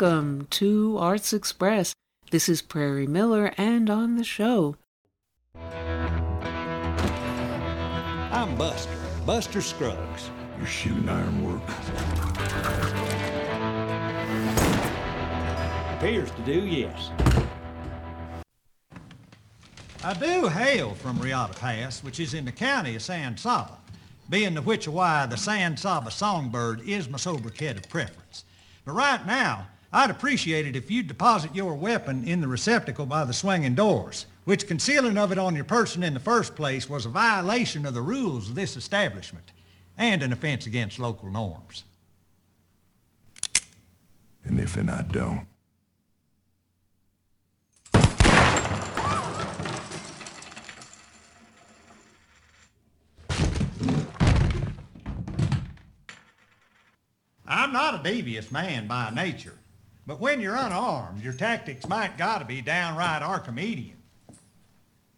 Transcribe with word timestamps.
Welcome 0.00 0.46
to 0.52 0.96
Arts 0.96 1.34
Express. 1.34 1.92
This 2.30 2.48
is 2.48 2.62
Prairie 2.62 3.06
Miller, 3.06 3.52
and 3.58 3.90
on 3.90 4.16
the 4.16 4.24
show. 4.24 4.76
I'm 8.32 8.56
Buster, 8.56 8.96
Buster 9.26 9.60
Scruggs. 9.60 10.30
You're 10.56 10.66
shooting 10.66 11.06
ironwork. 11.06 11.60
Appears 15.98 16.30
to 16.30 16.42
do, 16.46 16.66
yes. 16.66 17.10
I 20.02 20.14
do 20.14 20.48
hail 20.48 20.94
from 20.94 21.18
Riata 21.18 21.52
Pass, 21.52 22.02
which 22.02 22.20
is 22.20 22.32
in 22.32 22.46
the 22.46 22.52
county 22.52 22.96
of 22.96 23.02
San 23.02 23.36
Saba, 23.36 23.76
being 24.30 24.54
the 24.54 24.62
which 24.62 24.88
why 24.88 25.26
the 25.26 25.36
San 25.36 25.76
Saba 25.76 26.10
songbird 26.10 26.80
is 26.88 27.06
my 27.06 27.18
sobriquet 27.18 27.76
of 27.76 27.86
preference. 27.90 28.44
But 28.86 28.92
right 28.92 29.26
now, 29.26 29.66
I'd 29.92 30.10
appreciate 30.10 30.66
it 30.66 30.76
if 30.76 30.90
you'd 30.90 31.08
deposit 31.08 31.54
your 31.54 31.74
weapon 31.74 32.22
in 32.24 32.40
the 32.40 32.46
receptacle 32.46 33.06
by 33.06 33.24
the 33.24 33.32
swinging 33.32 33.74
doors, 33.74 34.26
which 34.44 34.68
concealing 34.68 35.18
of 35.18 35.32
it 35.32 35.38
on 35.38 35.56
your 35.56 35.64
person 35.64 36.04
in 36.04 36.14
the 36.14 36.20
first 36.20 36.54
place 36.54 36.88
was 36.88 37.06
a 37.06 37.08
violation 37.08 37.84
of 37.84 37.94
the 37.94 38.02
rules 38.02 38.48
of 38.48 38.54
this 38.54 38.76
establishment 38.76 39.50
and 39.98 40.22
an 40.22 40.32
offense 40.32 40.66
against 40.66 41.00
local 41.00 41.28
norms. 41.28 41.84
And 44.44 44.60
if 44.60 44.76
and 44.76 44.90
I 44.90 45.02
don't, 45.02 45.46
I'm 57.46 57.72
not 57.72 58.00
a 58.00 58.02
devious 58.08 58.52
man 58.52 58.86
by 58.86 59.10
nature, 59.10 59.54
but 60.10 60.18
when 60.18 60.40
you're 60.40 60.56
unarmed, 60.56 61.22
your 61.22 61.32
tactics 61.32 61.86
might 61.86 62.18
gotta 62.18 62.44
be 62.44 62.60
downright 62.60 63.22
Archimedean. 63.22 63.96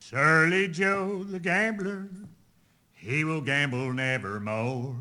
Surly 0.00 0.68
Joe 0.68 1.24
the 1.24 1.40
gambler, 1.40 2.10
he 2.92 3.24
will 3.24 3.40
gamble 3.40 3.90
nevermore. 3.94 4.94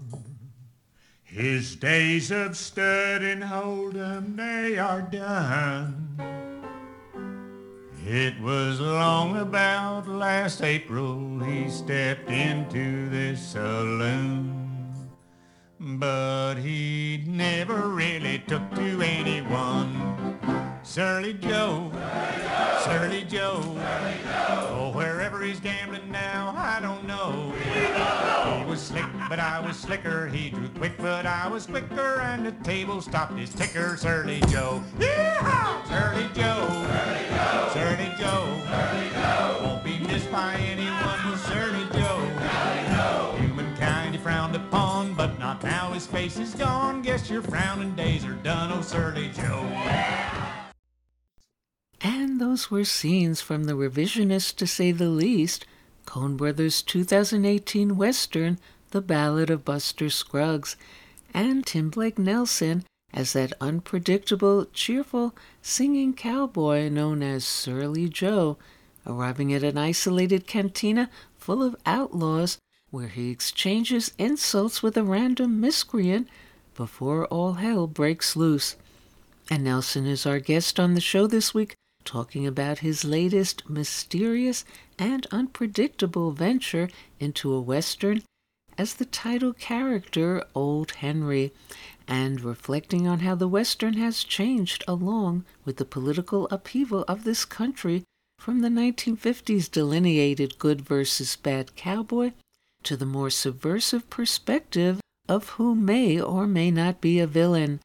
His 1.25 1.75
days 1.75 2.31
of 2.31 2.56
stud 2.56 3.22
and 3.22 3.44
hold'em, 3.44 4.38
they 4.38 4.78
are 4.78 5.02
done. 5.02 6.17
It 8.08 8.39
was 8.39 8.80
long 8.80 9.36
about 9.39 10.08
last 10.08 10.61
April 10.61 11.39
he 11.39 11.70
stepped 11.70 12.30
into 12.30 13.09
this 13.09 13.45
saloon. 13.45 14.61
But 15.84 16.58
he 16.58 17.24
never 17.26 17.88
really 17.88 18.44
took 18.48 18.70
to 18.76 19.02
anyone. 19.02 19.98
Surly 20.84 21.34
Joe, 21.34 21.92
Surly 22.84 23.23
Joe, 23.23 23.62
oh, 24.70 24.92
wherever 24.94 25.42
he's 25.42 25.60
gambling 25.60 26.12
now, 26.12 26.54
I 26.56 26.80
don't 26.82 27.08
know. 27.08 27.52
He 27.64 28.66
was 28.70 28.80
slick, 28.80 29.06
but 29.28 29.40
I 29.40 29.60
was 29.60 29.76
slicker. 29.76 30.28
He 30.28 30.52
drew 30.52 30.70
quick, 30.70 30.98
but 31.00 31.26
I 31.26 31.48
was 31.48 31.66
quicker, 31.66 32.22
and 32.22 32.45
the 32.45 32.52
table 32.64 33.02
stopped 33.02 33.36
his 33.40 33.52
ticker. 33.52 33.98
Surly 33.98 34.40
Joe, 34.50 34.84
Yeehaw! 35.00 35.88
Surly 35.88 36.30
Joe, 36.36 36.68
Surly 37.73 38.11
Joe, 38.20 39.64
won't 39.64 39.84
be 39.84 39.98
missed 40.05 40.32
by 40.32 40.54
anyone. 40.55 41.38
Surly 41.39 41.86
Joe, 41.94 42.30
His 46.02 46.10
face 46.10 46.39
is 46.39 46.56
gone. 46.56 47.04
Guess 47.04 47.30
your 47.30 47.44
frowning 47.44 47.94
days 47.94 48.26
are 48.26 48.34
done, 48.34 48.72
oh 48.72 48.82
Surly 48.82 49.30
Joe. 49.36 49.62
And 52.02 52.42
those 52.42 52.72
were 52.72 52.86
scenes 52.86 53.39
from 53.39 53.66
the 53.66 53.73
revisionist, 53.73 54.56
to 54.56 54.66
say 54.66 54.92
the 54.92 55.10
least, 55.10 55.67
Coen 56.08 56.38
Brothers' 56.38 56.82
2018 56.82 57.98
Western, 57.98 58.58
The 58.90 59.02
Ballad 59.02 59.52
of 59.52 59.64
Buster 59.64 60.10
Scruggs, 60.10 60.76
and 61.36 61.64
Tim 61.67 61.92
Blake 61.92 62.17
Nelson 62.17 62.84
as 63.14 63.34
that 63.34 63.54
unpredictable, 63.61 64.66
cheerful, 64.73 65.36
singing 65.61 66.16
cowboy 66.16 66.90
known 66.90 67.22
as 67.22 67.45
Surly 67.45 68.10
Joe, 68.10 68.58
arriving 69.06 69.54
at 69.54 69.61
an 69.61 69.78
isolated 69.78 70.48
cantina 70.48 71.11
full 71.38 71.61
of 71.61 71.76
outlaws 71.86 72.58
where 72.92 73.08
he 73.08 73.32
exchanges 73.32 74.12
insults 74.18 74.84
with 74.84 74.98
a 74.98 75.04
random 75.04 75.60
miscreant 75.60 76.28
before 76.76 77.26
all 77.28 77.54
hell 77.54 77.88
breaks 77.88 78.36
loose. 78.36 78.76
And 79.50 79.64
Nelson 79.64 80.06
is 80.06 80.26
our 80.26 80.40
guest 80.40 80.80
on 80.80 80.94
the 80.94 81.02
show 81.02 81.26
this 81.26 81.54
week, 81.54 81.74
talking 82.04 82.46
about 82.46 82.80
his 82.80 83.06
latest 83.06 83.70
mysterious 83.70 84.66
and 85.00 85.26
unpredictable 85.32 86.32
venture 86.32 86.90
into 87.20 87.54
a 87.54 87.62
Western 87.62 88.24
as 88.78 88.96
the 88.96 89.06
title 89.06 89.54
character, 89.54 90.44
Old 90.54 90.92
Henry, 90.92 91.54
and 92.08 92.42
reflecting 92.42 93.08
on 93.08 93.20
how 93.20 93.36
the 93.36 93.48
Western 93.48 93.94
has 93.94 94.23
changed 94.23 94.84
along 94.88 95.46
with 95.64 95.78
the 95.78 95.86
political 95.86 96.48
upheaval 96.52 97.06
of 97.08 97.23
this 97.23 97.46
country 97.46 98.04
from 98.38 98.60
the 98.62 98.70
1950s 98.70 99.70
delineated 99.70 100.58
good 100.58 100.82
versus 100.82 101.36
bad 101.36 101.76
cowboy 101.76 102.32
to 102.83 102.97
the 102.97 103.05
more 103.05 103.30
subversive 103.30 104.09
perspective 104.09 104.99
of 105.27 105.49
who 105.49 105.75
may 105.75 106.19
or 106.19 106.47
may 106.47 106.71
not 106.71 107.02
be 107.02 107.19
a 107.19 107.27
villain, 107.27 107.80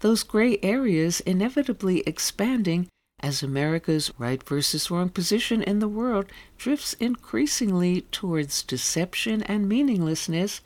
those 0.00 0.22
gray 0.22 0.58
areas 0.62 1.20
inevitably 1.20 2.00
expanding 2.00 2.88
as 3.20 3.42
America's 3.42 4.12
right 4.18 4.42
versus 4.42 4.90
wrong 4.90 5.08
position 5.08 5.62
in 5.62 5.80
the 5.80 5.88
world 5.88 6.26
drifts 6.56 6.92
increasingly 6.94 8.02
towards 8.02 8.62
deception 8.62 9.42
and 9.42 9.68
meaninglessness, 9.68 10.60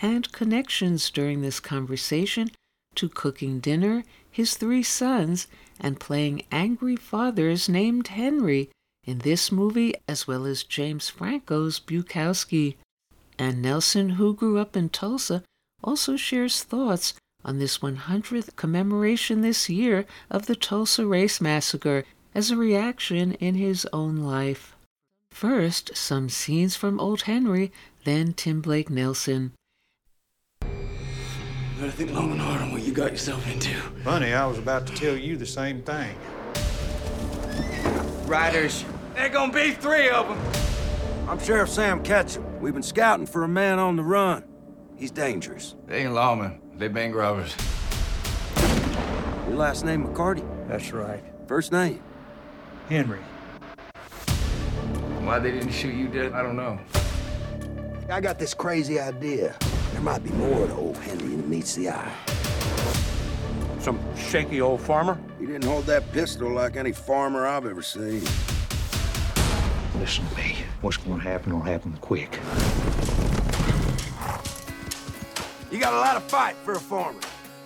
and 0.00 0.30
connections 0.32 1.10
during 1.10 1.40
this 1.40 1.60
conversation 1.60 2.50
to 2.94 3.08
cooking 3.08 3.58
dinner, 3.58 4.04
his 4.30 4.56
three 4.56 4.82
sons, 4.82 5.46
and 5.80 5.98
playing 5.98 6.44
angry 6.52 6.96
fathers 6.96 7.68
named 7.68 8.08
Henry 8.08 8.70
in 9.04 9.18
this 9.18 9.50
movie, 9.50 9.94
as 10.06 10.26
well 10.26 10.46
as 10.46 10.62
James 10.62 11.08
Franco's 11.08 11.80
Bukowski. 11.80 12.76
And 13.38 13.60
Nelson, 13.60 14.10
who 14.10 14.34
grew 14.34 14.58
up 14.58 14.76
in 14.76 14.88
Tulsa, 14.88 15.42
also 15.82 16.16
shares 16.16 16.62
thoughts 16.62 17.14
on 17.44 17.58
this 17.58 17.78
100th 17.78 18.56
commemoration 18.56 19.40
this 19.40 19.68
year 19.68 20.06
of 20.30 20.46
the 20.46 20.56
Tulsa 20.56 21.06
Race 21.06 21.40
Massacre 21.40 22.04
as 22.34 22.50
a 22.50 22.56
reaction 22.56 23.32
in 23.34 23.54
his 23.54 23.86
own 23.92 24.16
life. 24.16 24.76
First, 25.30 25.96
some 25.96 26.28
scenes 26.28 26.76
from 26.76 27.00
Old 27.00 27.22
Henry, 27.22 27.72
then 28.04 28.32
Tim 28.32 28.60
Blake 28.60 28.88
Nelson. 28.88 29.52
You 30.62 31.80
gotta 31.80 31.92
think 31.92 32.12
long 32.12 32.30
and 32.30 32.40
hard 32.40 32.62
on 32.62 32.72
what 32.72 32.82
you 32.82 32.92
got 32.92 33.10
yourself 33.10 33.46
into. 33.52 33.74
Funny, 34.04 34.32
I 34.32 34.46
was 34.46 34.58
about 34.58 34.86
to 34.86 34.94
tell 34.94 35.16
you 35.16 35.36
the 35.36 35.46
same 35.46 35.82
thing. 35.82 36.16
Riders, 38.26 38.84
there 39.14 39.28
gonna 39.28 39.52
be 39.52 39.72
three 39.72 40.08
of 40.08 40.28
them. 40.28 40.73
I'm 41.26 41.38
Sheriff 41.38 41.70
Sam 41.70 42.02
Ketchum. 42.02 42.60
We've 42.60 42.74
been 42.74 42.82
scouting 42.82 43.24
for 43.24 43.44
a 43.44 43.48
man 43.48 43.78
on 43.78 43.96
the 43.96 44.02
run. 44.02 44.44
He's 44.94 45.10
dangerous. 45.10 45.74
They 45.86 46.02
ain't 46.02 46.12
lawmen. 46.12 46.60
They 46.76 46.88
bank 46.88 47.14
robbers. 47.14 47.56
Your 49.48 49.56
last 49.56 49.86
name 49.86 50.06
McCarty? 50.06 50.46
That's 50.68 50.92
right. 50.92 51.24
First 51.46 51.72
name? 51.72 52.02
Henry. 52.90 53.20
Why 55.22 55.38
they 55.38 55.50
didn't 55.50 55.72
shoot 55.72 55.94
you 55.94 56.08
dead, 56.08 56.34
I 56.34 56.42
don't 56.42 56.56
know. 56.56 56.78
I 58.10 58.20
got 58.20 58.38
this 58.38 58.52
crazy 58.52 59.00
idea. 59.00 59.56
There 59.92 60.02
might 60.02 60.22
be 60.22 60.30
more 60.32 60.66
to 60.66 60.74
old 60.74 60.98
Henry 60.98 61.36
than 61.36 61.48
meets 61.48 61.74
the 61.74 61.88
eye. 61.88 62.12
Some 63.80 63.98
shaky 64.14 64.60
old 64.60 64.82
farmer? 64.82 65.18
He 65.38 65.46
didn't 65.46 65.64
hold 65.64 65.86
that 65.86 66.10
pistol 66.12 66.50
like 66.50 66.76
any 66.76 66.92
farmer 66.92 67.46
I've 67.46 67.64
ever 67.64 67.82
seen. 67.82 68.22
Listen 69.98 70.26
to 70.26 70.36
me. 70.36 70.56
What's 70.80 70.96
going 70.96 71.20
to 71.20 71.28
happen 71.28 71.52
will 71.52 71.60
happen 71.60 71.96
quick. 72.00 72.38
You 75.70 75.78
got 75.78 75.92
a 75.92 75.98
lot 75.98 76.16
of 76.16 76.24
fight 76.24 76.56
for 76.56 76.72
a 76.72 76.80
farmer. 76.80 77.20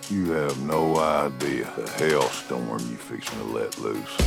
you 0.09 0.31
have 0.31 0.59
no 0.63 0.97
idea 0.97 1.71
the 1.75 1.89
hailstorm 1.91 2.67
you're 2.67 2.97
fixing 2.97 3.39
to 3.39 3.45
let 3.45 3.77
loose. 3.79 4.17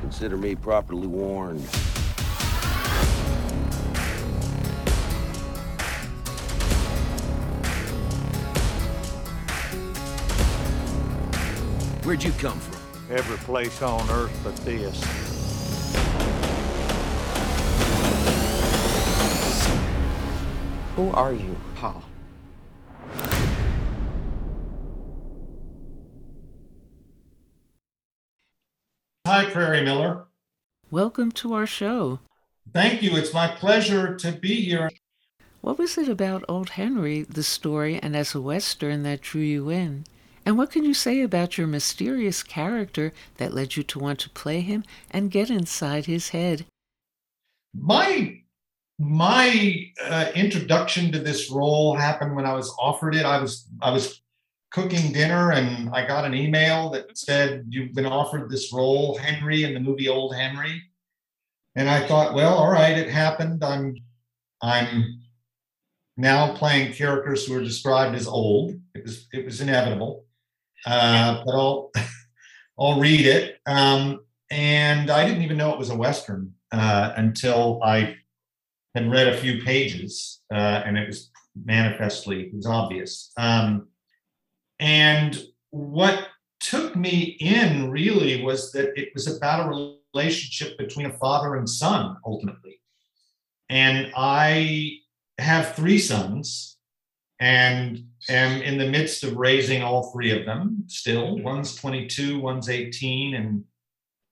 Consider 0.00 0.36
me 0.36 0.54
properly 0.54 1.06
warned. 1.06 1.64
Where'd 12.04 12.22
you 12.22 12.32
come 12.32 12.58
from? 12.58 13.14
Every 13.14 13.36
place 13.38 13.82
on 13.82 14.08
earth 14.10 14.38
but 14.42 14.56
this. 14.64 15.27
Who 20.98 21.12
are 21.12 21.32
you, 21.32 21.56
Paul? 21.76 22.02
Hi, 29.24 29.44
Prairie 29.44 29.84
Miller. 29.84 30.24
Welcome 30.90 31.30
to 31.30 31.52
our 31.52 31.68
show. 31.68 32.18
Thank 32.72 33.04
you. 33.04 33.16
It's 33.16 33.32
my 33.32 33.46
pleasure 33.46 34.16
to 34.16 34.32
be 34.32 34.56
here. 34.62 34.90
What 35.60 35.78
was 35.78 35.96
it 35.98 36.08
about 36.08 36.42
Old 36.48 36.70
Henry, 36.70 37.22
the 37.22 37.44
story, 37.44 38.00
and 38.02 38.16
as 38.16 38.34
a 38.34 38.40
Western 38.40 39.04
that 39.04 39.20
drew 39.20 39.42
you 39.42 39.68
in? 39.68 40.04
And 40.44 40.58
what 40.58 40.72
can 40.72 40.82
you 40.84 40.94
say 40.94 41.20
about 41.20 41.56
your 41.56 41.68
mysterious 41.68 42.42
character 42.42 43.12
that 43.36 43.54
led 43.54 43.76
you 43.76 43.84
to 43.84 44.00
want 44.00 44.18
to 44.18 44.30
play 44.30 44.62
him 44.62 44.82
and 45.12 45.30
get 45.30 45.48
inside 45.48 46.06
his 46.06 46.30
head? 46.30 46.66
My 47.72 48.42
my 48.98 49.90
uh, 50.04 50.30
introduction 50.34 51.12
to 51.12 51.18
this 51.20 51.50
role 51.50 51.94
happened 51.94 52.34
when 52.34 52.46
I 52.46 52.52
was 52.52 52.74
offered 52.78 53.14
it. 53.14 53.24
I 53.24 53.40
was 53.40 53.68
I 53.80 53.90
was 53.90 54.22
cooking 54.70 55.12
dinner 55.12 55.52
and 55.52 55.88
I 55.90 56.06
got 56.06 56.24
an 56.24 56.34
email 56.34 56.90
that 56.90 57.16
said 57.16 57.66
you've 57.68 57.94
been 57.94 58.06
offered 58.06 58.50
this 58.50 58.72
role, 58.72 59.16
Henry, 59.16 59.64
in 59.64 59.72
the 59.72 59.80
movie 59.80 60.08
Old 60.08 60.34
Henry. 60.34 60.82
And 61.74 61.88
I 61.88 62.06
thought, 62.06 62.34
well, 62.34 62.54
all 62.54 62.70
right, 62.70 62.98
it 62.98 63.08
happened. 63.08 63.62
I'm 63.64 63.96
I'm 64.60 65.20
now 66.16 66.54
playing 66.54 66.92
characters 66.92 67.46
who 67.46 67.54
are 67.54 67.62
described 67.62 68.16
as 68.16 68.26
old. 68.26 68.74
It 68.94 69.04
was 69.04 69.28
it 69.32 69.44
was 69.44 69.60
inevitable. 69.60 70.24
Uh, 70.84 71.42
but 71.46 71.54
I'll 71.54 71.92
I'll 72.78 73.00
read 73.00 73.26
it. 73.26 73.60
Um, 73.66 74.20
and 74.50 75.10
I 75.10 75.24
didn't 75.24 75.42
even 75.42 75.56
know 75.56 75.72
it 75.72 75.78
was 75.78 75.90
a 75.90 75.96
western 75.96 76.54
uh, 76.72 77.12
until 77.16 77.80
I 77.82 78.16
had 78.98 79.10
read 79.10 79.28
a 79.28 79.36
few 79.36 79.62
pages, 79.62 80.40
uh, 80.52 80.82
and 80.84 80.98
it 80.98 81.06
was 81.06 81.30
manifestly 81.64 82.44
it 82.44 82.54
was 82.54 82.66
obvious. 82.66 83.32
Um, 83.36 83.88
and 84.78 85.40
what 85.70 86.28
took 86.60 86.96
me 86.96 87.36
in 87.40 87.90
really 87.90 88.42
was 88.42 88.72
that 88.72 88.98
it 88.98 89.10
was 89.14 89.26
about 89.26 89.66
a 89.66 89.94
relationship 90.14 90.76
between 90.78 91.06
a 91.06 91.18
father 91.18 91.56
and 91.56 91.68
son 91.68 92.16
ultimately. 92.26 92.80
And 93.68 94.12
I 94.16 94.98
have 95.38 95.74
three 95.74 95.98
sons 95.98 96.76
and 97.40 98.04
am 98.28 98.62
in 98.62 98.78
the 98.78 98.88
midst 98.88 99.22
of 99.22 99.36
raising 99.36 99.82
all 99.82 100.10
three 100.12 100.36
of 100.38 100.44
them 100.44 100.84
still. 100.88 101.38
One's 101.38 101.76
22, 101.76 102.40
one's 102.40 102.68
18, 102.68 103.34
and 103.34 103.64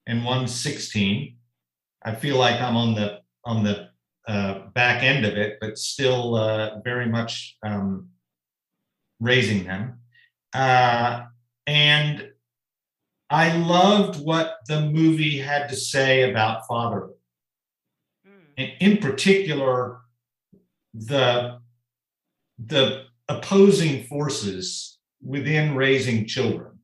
and 0.08 0.24
one's 0.24 0.54
16. 0.54 1.36
I 2.04 2.14
feel 2.14 2.36
like 2.36 2.60
I'm 2.60 2.76
on 2.76 2.94
the 2.94 3.20
on 3.44 3.62
the 3.62 3.90
uh, 4.26 4.60
back 4.74 5.02
end 5.02 5.24
of 5.24 5.36
it, 5.36 5.58
but 5.60 5.78
still 5.78 6.34
uh, 6.34 6.80
very 6.80 7.06
much 7.06 7.56
um, 7.64 8.08
raising 9.20 9.64
them. 9.64 10.00
Uh, 10.52 11.24
and 11.66 12.30
I 13.30 13.56
loved 13.56 14.24
what 14.24 14.58
the 14.66 14.80
movie 14.80 15.38
had 15.38 15.68
to 15.68 15.76
say 15.76 16.30
about 16.30 16.66
fatherhood. 16.66 17.14
And 18.56 18.72
in 18.80 18.98
particular, 18.98 19.98
the 20.94 21.58
the 22.58 23.04
opposing 23.28 24.04
forces 24.04 24.98
within 25.22 25.74
raising 25.74 26.26
children 26.26 26.78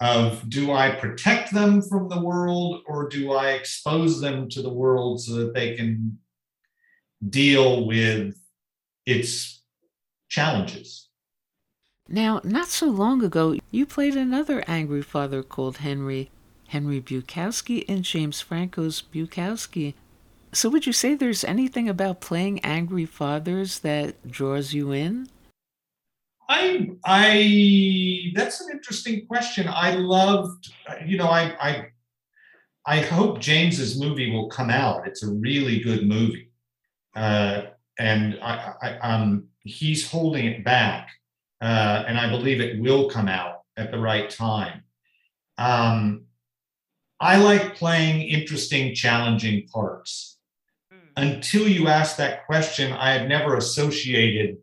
of 0.00 0.46
do 0.50 0.72
I 0.72 0.90
protect 0.90 1.54
them 1.54 1.80
from 1.80 2.08
the 2.08 2.20
world 2.20 2.82
or 2.86 3.08
do 3.08 3.32
I 3.32 3.52
expose 3.52 4.20
them 4.20 4.48
to 4.50 4.60
the 4.60 4.72
world 4.72 5.22
so 5.22 5.34
that 5.36 5.54
they 5.54 5.74
can 5.74 6.18
deal 7.28 7.86
with 7.86 8.34
its 9.04 9.62
challenges. 10.28 11.08
Now, 12.08 12.40
not 12.44 12.68
so 12.68 12.86
long 12.86 13.22
ago, 13.24 13.56
you 13.70 13.84
played 13.84 14.16
another 14.16 14.62
angry 14.68 15.02
father 15.02 15.42
called 15.42 15.78
Henry, 15.78 16.30
Henry 16.68 17.00
Bukowski 17.00 17.82
in 17.84 18.02
James 18.02 18.40
Franco's 18.40 19.02
Bukowski. 19.02 19.94
So, 20.52 20.68
would 20.68 20.86
you 20.86 20.92
say 20.92 21.14
there's 21.14 21.44
anything 21.44 21.88
about 21.88 22.20
playing 22.20 22.60
angry 22.60 23.06
fathers 23.06 23.80
that 23.80 24.30
draws 24.30 24.72
you 24.72 24.92
in? 24.92 25.28
I, 26.48 26.90
I, 27.04 28.32
that's 28.34 28.60
an 28.60 28.68
interesting 28.70 29.26
question. 29.26 29.66
I 29.68 29.96
loved, 29.96 30.72
you 31.04 31.18
know, 31.18 31.26
I, 31.26 31.56
I, 31.60 31.86
I 32.86 33.00
hope 33.00 33.40
James's 33.40 34.00
movie 34.00 34.30
will 34.30 34.48
come 34.48 34.70
out. 34.70 35.08
It's 35.08 35.24
a 35.24 35.32
really 35.32 35.80
good 35.80 36.06
movie. 36.06 36.45
Uh, 37.16 37.62
and 37.98 38.38
I, 38.42 38.74
I, 38.82 38.98
um, 38.98 39.48
he's 39.60 40.08
holding 40.08 40.46
it 40.46 40.64
back, 40.64 41.08
uh, 41.62 42.04
and 42.06 42.18
I 42.18 42.28
believe 42.28 42.60
it 42.60 42.78
will 42.78 43.08
come 43.08 43.26
out 43.26 43.62
at 43.76 43.90
the 43.90 43.98
right 43.98 44.28
time. 44.28 44.82
Um, 45.58 46.26
I 47.18 47.38
like 47.38 47.76
playing 47.76 48.22
interesting, 48.22 48.94
challenging 48.94 49.66
parts. 49.68 50.38
Mm. 50.92 50.98
Until 51.16 51.66
you 51.66 51.88
asked 51.88 52.18
that 52.18 52.44
question, 52.44 52.92
I 52.92 53.12
had 53.12 53.28
never 53.28 53.56
associated 53.56 54.58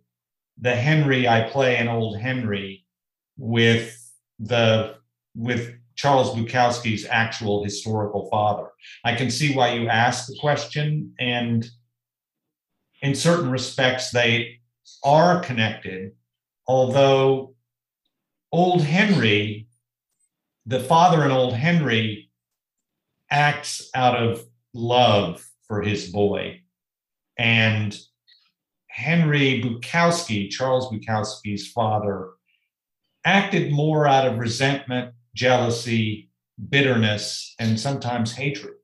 the 0.60 0.76
Henry 0.76 1.28
I 1.28 1.50
play 1.50 1.80
in 1.80 1.88
Old 1.88 2.20
Henry 2.20 2.86
with 3.38 4.00
the 4.40 4.98
with 5.36 5.74
Charles 5.96 6.32
Bukowski's 6.36 7.08
actual 7.10 7.64
historical 7.64 8.30
father. 8.30 8.68
I 9.04 9.16
can 9.16 9.32
see 9.32 9.56
why 9.56 9.74
you 9.74 9.88
asked 9.88 10.28
the 10.28 10.38
question, 10.40 11.14
and 11.20 11.68
in 13.04 13.14
certain 13.14 13.52
respects, 13.52 14.12
they 14.12 14.62
are 15.04 15.42
connected, 15.42 16.14
although 16.66 17.54
Old 18.52 18.82
Henry, 18.82 19.68
the 20.66 20.80
father 20.80 21.26
in 21.26 21.32
Old 21.32 21.54
Henry, 21.54 22.32
acts 23.30 23.90
out 23.94 24.16
of 24.16 24.46
love 24.74 25.46
for 25.68 25.82
his 25.82 26.10
boy. 26.10 26.62
And 27.38 27.98
Henry 28.88 29.62
Bukowski, 29.62 30.50
Charles 30.50 30.90
Bukowski's 30.90 31.68
father, 31.72 32.30
acted 33.26 33.74
more 33.74 34.08
out 34.08 34.28
of 34.28 34.40
resentment, 34.40 35.14
jealousy, 35.36 36.30
bitterness, 36.70 37.54
and 37.60 37.78
sometimes 37.78 38.32
hatred. 38.34 38.76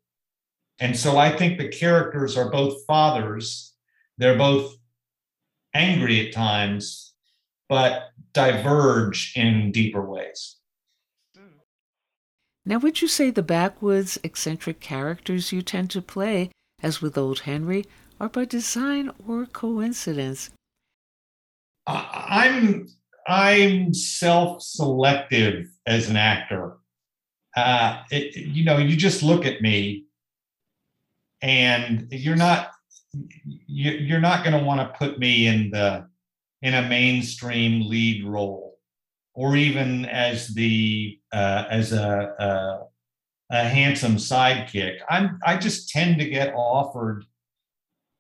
And 0.80 0.98
so 0.98 1.18
I 1.18 1.38
think 1.38 1.58
the 1.58 1.70
characters 1.70 2.36
are 2.36 2.50
both 2.50 2.86
fathers 2.86 3.70
they're 4.20 4.38
both 4.38 4.76
angry 5.74 6.28
at 6.28 6.34
times, 6.34 7.14
but 7.68 8.10
diverge 8.34 9.34
in 9.36 9.72
deeper 9.72 10.06
ways. 10.08 10.58
Now, 12.66 12.78
would 12.78 13.02
you 13.02 13.08
say 13.08 13.32
the 13.32 13.42
backwoods, 13.42 14.20
eccentric 14.24 14.80
characters 14.80 15.52
you 15.52 15.62
tend 15.62 15.90
to 15.92 16.02
play, 16.02 16.52
as 16.84 17.02
with 17.02 17.18
Old 17.18 17.40
Henry, 17.40 17.86
are 18.20 18.30
by 18.30 18.46
design 18.46 19.10
or 19.28 19.46
coincidence? 19.48 20.52
I'm 21.88 22.88
I'm 23.28 23.94
self-selective 23.94 25.68
as 25.86 26.10
an 26.10 26.18
actor. 26.18 26.78
Uh, 27.56 28.04
it, 28.12 28.36
you 28.36 28.64
know, 28.66 28.78
you 28.78 28.96
just 28.96 29.24
look 29.24 29.46
at 29.46 29.62
me, 29.62 30.06
and 31.42 32.08
you're 32.12 32.36
not 32.36 32.72
you, 33.14 34.16
are 34.16 34.22
not 34.22 34.44
going 34.44 34.58
to 34.58 34.64
want 34.64 34.80
to 34.80 34.98
put 34.98 35.20
me 35.20 35.48
in 35.48 35.72
the 35.72 36.08
in 36.62 36.74
a 36.74 36.88
mainstream 36.90 37.88
lead 37.88 38.26
role 38.26 38.78
or 39.34 39.56
even 39.56 40.06
as 40.06 40.50
the 40.50 41.18
uh, 41.32 41.66
as 41.70 41.94
a, 41.94 42.36
a, 42.40 43.56
a 43.56 43.64
handsome 43.64 44.16
sidekick. 44.16 44.98
I'm 45.10 45.40
i 45.46 45.58
just 45.58 45.90
tend 45.90 46.20
to 46.20 46.30
get 46.30 46.54
offered 46.54 47.26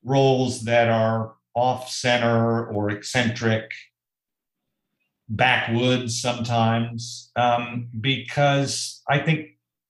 roles 0.03 0.63
that 0.63 0.89
are 0.89 1.33
off 1.55 1.89
center 1.89 2.67
or 2.67 2.89
eccentric 2.89 3.69
backwoods 5.27 6.19
sometimes 6.19 7.31
um, 7.35 7.87
because 7.99 9.03
i 9.07 9.19
think 9.19 9.49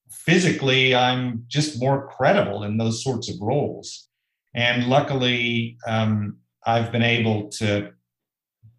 physically 0.09 0.93
i'm 0.93 1.45
just 1.47 1.79
more 1.79 2.07
credible 2.07 2.63
in 2.63 2.77
those 2.77 3.03
sorts 3.03 3.29
of 3.29 3.35
roles 3.39 4.08
and 4.53 4.87
luckily 4.87 5.77
um, 5.87 6.37
I've 6.65 6.91
been 6.91 7.03
able 7.03 7.49
to 7.51 7.91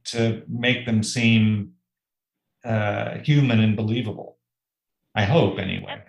to 0.07 0.43
make 0.49 0.87
them 0.87 1.03
seem 1.03 1.73
uh, 2.65 3.19
human 3.19 3.61
and 3.61 3.77
believable. 3.77 4.39
I 5.15 5.25
hope, 5.25 5.59
anyway. 5.59 6.03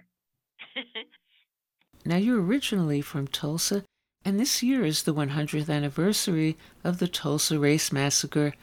now 2.06 2.18
you're 2.18 2.42
originally 2.42 3.02
from 3.02 3.28
Tulsa, 3.28 3.84
and 4.24 4.40
this 4.40 4.64
year 4.64 4.86
is 4.86 5.04
the 5.04 5.14
100th 5.14 5.70
anniversary 5.70 6.58
of 6.84 7.00
the 7.00 7.08
Tulsa 7.08 7.60
Race 7.60 7.92
Massacre. 7.92 8.54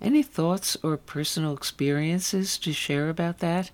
Any 0.00 0.22
thoughts 0.22 0.76
or 0.82 0.96
personal 0.96 1.54
experiences 1.54 2.56
to 2.58 2.72
share 2.72 3.08
about 3.08 3.38
that? 3.38 3.70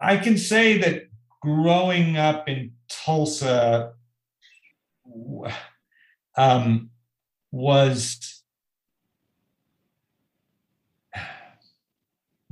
I 0.00 0.16
can 0.16 0.36
say 0.36 0.78
that 0.78 1.08
growing 1.40 2.16
up 2.16 2.48
in 2.48 2.72
Tulsa 2.88 3.94
um, 6.36 6.90
was 7.50 8.42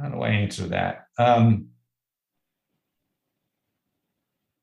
how 0.01 0.09
do 0.09 0.21
I 0.23 0.31
answer 0.31 0.67
that? 0.69 1.07
Um, 1.19 1.69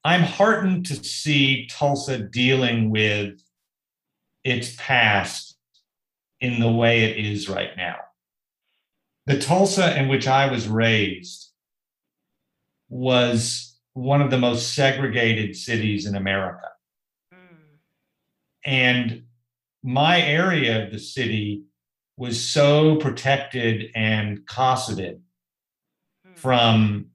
I'm 0.03 0.23
heartened 0.23 0.85
to 0.87 0.95
see 0.95 1.67
Tulsa 1.67 2.17
dealing 2.17 2.89
with 2.89 3.39
its 4.43 4.73
past 4.77 5.57
in 6.39 6.59
the 6.59 6.71
way 6.71 7.03
it 7.03 7.17
is 7.23 7.49
right 7.49 7.75
now. 7.75 7.97
The 9.25 9.37
Tulsa 9.37 9.99
in 9.99 10.07
which 10.07 10.27
I 10.27 10.49
was 10.49 10.67
raised 10.67 11.51
was 12.89 13.77
one 13.93 14.21
of 14.21 14.31
the 14.31 14.37
most 14.37 14.73
segregated 14.73 15.55
cities 15.55 16.05
in 16.05 16.15
America. 16.15 16.69
And 18.65 19.23
my 19.83 20.21
area 20.21 20.85
of 20.85 20.91
the 20.91 20.99
city 20.99 21.63
was 22.17 22.43
so 22.43 22.95
protected 22.97 23.91
and 23.95 24.45
cosseted 24.47 25.21
from 26.35 27.07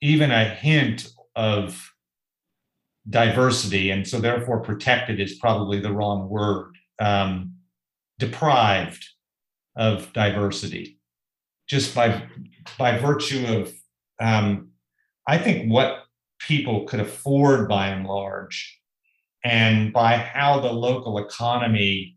even 0.00 0.30
a 0.30 0.44
hint 0.44 1.08
of 1.36 1.92
diversity, 3.08 3.90
and 3.90 4.06
so 4.06 4.20
therefore 4.20 4.60
protected 4.60 5.20
is 5.20 5.38
probably 5.38 5.80
the 5.80 5.92
wrong 5.92 6.28
word, 6.28 6.76
um, 7.00 7.54
deprived 8.18 9.04
of 9.76 10.12
diversity, 10.12 10.98
just 11.66 11.94
by 11.94 12.22
by 12.78 12.98
virtue 12.98 13.46
of, 13.46 13.72
um, 14.20 14.70
I 15.26 15.38
think 15.38 15.70
what 15.70 16.04
people 16.38 16.84
could 16.84 17.00
afford 17.00 17.68
by 17.68 17.88
and 17.88 18.06
large, 18.06 18.79
and 19.44 19.92
by 19.92 20.16
how 20.16 20.60
the 20.60 20.72
local 20.72 21.18
economy 21.18 22.16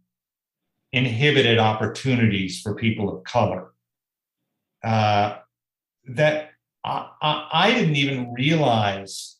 inhibited 0.91 1.57
opportunities 1.57 2.61
for 2.61 2.75
people 2.75 3.09
of 3.09 3.23
color. 3.23 3.73
Uh, 4.83 5.37
that 6.05 6.51
I, 6.83 7.09
I, 7.21 7.49
I 7.51 7.73
didn't 7.73 7.95
even 7.95 8.33
realize 8.33 9.37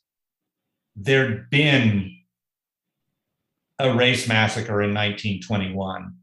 there'd 0.96 1.50
been 1.50 2.18
a 3.80 3.94
race 3.94 4.28
massacre 4.28 4.82
in 4.82 4.94
1921 4.94 6.16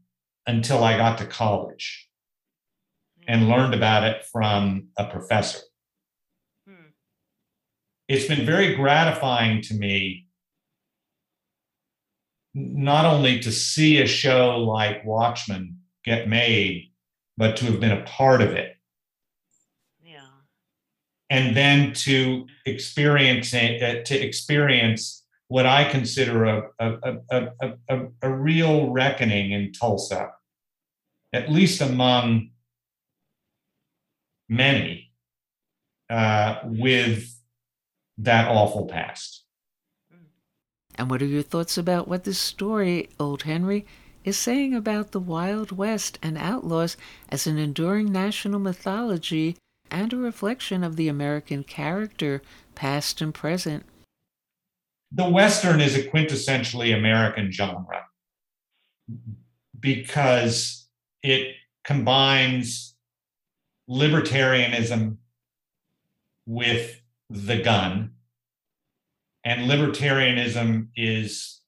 until 0.47 0.83
I 0.83 0.97
got 0.97 1.17
to 1.19 1.25
college 1.25 2.09
and 3.27 3.47
learned 3.47 3.73
about 3.73 4.03
it 4.03 4.25
from 4.25 4.87
a 4.97 5.05
professor. 5.05 5.59
It's 8.07 8.27
been 8.27 8.45
very 8.45 8.75
gratifying 8.75 9.61
to 9.63 9.73
me 9.73 10.25
not 12.53 13.05
only 13.05 13.39
to 13.39 13.51
see 13.51 14.01
a 14.01 14.07
show 14.07 14.57
like 14.57 15.05
Watchmen 15.05 15.77
get 16.03 16.27
made, 16.27 16.91
but 17.37 17.55
to 17.57 17.65
have 17.65 17.79
been 17.79 17.91
a 17.91 18.03
part 18.03 18.41
of 18.41 18.51
it 18.51 18.77
Yeah. 20.03 20.19
and 21.29 21.55
then 21.55 21.93
to 21.93 22.47
experience 22.65 23.53
uh, 23.53 24.01
to 24.05 24.15
experience 24.19 25.21
what 25.47 25.65
I 25.65 25.83
consider 25.83 26.45
a, 26.45 26.69
a, 26.79 27.19
a, 27.29 27.73
a, 27.89 28.07
a 28.21 28.29
real 28.29 28.89
reckoning 28.89 29.51
in 29.51 29.73
Tulsa, 29.73 30.31
at 31.33 31.51
least 31.51 31.81
among 31.81 32.51
many, 34.47 35.11
uh, 36.09 36.59
with 36.63 37.37
that 38.17 38.47
awful 38.47 38.85
past. 38.87 39.40
And 40.95 41.09
what 41.09 41.21
are 41.21 41.25
your 41.25 41.43
thoughts 41.43 41.77
about 41.77 42.07
what 42.07 42.23
this 42.23 42.39
story, 42.39 43.09
Old 43.19 43.43
Henry, 43.43 43.85
is 44.23 44.37
saying 44.37 44.75
about 44.75 45.11
the 45.11 45.19
Wild 45.19 45.71
West 45.71 46.19
and 46.21 46.37
outlaws 46.37 46.95
as 47.29 47.47
an 47.47 47.57
enduring 47.57 48.11
national 48.11 48.59
mythology 48.59 49.57
and 49.89 50.13
a 50.13 50.17
reflection 50.17 50.83
of 50.83 50.95
the 50.95 51.07
American 51.07 51.63
character, 51.63 52.41
past 52.75 53.21
and 53.21 53.33
present. 53.33 53.85
The 55.11 55.29
Western 55.29 55.81
is 55.81 55.95
a 55.95 56.03
quintessentially 56.03 56.95
American 56.95 57.51
genre 57.51 58.05
because 59.79 60.87
it 61.21 61.55
combines 61.83 62.95
libertarianism 63.89 65.17
with 66.45 67.01
the 67.29 67.57
gun. 67.57 68.11
And 69.43 69.69
libertarianism 69.69 70.87
is 70.95 71.61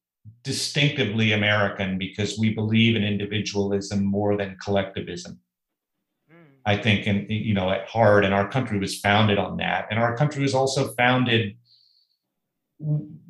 distinctively 0.43 1.31
American 1.31 1.97
because 1.97 2.37
we 2.37 2.53
believe 2.53 2.95
in 2.95 3.03
individualism 3.03 4.05
more 4.05 4.37
than 4.37 4.57
collectivism. 4.63 5.39
I 6.65 6.77
think, 6.77 7.07
and 7.07 7.29
you 7.29 7.53
know, 7.53 7.71
at 7.71 7.87
heart, 7.87 8.23
and 8.23 8.33
our 8.33 8.47
country 8.47 8.79
was 8.79 8.99
founded 8.99 9.37
on 9.37 9.57
that. 9.57 9.87
And 9.89 9.99
our 9.99 10.15
country 10.15 10.41
was 10.41 10.55
also 10.55 10.93
founded 10.93 11.57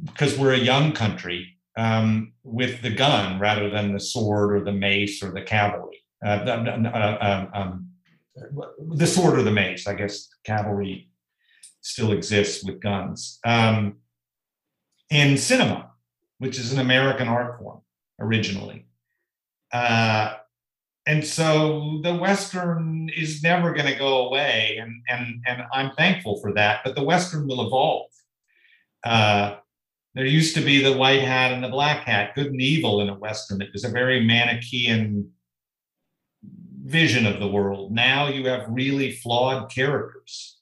because 0.05 0.37
we're 0.37 0.53
a 0.53 0.59
young 0.59 0.91
country 0.91 1.57
um, 1.75 2.33
with 2.43 2.81
the 2.81 2.91
gun 2.91 3.39
rather 3.39 3.69
than 3.69 3.93
the 3.93 3.99
sword 3.99 4.53
or 4.53 4.63
the 4.63 4.71
mace 4.71 5.23
or 5.23 5.31
the 5.31 5.41
cavalry. 5.41 6.03
Uh, 6.23 6.29
uh, 6.29 7.17
um, 7.21 7.49
um, 7.53 7.89
the 8.95 9.07
sword 9.07 9.37
or 9.39 9.43
the 9.43 9.51
mace, 9.51 9.87
I 9.87 9.95
guess 9.95 10.29
cavalry 10.43 11.09
still 11.81 12.11
exists 12.11 12.63
with 12.63 12.79
guns. 12.79 13.39
Um, 13.45 13.97
in 15.13 15.37
cinema, 15.37 15.91
which 16.39 16.57
is 16.57 16.73
an 16.73 16.79
American 16.79 17.27
art 17.27 17.59
form 17.59 17.81
originally. 18.19 18.87
Uh, 19.71 20.33
and 21.05 21.25
so 21.25 21.99
the 22.03 22.15
western 22.15 23.09
is 23.15 23.43
never 23.43 23.73
going 23.73 23.91
to 23.91 23.97
go 23.97 24.27
away 24.27 24.77
and 24.81 24.93
and 25.09 25.43
and 25.45 25.63
i'm 25.73 25.91
thankful 25.97 26.39
for 26.39 26.53
that 26.53 26.79
but 26.85 26.95
the 26.95 27.03
western 27.03 27.47
will 27.47 27.65
evolve. 27.65 28.09
Uh, 29.03 29.57
there 30.15 30.25
used 30.25 30.55
to 30.55 30.61
be 30.61 30.81
the 30.81 30.95
white 30.95 31.21
hat 31.21 31.51
and 31.51 31.63
the 31.63 31.69
black 31.69 32.05
hat 32.05 32.33
good 32.35 32.47
and 32.47 32.61
evil 32.61 33.01
in 33.01 33.09
a 33.09 33.15
western. 33.15 33.61
It 33.61 33.73
was 33.73 33.83
a 33.83 33.89
very 33.89 34.21
manichean 34.21 35.27
vision 36.85 37.25
of 37.25 37.39
the 37.39 37.47
world. 37.47 37.91
Now 37.91 38.29
you 38.29 38.45
have 38.47 38.65
really 38.69 39.11
flawed 39.11 39.69
characters 39.69 40.59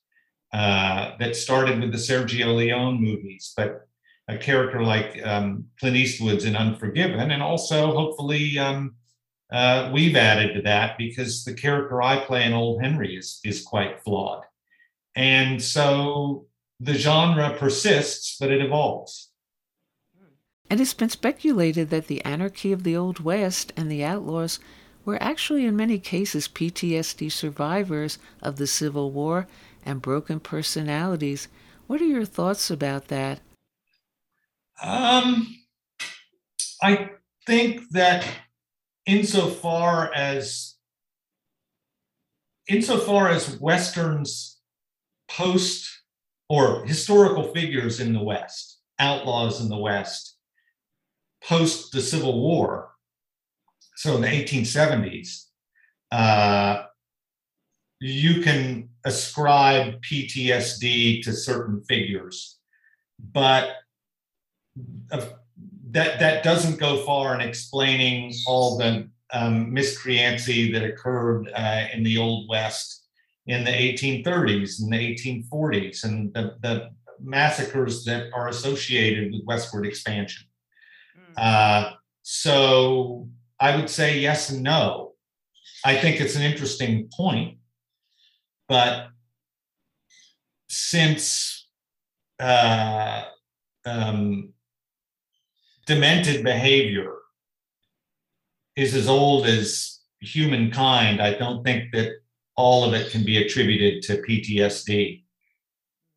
uh, 0.53 1.11
that 1.19 1.35
started 1.35 1.79
with 1.79 1.91
the 1.91 1.97
sergio 1.97 2.55
leone 2.55 2.99
movies 2.99 3.53
but 3.55 3.87
a 4.31 4.37
character 4.37 4.81
like 4.81 5.19
um, 5.25 5.65
clint 5.79 5.95
eastwood's 5.95 6.45
in 6.45 6.55
unforgiven 6.55 7.31
and 7.31 7.43
also 7.43 7.93
hopefully 7.93 8.57
um, 8.57 8.95
uh, 9.51 9.91
we've 9.93 10.15
added 10.15 10.53
to 10.53 10.61
that 10.61 10.97
because 10.97 11.43
the 11.43 11.53
character 11.53 12.01
I 12.01 12.23
play 12.23 12.45
in 12.45 12.53
Old 12.53 12.81
Henry 12.81 13.15
is, 13.15 13.41
is 13.43 13.61
quite 13.61 14.01
flawed. 14.01 14.43
And 15.15 15.61
so 15.61 16.47
the 16.79 16.93
genre 16.93 17.57
persists, 17.57 18.37
but 18.39 18.49
it 18.49 18.61
evolves. 18.61 19.31
And 20.69 20.79
it's 20.79 20.93
been 20.93 21.09
speculated 21.09 21.89
that 21.89 22.07
the 22.07 22.23
anarchy 22.23 22.71
of 22.71 22.83
the 22.83 22.95
Old 22.95 23.19
West 23.19 23.73
and 23.75 23.91
the 23.91 24.05
outlaws 24.05 24.59
were 25.03 25.21
actually, 25.21 25.65
in 25.65 25.75
many 25.75 25.99
cases, 25.99 26.47
PTSD 26.47 27.29
survivors 27.29 28.19
of 28.41 28.55
the 28.55 28.67
Civil 28.67 29.11
War 29.11 29.47
and 29.85 30.01
broken 30.01 30.39
personalities. 30.39 31.49
What 31.87 31.99
are 31.99 32.05
your 32.05 32.23
thoughts 32.23 32.71
about 32.71 33.09
that? 33.09 33.41
Um, 34.81 35.55
I 36.81 37.11
think 37.45 37.89
that 37.91 38.25
insofar 39.05 40.11
as 40.13 40.75
insofar 42.67 43.29
as 43.29 43.59
westerns 43.59 44.59
post 45.29 45.89
or 46.49 46.85
historical 46.85 47.53
figures 47.53 47.99
in 47.99 48.13
the 48.13 48.23
west 48.23 48.79
outlaws 48.99 49.61
in 49.61 49.69
the 49.69 49.77
west 49.77 50.37
post 51.43 51.91
the 51.91 52.01
civil 52.01 52.39
war 52.39 52.91
so 53.95 54.15
in 54.15 54.21
the 54.21 54.27
1870s 54.27 55.45
uh, 56.11 56.83
you 58.01 58.41
can 58.41 58.89
ascribe 59.05 60.01
ptsd 60.01 61.21
to 61.23 61.31
certain 61.31 61.83
figures. 61.83 62.57
But 63.19 63.75
of 65.11 65.33
that 65.91 66.19
that 66.19 66.43
doesn't 66.43 66.79
go 66.79 66.97
far 67.05 67.35
in 67.35 67.41
explaining 67.41 68.33
all 68.47 68.77
the 68.77 69.09
um, 69.33 69.73
miscreancy 69.73 70.71
that 70.71 70.83
occurred 70.83 71.49
uh, 71.53 71.85
in 71.93 72.03
the 72.03 72.17
Old 72.17 72.49
West 72.49 73.07
in 73.47 73.63
the 73.63 73.71
1830s 73.71 74.81
and 74.81 74.93
the 74.93 74.97
1840s 74.97 76.03
and 76.03 76.33
the, 76.33 76.55
the 76.61 76.91
massacres 77.19 78.05
that 78.05 78.29
are 78.33 78.47
associated 78.49 79.31
with 79.31 79.43
westward 79.45 79.85
expansion. 79.85 80.45
Mm. 81.17 81.33
Uh, 81.37 81.93
so 82.21 83.27
I 83.59 83.75
would 83.75 83.89
say 83.89 84.19
yes 84.19 84.49
and 84.49 84.63
no. 84.63 85.13
I 85.83 85.95
think 85.97 86.21
it's 86.21 86.35
an 86.35 86.43
interesting 86.43 87.09
point, 87.15 87.57
but 88.67 89.07
since 90.69 91.67
uh, 92.39 93.23
um, 93.85 94.53
demented 95.93 96.41
behavior 96.41 97.15
is 98.77 98.95
as 98.95 99.09
old 99.09 99.45
as 99.45 99.99
humankind, 100.21 101.21
I 101.21 101.33
don't 101.33 101.63
think 101.65 101.91
that 101.91 102.13
all 102.55 102.85
of 102.85 102.93
it 102.93 103.11
can 103.11 103.25
be 103.25 103.43
attributed 103.43 104.01
to 104.03 104.21
PTSD. 104.21 105.23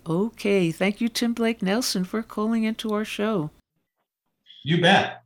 Okay, 0.07 0.71
thank 0.71 1.01
you, 1.01 1.09
Tim 1.09 1.33
Blake 1.33 1.61
Nelson, 1.61 2.05
for 2.05 2.23
calling 2.23 2.63
into 2.63 2.93
our 2.95 3.05
show. 3.05 3.51
You 4.63 4.81
bet. 4.81 5.23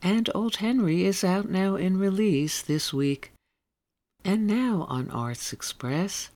And 0.00 0.30
Old 0.34 0.56
Henry 0.56 1.04
is 1.04 1.22
out 1.22 1.50
now 1.50 1.74
in 1.76 1.98
release 1.98 2.62
this 2.62 2.94
week. 2.94 3.32
And 4.24 4.46
now 4.46 4.86
on 4.88 5.10
Arts 5.10 5.52
Express. 5.52 6.30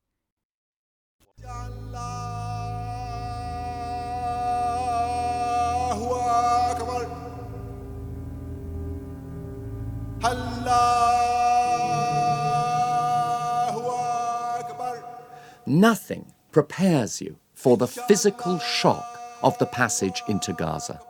Nothing 15.67 16.33
prepares 16.53 17.21
you 17.21 17.39
for 17.55 17.77
the 17.77 17.89
physical 17.89 18.59
shock 18.61 19.19
of 19.43 19.59
the 19.59 19.67
passage 19.67 20.23
into 20.29 20.53
Gaza. 20.53 21.01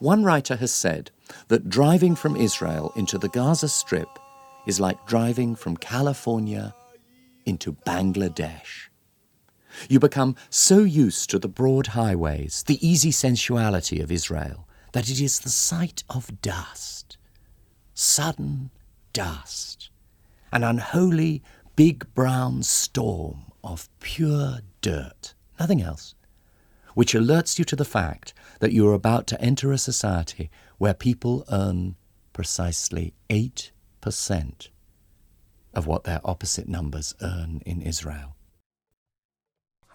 One 0.00 0.22
writer 0.22 0.56
has 0.56 0.72
said 0.72 1.10
that 1.48 1.70
driving 1.70 2.14
from 2.14 2.36
Israel 2.36 2.92
into 2.94 3.16
the 3.16 3.30
Gaza 3.30 3.68
Strip 3.68 4.18
is 4.66 4.80
like 4.80 5.06
driving 5.06 5.54
from 5.54 5.78
California 5.78 6.74
into 7.46 7.72
Bangladesh. 7.86 8.88
You 9.88 9.98
become 9.98 10.36
so 10.50 10.80
used 10.80 11.30
to 11.30 11.38
the 11.38 11.48
broad 11.48 11.88
highways, 11.88 12.64
the 12.66 12.86
easy 12.86 13.10
sensuality 13.10 14.00
of 14.00 14.12
Israel, 14.12 14.68
that 14.92 15.08
it 15.08 15.20
is 15.20 15.38
the 15.38 15.48
sight 15.48 16.04
of 16.10 16.42
dust. 16.42 17.15
Sudden 17.98 18.70
dust. 19.14 19.88
An 20.52 20.62
unholy 20.62 21.42
big 21.76 22.12
brown 22.12 22.62
storm 22.62 23.52
of 23.64 23.88
pure 24.00 24.58
dirt, 24.82 25.32
nothing 25.58 25.80
else, 25.80 26.14
which 26.92 27.14
alerts 27.14 27.58
you 27.58 27.64
to 27.64 27.74
the 27.74 27.86
fact 27.86 28.34
that 28.60 28.72
you 28.72 28.86
are 28.86 28.92
about 28.92 29.26
to 29.28 29.40
enter 29.40 29.72
a 29.72 29.78
society 29.78 30.50
where 30.76 30.92
people 30.92 31.46
earn 31.50 31.96
precisely 32.34 33.14
8% 33.30 34.68
of 35.72 35.86
what 35.86 36.04
their 36.04 36.20
opposite 36.22 36.68
numbers 36.68 37.14
earn 37.22 37.62
in 37.64 37.80
Israel. 37.80 38.35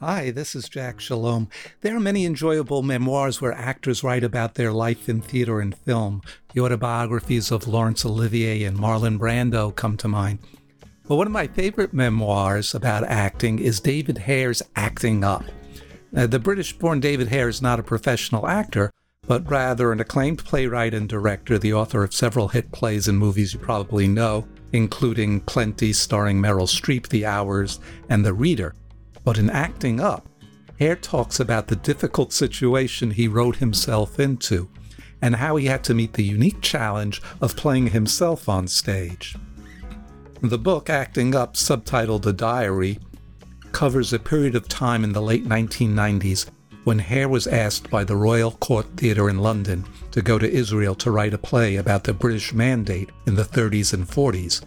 Hi, 0.04 0.32
this 0.32 0.56
is 0.56 0.68
Jack 0.68 1.00
Shalom. 1.00 1.48
There 1.82 1.96
are 1.96 2.00
many 2.00 2.26
enjoyable 2.26 2.82
memoirs 2.82 3.40
where 3.40 3.54
actors 3.54 4.04
write 4.04 4.24
about 4.24 4.56
their 4.56 4.74
life 4.74 5.08
in 5.08 5.22
theater 5.22 5.60
and 5.60 5.78
film. 5.78 6.24
The 6.56 6.62
autobiographies 6.62 7.52
of 7.52 7.68
Laurence 7.68 8.04
Olivier 8.04 8.64
and 8.64 8.80
Marlon 8.80 9.20
Brando 9.20 9.76
come 9.76 9.98
to 9.98 10.08
mind. 10.08 10.40
But 11.08 11.18
one 11.18 11.28
of 11.28 11.34
my 11.34 11.46
favorite 11.46 11.94
memoirs 11.94 12.74
about 12.74 13.04
acting 13.04 13.60
is 13.60 13.80
David 13.80 14.18
Hare's 14.18 14.64
Acting 14.76 15.24
Up. 15.24 15.46
Now, 16.12 16.26
the 16.26 16.40
British 16.40 16.74
born 16.74 17.00
David 17.00 17.28
Hare 17.28 17.50
is 17.50 17.62
not 17.62 17.80
a 17.80 17.84
professional 17.84 18.48
actor, 18.48 18.92
but 19.28 19.48
rather 19.52 19.92
an 19.92 20.00
acclaimed 20.00 20.44
playwright 20.44 20.96
and 20.96 21.08
director, 21.08 21.60
the 21.60 21.74
author 21.74 22.04
of 22.04 22.16
several 22.16 22.48
hit 22.48 22.72
plays 22.72 23.08
and 23.08 23.20
movies 23.20 23.54
you 23.54 23.60
probably 23.60 24.08
know, 24.08 24.48
including 24.74 25.42
Plenty 25.42 25.94
starring 25.94 26.42
Meryl 26.42 26.68
Streep, 26.68 27.10
The 27.10 27.28
Hours, 27.28 27.80
and 28.10 28.26
The 28.26 28.34
Reader. 28.34 28.74
But 29.24 29.38
in 29.38 29.50
Acting 29.50 30.00
Up, 30.00 30.28
Hare 30.80 30.96
talks 30.96 31.40
about 31.40 31.68
the 31.68 31.76
difficult 31.76 32.34
situation 32.34 33.12
he 33.12 33.28
wrote 33.28 33.58
himself 33.58 34.20
into 34.20 34.70
and 35.22 35.36
how 35.36 35.56
he 35.56 35.68
had 35.68 35.84
to 35.84 35.94
meet 35.94 36.14
the 36.14 36.24
unique 36.24 36.62
challenge 36.62 37.22
of 37.40 37.56
playing 37.56 37.88
himself 37.88 38.50
on 38.50 38.68
stage. 38.68 39.36
The 40.42 40.58
book, 40.58 40.90
Acting 40.90 41.36
Up, 41.36 41.54
subtitled 41.54 42.26
A 42.26 42.34
Diary, 42.34 42.98
covers 43.72 44.12
a 44.12 44.20
period 44.20 44.56
of 44.56 44.68
time 44.68 45.04
in 45.04 45.14
the 45.14 45.22
late 45.22 45.46
1990s 45.46 46.48
when 46.84 46.98
Hare 46.98 47.30
was 47.30 47.46
asked 47.46 47.92
by 47.92 48.04
the 48.04 48.16
Royal 48.16 48.52
Court 48.52 48.88
Theatre 48.98 49.30
in 49.30 49.38
London 49.38 49.86
to 50.10 50.24
go 50.24 50.40
to 50.40 50.52
Israel 50.52 50.96
to 50.96 51.12
write 51.12 51.36
a 51.36 51.38
play 51.38 51.76
about 51.76 52.04
the 52.04 52.14
British 52.14 52.54
Mandate 52.54 53.12
in 53.28 53.36
the 53.36 53.44
30s 53.44 53.94
and 53.94 54.08
40s. 54.08 54.64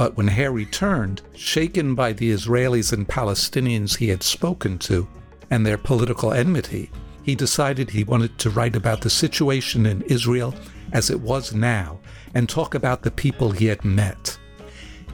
But 0.00 0.16
when 0.16 0.28
Hare 0.28 0.50
returned, 0.50 1.20
shaken 1.34 1.94
by 1.94 2.14
the 2.14 2.30
Israelis 2.30 2.90
and 2.90 3.06
Palestinians 3.06 3.98
he 3.98 4.08
had 4.08 4.22
spoken 4.22 4.78
to 4.78 5.06
and 5.50 5.66
their 5.66 5.76
political 5.76 6.32
enmity, 6.32 6.90
he 7.22 7.34
decided 7.34 7.90
he 7.90 8.04
wanted 8.04 8.38
to 8.38 8.48
write 8.48 8.74
about 8.74 9.02
the 9.02 9.10
situation 9.10 9.84
in 9.84 10.00
Israel 10.00 10.54
as 10.90 11.10
it 11.10 11.20
was 11.20 11.52
now 11.52 12.00
and 12.32 12.48
talk 12.48 12.74
about 12.74 13.02
the 13.02 13.10
people 13.10 13.50
he 13.50 13.66
had 13.66 13.84
met. 13.84 14.38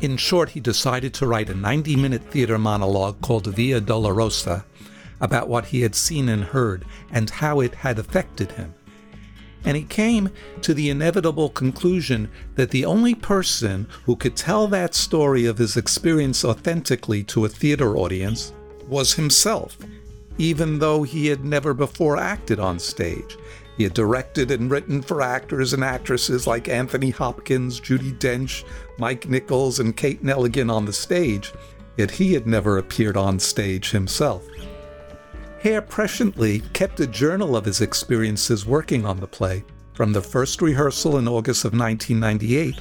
In 0.01 0.17
short, 0.17 0.51
he 0.51 0.61
decided 0.61 1.13
to 1.15 1.27
write 1.27 1.51
a 1.51 1.55
90 1.57 1.97
minute 1.97 2.23
theater 2.31 2.57
monologue 2.57 3.21
called 3.23 3.49
Via 3.49 3.81
Dolorosa 3.81 4.65
about 5.21 5.49
what 5.49 5.65
he 5.65 5.81
had 5.81 5.97
seen 5.97 6.29
and 6.29 6.45
heard 6.45 6.85
and 7.11 7.29
how 7.29 7.59
it 7.59 7.75
had 7.75 7.99
affected 7.99 8.53
him. 8.53 8.73
And 9.67 9.77
he 9.77 9.83
came 9.83 10.31
to 10.63 10.73
the 10.73 10.89
inevitable 10.89 11.51
conclusion 11.51 12.31
that 12.55 12.71
the 12.71 12.85
only 12.85 13.15
person 13.15 13.89
who 14.05 14.15
could 14.15 14.37
tell 14.37 14.69
that 14.69 14.95
story 14.95 15.45
of 15.45 15.59
his 15.59 15.77
experience 15.77 16.45
authentically 16.45 17.25
to 17.25 17.45
a 17.45 17.49
theater 17.49 17.97
audience 17.97 18.53
was 18.89 19.15
himself, 19.15 19.77
even 20.39 20.79
though 20.79 21.03
he 21.03 21.27
had 21.27 21.45
never 21.45 21.75
before 21.75 22.17
acted 22.17 22.61
on 22.61 22.79
stage. 22.79 23.37
He 23.77 23.83
had 23.83 23.93
directed 23.93 24.53
and 24.53 24.71
written 24.71 25.03
for 25.03 25.21
actors 25.21 25.73
and 25.73 25.85
actresses 25.85 26.47
like 26.47 26.69
Anthony 26.69 27.11
Hopkins, 27.11 27.81
Judi 27.81 28.17
Dench, 28.19 28.65
Mike 28.99 29.29
Nichols, 29.29 29.81
and 29.81 29.97
Kate 29.97 30.23
Nelligan 30.23 30.71
on 30.73 30.87
the 30.87 30.93
stage, 30.93 31.53
yet 31.97 32.13
he 32.13 32.33
had 32.35 32.47
never 32.47 32.79
appeared 32.79 33.17
on 33.17 33.39
stage 33.41 33.91
himself. 33.91 34.47
Hare 35.61 35.83
presciently 35.83 36.61
kept 36.73 37.01
a 37.01 37.07
journal 37.07 37.57
of 37.57 37.65
his 37.65 37.81
experiences 37.81 38.67
working 38.67 39.07
on 39.07 39.19
the 39.19 39.27
play, 39.27 39.65
from 39.95 40.13
the 40.13 40.21
first 40.21 40.61
rehearsal 40.61 41.17
in 41.17 41.27
August 41.27 41.65
of 41.65 41.73
1998 41.73 42.81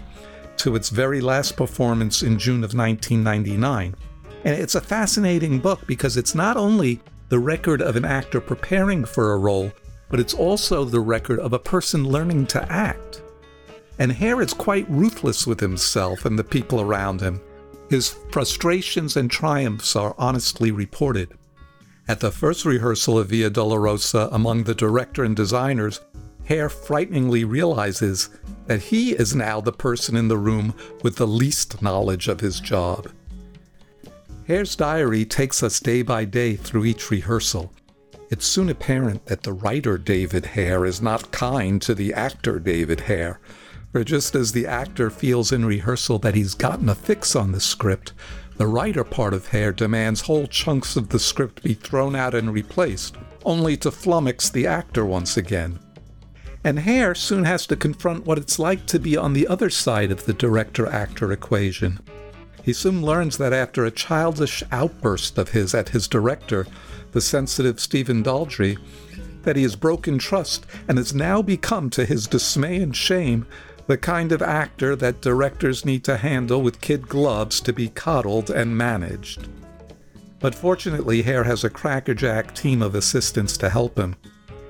to 0.57 0.75
its 0.75 0.89
very 0.89 1.21
last 1.21 1.55
performance 1.55 2.21
in 2.21 2.37
June 2.37 2.63
of 2.63 2.73
1999. 2.73 3.95
And 4.43 4.61
it's 4.61 4.75
a 4.75 4.81
fascinating 4.81 5.59
book 5.59 5.85
because 5.87 6.17
it's 6.17 6.35
not 6.35 6.57
only 6.57 6.99
the 7.29 7.39
record 7.39 7.81
of 7.81 7.95
an 7.95 8.05
actor 8.05 8.39
preparing 8.39 9.05
for 9.05 9.33
a 9.33 9.37
role, 9.37 9.71
but 10.09 10.19
it's 10.19 10.33
also 10.33 10.83
the 10.83 10.99
record 10.99 11.39
of 11.39 11.53
a 11.53 11.59
person 11.59 12.03
learning 12.03 12.45
to 12.47 12.71
act. 12.71 13.23
And 13.97 14.11
Hare 14.11 14.41
is 14.41 14.53
quite 14.53 14.89
ruthless 14.89 15.47
with 15.47 15.59
himself 15.59 16.25
and 16.25 16.37
the 16.37 16.43
people 16.43 16.81
around 16.81 17.21
him. 17.21 17.41
His 17.89 18.09
frustrations 18.31 19.15
and 19.15 19.31
triumphs 19.31 19.95
are 19.95 20.15
honestly 20.17 20.71
reported. 20.71 21.29
At 22.07 22.19
the 22.19 22.31
first 22.31 22.65
rehearsal 22.65 23.17
of 23.17 23.29
Via 23.29 23.49
Dolorosa 23.49 24.29
among 24.31 24.63
the 24.63 24.75
director 24.75 25.23
and 25.23 25.35
designers, 25.35 26.01
Hare 26.45 26.69
frighteningly 26.69 27.43
realizes 27.43 28.29
that 28.67 28.83
he 28.83 29.13
is 29.13 29.35
now 29.35 29.59
the 29.59 29.71
person 29.71 30.15
in 30.15 30.27
the 30.27 30.37
room 30.37 30.75
with 31.01 31.15
the 31.15 31.27
least 31.27 31.81
knowledge 31.81 32.27
of 32.27 32.39
his 32.39 32.59
job. 32.59 33.09
Hare's 34.45 34.75
diary 34.75 35.25
takes 35.25 35.63
us 35.63 35.79
day 35.79 36.03
by 36.03 36.25
day 36.25 36.55
through 36.55 36.85
each 36.85 37.09
rehearsal, 37.09 37.73
it's 38.31 38.45
soon 38.45 38.69
apparent 38.69 39.27
that 39.27 39.43
the 39.43 39.53
writer 39.53 39.97
David 39.97 40.47
Hare 40.47 40.85
is 40.85 41.01
not 41.01 41.31
kind 41.31 41.81
to 41.83 41.93
the 41.93 42.13
actor 42.13 42.59
David 42.59 43.01
Hare. 43.01 43.39
For 43.91 44.03
just 44.03 44.35
as 44.35 44.51
the 44.51 44.65
actor 44.65 45.09
feels 45.09 45.51
in 45.51 45.63
rehearsal 45.63 46.19
that 46.19 46.35
he's 46.35 46.55
gotten 46.55 46.89
a 46.89 46.95
fix 46.95 47.35
on 47.35 47.51
the 47.51 47.61
script, 47.61 48.13
the 48.57 48.67
writer 48.67 49.03
part 49.03 49.33
of 49.33 49.47
Hare 49.47 49.71
demands 49.71 50.21
whole 50.21 50.47
chunks 50.47 50.95
of 50.95 51.09
the 51.09 51.19
script 51.19 51.63
be 51.63 51.73
thrown 51.73 52.15
out 52.15 52.33
and 52.33 52.53
replaced, 52.53 53.15
only 53.43 53.75
to 53.77 53.91
flummox 53.91 54.51
the 54.51 54.65
actor 54.65 55.05
once 55.05 55.37
again. 55.37 55.79
And 56.63 56.79
Hare 56.79 57.13
soon 57.13 57.43
has 57.43 57.67
to 57.67 57.75
confront 57.75 58.25
what 58.25 58.37
it's 58.37 58.57
like 58.57 58.85
to 58.87 58.99
be 58.99 59.15
on 59.15 59.33
the 59.33 59.47
other 59.47 59.69
side 59.69 60.11
of 60.11 60.25
the 60.25 60.33
director 60.33 60.87
actor 60.87 61.31
equation. 61.31 61.99
He 62.63 62.73
soon 62.73 63.03
learns 63.03 63.37
that 63.37 63.53
after 63.53 63.85
a 63.85 63.91
childish 63.91 64.63
outburst 64.71 65.37
of 65.37 65.49
his 65.49 65.75
at 65.75 65.89
his 65.89 66.07
director, 66.07 66.65
the 67.11 67.21
sensitive 67.21 67.79
Stephen 67.79 68.23
Daldry, 68.23 68.79
that 69.43 69.55
he 69.55 69.61
has 69.61 69.75
broken 69.75 70.17
trust 70.17 70.65
and 70.87 70.97
has 70.97 71.13
now 71.13 71.41
become, 71.41 71.91
to 71.91 72.05
his 72.05 72.25
dismay 72.25 72.77
and 72.77 72.95
shame, 72.95 73.45
the 73.87 73.97
kind 73.97 74.31
of 74.31 74.41
actor 74.41 74.95
that 74.95 75.21
directors 75.21 75.85
need 75.85 76.03
to 76.03 76.17
handle 76.17 76.61
with 76.61 76.81
kid 76.81 77.07
gloves 77.07 77.61
to 77.61 77.71
be 77.71 77.89
coddled 77.89 78.49
and 78.49 78.75
managed. 78.75 79.47
But 80.39 80.55
fortunately, 80.55 81.21
Hare 81.21 81.43
has 81.43 81.63
a 81.63 81.69
crackerjack 81.69 82.55
team 82.55 82.81
of 82.81 82.95
assistants 82.95 83.57
to 83.57 83.69
help 83.69 83.97
him. 83.97 84.15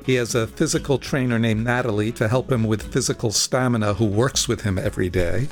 He 0.05 0.15
has 0.15 0.35
a 0.35 0.47
physical 0.47 0.97
trainer 0.97 1.39
named 1.39 1.63
Natalie 1.63 2.11
to 2.13 2.27
help 2.27 2.51
him 2.51 2.63
with 2.63 2.93
physical 2.93 3.31
stamina 3.31 3.95
who 3.95 4.05
works 4.05 4.47
with 4.47 4.61
him 4.61 4.77
every 4.77 5.09
day. 5.09 5.47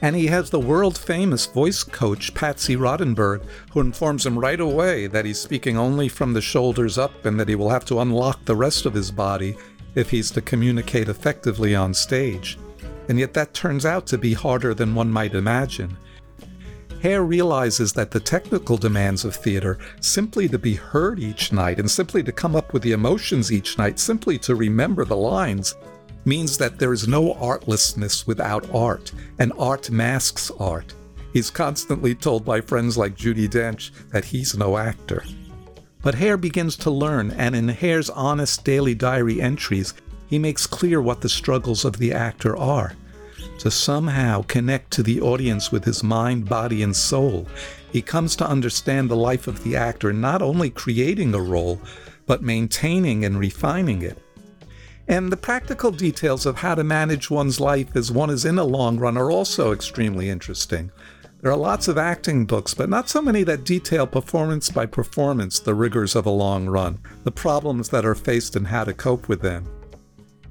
And 0.00 0.14
he 0.14 0.26
has 0.26 0.50
the 0.50 0.60
world 0.60 0.96
famous 0.96 1.46
voice 1.46 1.82
coach, 1.82 2.34
Patsy 2.34 2.76
Rodenburg, 2.76 3.42
who 3.72 3.80
informs 3.80 4.24
him 4.24 4.38
right 4.38 4.60
away 4.60 5.06
that 5.08 5.24
he's 5.24 5.40
speaking 5.40 5.76
only 5.76 6.08
from 6.08 6.32
the 6.32 6.40
shoulders 6.40 6.98
up 6.98 7.24
and 7.24 7.38
that 7.40 7.48
he 7.48 7.54
will 7.54 7.70
have 7.70 7.84
to 7.86 8.00
unlock 8.00 8.44
the 8.44 8.56
rest 8.56 8.86
of 8.86 8.94
his 8.94 9.10
body 9.10 9.56
if 9.94 10.10
he's 10.10 10.30
to 10.30 10.42
communicate 10.42 11.08
effectively 11.08 11.74
on 11.74 11.92
stage. 11.94 12.58
And 13.08 13.18
yet 13.18 13.34
that 13.34 13.54
turns 13.54 13.86
out 13.86 14.06
to 14.08 14.18
be 14.18 14.32
harder 14.32 14.74
than 14.74 14.94
one 14.94 15.10
might 15.10 15.34
imagine. 15.34 15.96
Hare 17.02 17.24
realizes 17.24 17.92
that 17.92 18.10
the 18.10 18.20
technical 18.20 18.76
demands 18.76 19.24
of 19.24 19.36
theater, 19.36 19.78
simply 20.00 20.48
to 20.48 20.58
be 20.58 20.74
heard 20.74 21.20
each 21.20 21.52
night 21.52 21.78
and 21.78 21.90
simply 21.90 22.22
to 22.22 22.32
come 22.32 22.56
up 22.56 22.72
with 22.72 22.82
the 22.82 22.92
emotions 22.92 23.52
each 23.52 23.78
night, 23.78 23.98
simply 23.98 24.38
to 24.38 24.54
remember 24.54 25.04
the 25.04 25.16
lines, 25.16 25.74
means 26.24 26.58
that 26.58 26.78
there 26.78 26.92
is 26.92 27.06
no 27.06 27.34
artlessness 27.34 28.26
without 28.26 28.68
art, 28.74 29.12
and 29.38 29.52
art 29.58 29.90
masks 29.90 30.50
art. 30.58 30.94
He's 31.32 31.50
constantly 31.50 32.14
told 32.14 32.44
by 32.44 32.60
friends 32.60 32.96
like 32.96 33.16
Judi 33.16 33.46
Dench 33.46 33.92
that 34.10 34.24
he's 34.24 34.56
no 34.56 34.76
actor. 34.76 35.22
But 36.02 36.14
Hare 36.14 36.36
begins 36.36 36.76
to 36.78 36.90
learn, 36.90 37.30
and 37.32 37.54
in 37.54 37.68
Hare's 37.68 38.10
honest 38.10 38.64
daily 38.64 38.94
diary 38.94 39.40
entries, 39.40 39.94
he 40.26 40.38
makes 40.38 40.66
clear 40.66 41.00
what 41.00 41.20
the 41.20 41.28
struggles 41.28 41.84
of 41.84 41.98
the 41.98 42.12
actor 42.12 42.56
are 42.56 42.94
to 43.58 43.70
somehow 43.70 44.42
connect 44.42 44.90
to 44.92 45.02
the 45.02 45.20
audience 45.20 45.72
with 45.72 45.84
his 45.84 46.02
mind, 46.02 46.48
body, 46.48 46.82
and 46.82 46.94
soul. 46.94 47.46
He 47.90 48.02
comes 48.02 48.36
to 48.36 48.48
understand 48.48 49.08
the 49.08 49.16
life 49.16 49.46
of 49.46 49.64
the 49.64 49.76
actor, 49.76 50.12
not 50.12 50.42
only 50.42 50.70
creating 50.70 51.34
a 51.34 51.40
role, 51.40 51.80
but 52.26 52.42
maintaining 52.42 53.24
and 53.24 53.38
refining 53.38 54.02
it. 54.02 54.18
And 55.08 55.30
the 55.30 55.36
practical 55.36 55.92
details 55.92 56.46
of 56.46 56.56
how 56.56 56.74
to 56.74 56.82
manage 56.82 57.30
one's 57.30 57.60
life 57.60 57.94
as 57.94 58.10
one 58.10 58.28
is 58.28 58.44
in 58.44 58.58
a 58.58 58.64
long 58.64 58.98
run 58.98 59.16
are 59.16 59.30
also 59.30 59.72
extremely 59.72 60.28
interesting. 60.28 60.90
There 61.40 61.52
are 61.52 61.56
lots 61.56 61.86
of 61.86 61.96
acting 61.96 62.44
books, 62.44 62.74
but 62.74 62.88
not 62.88 63.08
so 63.08 63.22
many 63.22 63.44
that 63.44 63.64
detail 63.64 64.06
performance 64.06 64.68
by 64.68 64.86
performance 64.86 65.60
the 65.60 65.74
rigors 65.74 66.16
of 66.16 66.26
a 66.26 66.30
long 66.30 66.66
run, 66.66 66.98
the 67.22 67.30
problems 67.30 67.90
that 67.90 68.04
are 68.04 68.16
faced, 68.16 68.56
and 68.56 68.66
how 68.66 68.82
to 68.82 68.92
cope 68.92 69.28
with 69.28 69.42
them. 69.42 69.68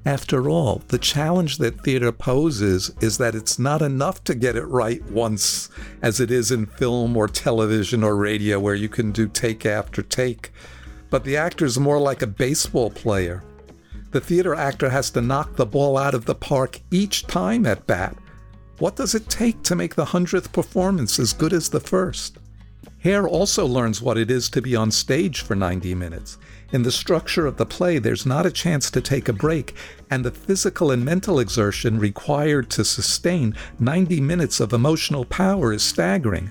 After 0.06 0.48
all, 0.48 0.82
the 0.86 0.98
challenge 0.98 1.58
that 1.58 1.82
theater 1.82 2.12
poses 2.12 2.92
is 3.00 3.18
that 3.18 3.34
it's 3.34 3.58
not 3.58 3.82
enough 3.82 4.22
to 4.22 4.36
get 4.36 4.54
it 4.54 4.64
right 4.66 5.02
once, 5.10 5.68
as 6.00 6.20
it 6.20 6.30
is 6.30 6.52
in 6.52 6.66
film 6.66 7.16
or 7.16 7.26
television 7.26 8.04
or 8.04 8.14
radio, 8.14 8.60
where 8.60 8.76
you 8.76 8.88
can 8.88 9.10
do 9.10 9.26
take 9.26 9.66
after 9.66 10.02
take. 10.02 10.52
But 11.10 11.24
the 11.24 11.36
actor 11.36 11.64
is 11.64 11.80
more 11.80 11.98
like 11.98 12.22
a 12.22 12.28
baseball 12.28 12.88
player. 12.88 13.42
The 14.12 14.20
theater 14.20 14.54
actor 14.54 14.90
has 14.90 15.10
to 15.10 15.20
knock 15.20 15.56
the 15.56 15.66
ball 15.66 15.98
out 15.98 16.14
of 16.14 16.24
the 16.24 16.36
park 16.36 16.78
each 16.92 17.26
time 17.26 17.66
at 17.66 17.88
bat. 17.88 18.16
What 18.78 18.94
does 18.94 19.16
it 19.16 19.28
take 19.28 19.64
to 19.64 19.74
make 19.74 19.96
the 19.96 20.04
hundredth 20.04 20.52
performance 20.52 21.18
as 21.18 21.32
good 21.32 21.52
as 21.52 21.68
the 21.68 21.80
first? 21.80 22.38
Hare 23.00 23.26
also 23.26 23.66
learns 23.66 24.00
what 24.00 24.18
it 24.18 24.30
is 24.30 24.48
to 24.50 24.62
be 24.62 24.76
on 24.76 24.92
stage 24.92 25.40
for 25.40 25.56
90 25.56 25.96
minutes. 25.96 26.38
In 26.72 26.82
the 26.82 26.90
structure 26.90 27.46
of 27.46 27.58
the 27.58 27.66
play, 27.66 27.98
there's 27.98 28.26
not 28.26 28.44
a 28.44 28.50
chance 28.50 28.90
to 28.90 29.00
take 29.00 29.28
a 29.28 29.32
break, 29.32 29.74
and 30.10 30.24
the 30.24 30.32
physical 30.32 30.90
and 30.90 31.04
mental 31.04 31.38
exertion 31.38 32.00
required 32.00 32.70
to 32.70 32.84
sustain 32.84 33.54
90 33.78 34.20
minutes 34.20 34.58
of 34.58 34.72
emotional 34.72 35.24
power 35.24 35.72
is 35.72 35.84
staggering. 35.84 36.50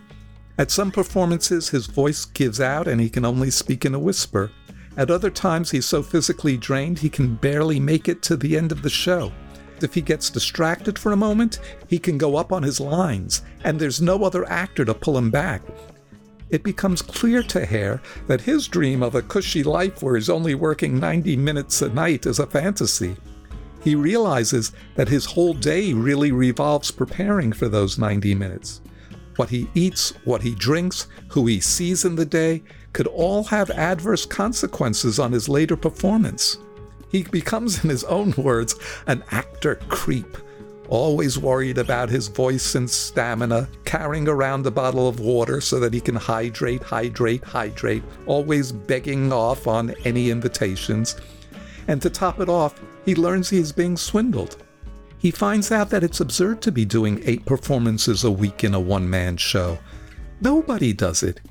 At 0.58 0.72
some 0.72 0.90
performances, 0.90 1.70
his 1.70 1.88
voice 1.88 2.24
gives 2.24 2.62
out 2.62 2.88
and 2.88 3.02
he 3.02 3.10
can 3.10 3.26
only 3.26 3.52
speak 3.52 3.84
in 3.84 3.94
a 3.94 4.00
whisper. 4.00 4.52
At 4.96 5.12
other 5.12 5.30
times, 5.30 5.72
he's 5.72 5.86
so 5.86 6.02
physically 6.02 6.56
drained 6.56 7.00
he 7.00 7.10
can 7.10 7.36
barely 7.36 7.82
make 7.82 8.08
it 8.08 8.22
to 8.24 8.38
the 8.38 8.56
end 8.56 8.72
of 8.72 8.84
the 8.84 8.90
show. 8.90 9.34
If 9.82 9.94
he 9.94 10.02
gets 10.02 10.30
distracted 10.30 10.98
for 10.98 11.12
a 11.12 11.18
moment, 11.18 11.60
he 11.90 12.00
can 12.00 12.18
go 12.18 12.38
up 12.38 12.54
on 12.54 12.64
his 12.64 12.80
lines, 12.80 13.42
and 13.66 13.78
there's 13.78 14.02
no 14.02 14.24
other 14.24 14.50
actor 14.50 14.86
to 14.86 14.94
pull 14.94 15.18
him 15.18 15.30
back 15.30 15.62
it 16.50 16.64
becomes 16.64 17.02
clear 17.02 17.42
to 17.44 17.66
Hare 17.66 18.02
that 18.28 18.42
his 18.42 18.68
dream 18.68 19.02
of 19.02 19.16
a 19.16 19.22
cushy 19.22 19.64
life 19.64 20.04
where 20.04 20.16
he's 20.16 20.30
only 20.30 20.56
working 20.56 21.00
90 21.00 21.36
minutes 21.38 21.82
a 21.82 21.90
night 21.90 22.26
is 22.26 22.40
a 22.40 22.48
fantasy. 22.48 23.16
He 23.84 23.96
realizes 23.96 24.72
that 24.96 25.10
his 25.10 25.26
whole 25.26 25.54
day 25.54 25.94
really 25.94 26.32
revolves 26.32 26.92
preparing 26.92 27.52
for 27.52 27.68
those 27.68 27.98
90 27.98 28.36
minutes. 28.36 28.82
What 29.36 29.50
he 29.50 29.70
eats, 29.74 30.14
what 30.24 30.42
he 30.42 30.56
drinks, 30.56 31.08
who 31.30 31.46
he 31.46 31.60
sees 31.60 32.06
in 32.06 32.16
the 32.16 32.26
day 32.26 32.64
could 32.94 33.08
all 33.08 33.44
have 33.44 33.70
adverse 33.72 34.26
consequences 34.26 35.20
on 35.20 35.32
his 35.32 35.50
later 35.50 35.76
performance. 35.76 36.58
He 37.10 37.24
becomes, 37.24 37.84
in 37.84 37.90
his 37.90 38.04
own 38.06 38.34
words, 38.38 38.76
an 39.08 39.24
actor 39.32 39.76
creep 39.90 40.38
always 40.90 41.38
worried 41.38 41.78
about 41.78 42.10
his 42.10 42.28
voice 42.28 42.76
and 42.76 42.90
stamina, 42.90 43.68
carrying 43.84 44.28
around 44.28 44.66
a 44.66 44.72
bottle 44.72 45.08
of 45.08 45.20
water 45.20 45.62
so 45.62 45.80
that 45.80 45.94
he 45.94 46.02
can 46.02 46.16
hydrate, 46.16 46.84
hydrate, 46.84 47.44
hydrate, 47.44 48.04
always 48.26 48.72
begging 48.72 49.32
off 49.32 49.68
on 49.68 49.96
any 50.06 50.30
invitations. 50.30 51.16
And 51.88 52.02
to 52.02 52.10
top 52.10 52.40
it 52.40 52.50
off, 52.50 52.80
he 53.06 53.16
learns 53.16 53.50
he 53.50 53.60
is 53.60 53.72
being 53.72 53.98
swindled. 53.98 54.58
He 55.18 55.32
finds 55.32 55.72
out 55.72 55.90
that 55.90 56.04
it's 56.04 56.20
absurd 56.20 56.62
to 56.64 56.72
be 56.72 56.86
doing 56.86 57.22
eight 57.26 57.46
performances 57.46 58.24
a 58.24 58.32
week 58.32 58.64
in 58.64 58.74
a 58.74 58.80
one 58.80 59.10
man 59.10 59.38
show. 59.38 59.78
Nobody 60.42 60.94
does 60.94 61.24
it. 61.24 61.42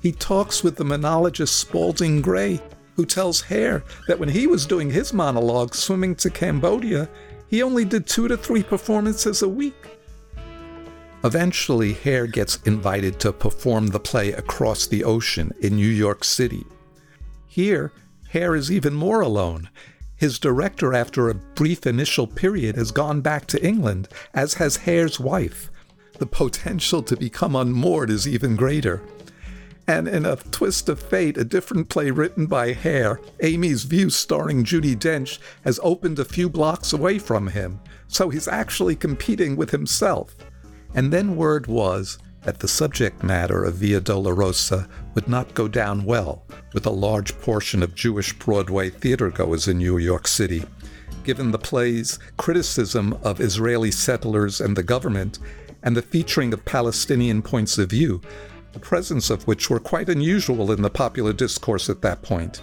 He 0.00 0.12
talks 0.12 0.62
with 0.62 0.76
the 0.76 0.84
monologist 0.84 1.56
Spalding 1.56 2.22
Gray, 2.22 2.60
who 2.94 3.04
tells 3.04 3.40
Hare 3.40 3.82
that 4.06 4.18
when 4.18 4.28
he 4.28 4.46
was 4.46 4.66
doing 4.66 4.90
his 4.90 5.12
monologue 5.12 5.74
swimming 5.74 6.14
to 6.16 6.30
Cambodia, 6.30 7.08
he 7.48 7.62
only 7.62 7.84
did 7.84 8.06
two 8.06 8.28
to 8.28 8.36
three 8.36 8.62
performances 8.62 9.42
a 9.42 9.48
week. 9.48 9.98
Eventually, 11.24 11.94
Hare 11.94 12.26
gets 12.26 12.62
invited 12.64 13.18
to 13.20 13.32
perform 13.32 13.88
the 13.88 13.98
play 13.98 14.32
Across 14.32 14.86
the 14.86 15.02
Ocean 15.02 15.52
in 15.60 15.74
New 15.74 15.88
York 15.88 16.22
City. 16.22 16.64
Here, 17.48 17.92
Hare 18.30 18.54
is 18.54 18.70
even 18.70 18.94
more 18.94 19.20
alone. 19.20 19.68
His 20.14 20.38
director, 20.38 20.94
after 20.94 21.28
a 21.28 21.34
brief 21.34 21.86
initial 21.86 22.26
period, 22.26 22.76
has 22.76 22.90
gone 22.90 23.20
back 23.20 23.46
to 23.46 23.64
England, 23.64 24.08
as 24.34 24.54
has 24.54 24.76
Hare's 24.76 25.18
wife. 25.18 25.70
The 26.18 26.26
potential 26.26 27.02
to 27.04 27.16
become 27.16 27.56
unmoored 27.56 28.10
is 28.10 28.28
even 28.28 28.54
greater. 28.56 29.00
And 29.88 30.06
in 30.06 30.26
a 30.26 30.36
twist 30.36 30.90
of 30.90 31.00
fate, 31.00 31.38
a 31.38 31.44
different 31.44 31.88
play 31.88 32.10
written 32.10 32.44
by 32.44 32.74
Hare, 32.74 33.22
Amy's 33.40 33.84
View, 33.84 34.10
starring 34.10 34.62
Judi 34.62 34.94
Dench, 34.94 35.38
has 35.64 35.80
opened 35.82 36.18
a 36.18 36.26
few 36.26 36.50
blocks 36.50 36.92
away 36.92 37.18
from 37.18 37.46
him, 37.46 37.80
so 38.06 38.28
he's 38.28 38.46
actually 38.46 38.94
competing 38.94 39.56
with 39.56 39.70
himself. 39.70 40.36
And 40.94 41.10
then 41.10 41.36
word 41.36 41.66
was 41.68 42.18
that 42.42 42.58
the 42.58 42.68
subject 42.68 43.22
matter 43.22 43.64
of 43.64 43.76
Via 43.76 44.02
Dolorosa 44.02 44.86
would 45.14 45.26
not 45.26 45.54
go 45.54 45.66
down 45.66 46.04
well 46.04 46.44
with 46.74 46.84
a 46.84 46.90
large 46.90 47.38
portion 47.40 47.82
of 47.82 47.94
Jewish 47.94 48.34
Broadway 48.34 48.90
theatergoers 48.90 49.68
in 49.68 49.78
New 49.78 49.96
York 49.96 50.28
City, 50.28 50.64
given 51.24 51.50
the 51.50 51.58
play's 51.58 52.18
criticism 52.36 53.18
of 53.22 53.40
Israeli 53.40 53.90
settlers 53.90 54.60
and 54.60 54.76
the 54.76 54.82
government, 54.82 55.38
and 55.82 55.96
the 55.96 56.02
featuring 56.02 56.52
of 56.52 56.66
Palestinian 56.66 57.40
points 57.40 57.78
of 57.78 57.88
view 57.88 58.20
the 58.78 58.86
presence 58.86 59.28
of 59.28 59.44
which 59.48 59.68
were 59.68 59.80
quite 59.80 60.08
unusual 60.08 60.70
in 60.70 60.82
the 60.82 60.88
popular 60.88 61.32
discourse 61.32 61.90
at 61.90 62.00
that 62.00 62.22
point. 62.22 62.62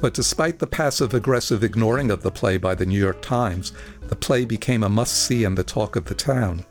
But 0.00 0.14
despite 0.14 0.60
the 0.60 0.68
passive 0.68 1.14
aggressive 1.14 1.64
ignoring 1.64 2.12
of 2.12 2.22
the 2.22 2.30
play 2.30 2.58
by 2.58 2.76
the 2.76 2.86
New 2.86 3.00
York 3.00 3.20
Times, 3.22 3.72
the 4.02 4.14
play 4.14 4.44
became 4.44 4.84
a 4.84 4.88
must 4.88 5.14
see 5.24 5.42
and 5.42 5.58
the 5.58 5.64
talk 5.64 5.96
of 5.96 6.04
the 6.04 6.14
town. 6.14 6.64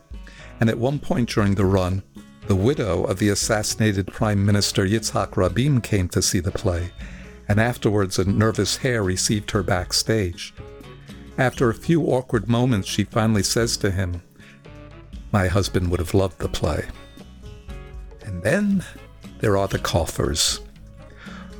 And 0.61 0.69
at 0.69 0.77
one 0.77 0.99
point 0.99 1.27
during 1.27 1.55
the 1.55 1.65
run, 1.65 2.01
the 2.47 2.55
widow 2.55 3.03
of 3.03 3.19
the 3.19 3.27
assassinated 3.27 4.07
Prime 4.07 4.45
Minister 4.45 4.85
Yitzhak 4.85 5.35
Rabin 5.35 5.81
came 5.81 6.07
to 6.07 6.21
see 6.21 6.39
the 6.39 6.51
play, 6.51 6.91
and 7.49 7.59
afterwards 7.59 8.19
a 8.19 8.23
nervous 8.23 8.77
Hare 8.77 9.03
received 9.03 9.51
her 9.51 9.63
backstage. 9.63 10.53
After 11.37 11.69
a 11.69 11.73
few 11.73 12.03
awkward 12.03 12.47
moments, 12.47 12.87
she 12.87 13.03
finally 13.03 13.43
says 13.43 13.75
to 13.77 13.91
him, 13.91 14.21
My 15.33 15.47
husband 15.47 15.91
would 15.91 15.99
have 15.99 16.13
loved 16.13 16.39
the 16.39 16.47
play. 16.47 16.85
And 18.23 18.41
then 18.43 18.83
there 19.39 19.57
are 19.57 19.67
the 19.67 19.79
coughers. 19.79 20.61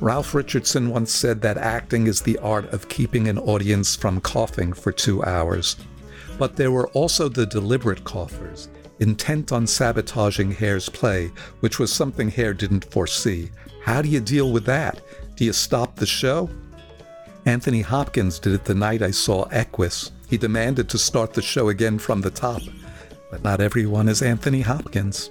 Ralph 0.00 0.34
Richardson 0.34 0.90
once 0.90 1.12
said 1.12 1.40
that 1.42 1.56
acting 1.56 2.08
is 2.08 2.20
the 2.20 2.38
art 2.38 2.72
of 2.72 2.88
keeping 2.88 3.28
an 3.28 3.38
audience 3.38 3.94
from 3.94 4.20
coughing 4.20 4.72
for 4.72 4.90
two 4.90 5.22
hours. 5.22 5.76
But 6.38 6.56
there 6.56 6.72
were 6.72 6.88
also 6.88 7.28
the 7.28 7.46
deliberate 7.46 8.02
coughers, 8.02 8.68
intent 8.98 9.52
on 9.52 9.66
sabotaging 9.66 10.52
Hare's 10.52 10.88
play, 10.88 11.30
which 11.60 11.78
was 11.78 11.92
something 11.92 12.28
Hare 12.30 12.54
didn't 12.54 12.90
foresee. 12.90 13.50
How 13.84 14.02
do 14.02 14.08
you 14.08 14.20
deal 14.20 14.50
with 14.50 14.64
that? 14.64 15.00
Do 15.36 15.44
you 15.44 15.52
stop 15.52 15.96
the 15.96 16.06
show? 16.06 16.50
Anthony 17.44 17.80
Hopkins 17.80 18.38
did 18.38 18.54
it 18.54 18.64
the 18.64 18.74
night 18.74 19.02
I 19.02 19.10
saw 19.10 19.44
Equus. 19.50 20.12
He 20.28 20.36
demanded 20.36 20.88
to 20.88 20.98
start 20.98 21.34
the 21.34 21.42
show 21.42 21.68
again 21.68 21.98
from 21.98 22.20
the 22.20 22.30
top. 22.30 22.62
But 23.30 23.42
not 23.42 23.60
everyone 23.60 24.08
is 24.08 24.22
Anthony 24.22 24.60
Hopkins. 24.60 25.30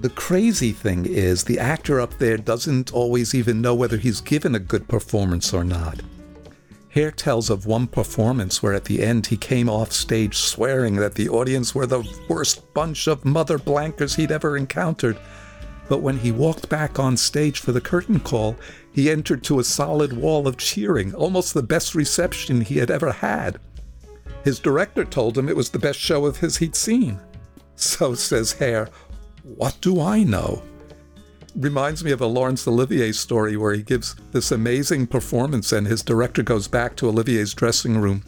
The 0.00 0.10
crazy 0.10 0.70
thing 0.70 1.06
is, 1.06 1.42
the 1.42 1.58
actor 1.58 2.00
up 2.00 2.18
there 2.18 2.36
doesn't 2.36 2.92
always 2.92 3.34
even 3.34 3.60
know 3.60 3.74
whether 3.74 3.96
he's 3.96 4.20
given 4.20 4.54
a 4.54 4.60
good 4.60 4.86
performance 4.86 5.52
or 5.52 5.64
not. 5.64 6.00
Hare 6.90 7.10
tells 7.10 7.50
of 7.50 7.66
one 7.66 7.88
performance 7.88 8.62
where 8.62 8.74
at 8.74 8.84
the 8.84 9.02
end 9.02 9.26
he 9.26 9.36
came 9.36 9.68
off 9.68 9.90
stage 9.90 10.36
swearing 10.36 10.94
that 10.96 11.16
the 11.16 11.28
audience 11.28 11.74
were 11.74 11.86
the 11.86 12.08
worst 12.28 12.72
bunch 12.74 13.08
of 13.08 13.24
mother 13.24 13.58
blankers 13.58 14.14
he'd 14.14 14.30
ever 14.30 14.56
encountered. 14.56 15.18
But 15.88 16.00
when 16.00 16.18
he 16.18 16.30
walked 16.30 16.68
back 16.68 17.00
on 17.00 17.16
stage 17.16 17.58
for 17.58 17.72
the 17.72 17.80
curtain 17.80 18.20
call, 18.20 18.54
he 18.92 19.10
entered 19.10 19.42
to 19.44 19.58
a 19.58 19.64
solid 19.64 20.12
wall 20.12 20.46
of 20.46 20.58
cheering, 20.58 21.12
almost 21.12 21.54
the 21.54 21.62
best 21.62 21.96
reception 21.96 22.60
he 22.60 22.78
had 22.78 22.92
ever 22.92 23.10
had. 23.10 23.58
His 24.44 24.60
director 24.60 25.04
told 25.04 25.36
him 25.36 25.48
it 25.48 25.56
was 25.56 25.70
the 25.70 25.78
best 25.80 25.98
show 25.98 26.24
of 26.24 26.36
his 26.36 26.58
he'd 26.58 26.76
seen. 26.76 27.18
So, 27.74 28.14
says 28.14 28.52
Hare, 28.52 28.88
What 29.56 29.78
do 29.80 29.98
I 29.98 30.24
know? 30.24 30.62
Reminds 31.56 32.04
me 32.04 32.10
of 32.10 32.20
a 32.20 32.26
Laurence 32.26 32.68
Olivier 32.68 33.12
story 33.12 33.56
where 33.56 33.72
he 33.72 33.82
gives 33.82 34.14
this 34.30 34.52
amazing 34.52 35.06
performance 35.06 35.72
and 35.72 35.86
his 35.86 36.02
director 36.02 36.42
goes 36.42 36.68
back 36.68 36.96
to 36.96 37.08
Olivier's 37.08 37.54
dressing 37.54 37.98
room 37.98 38.22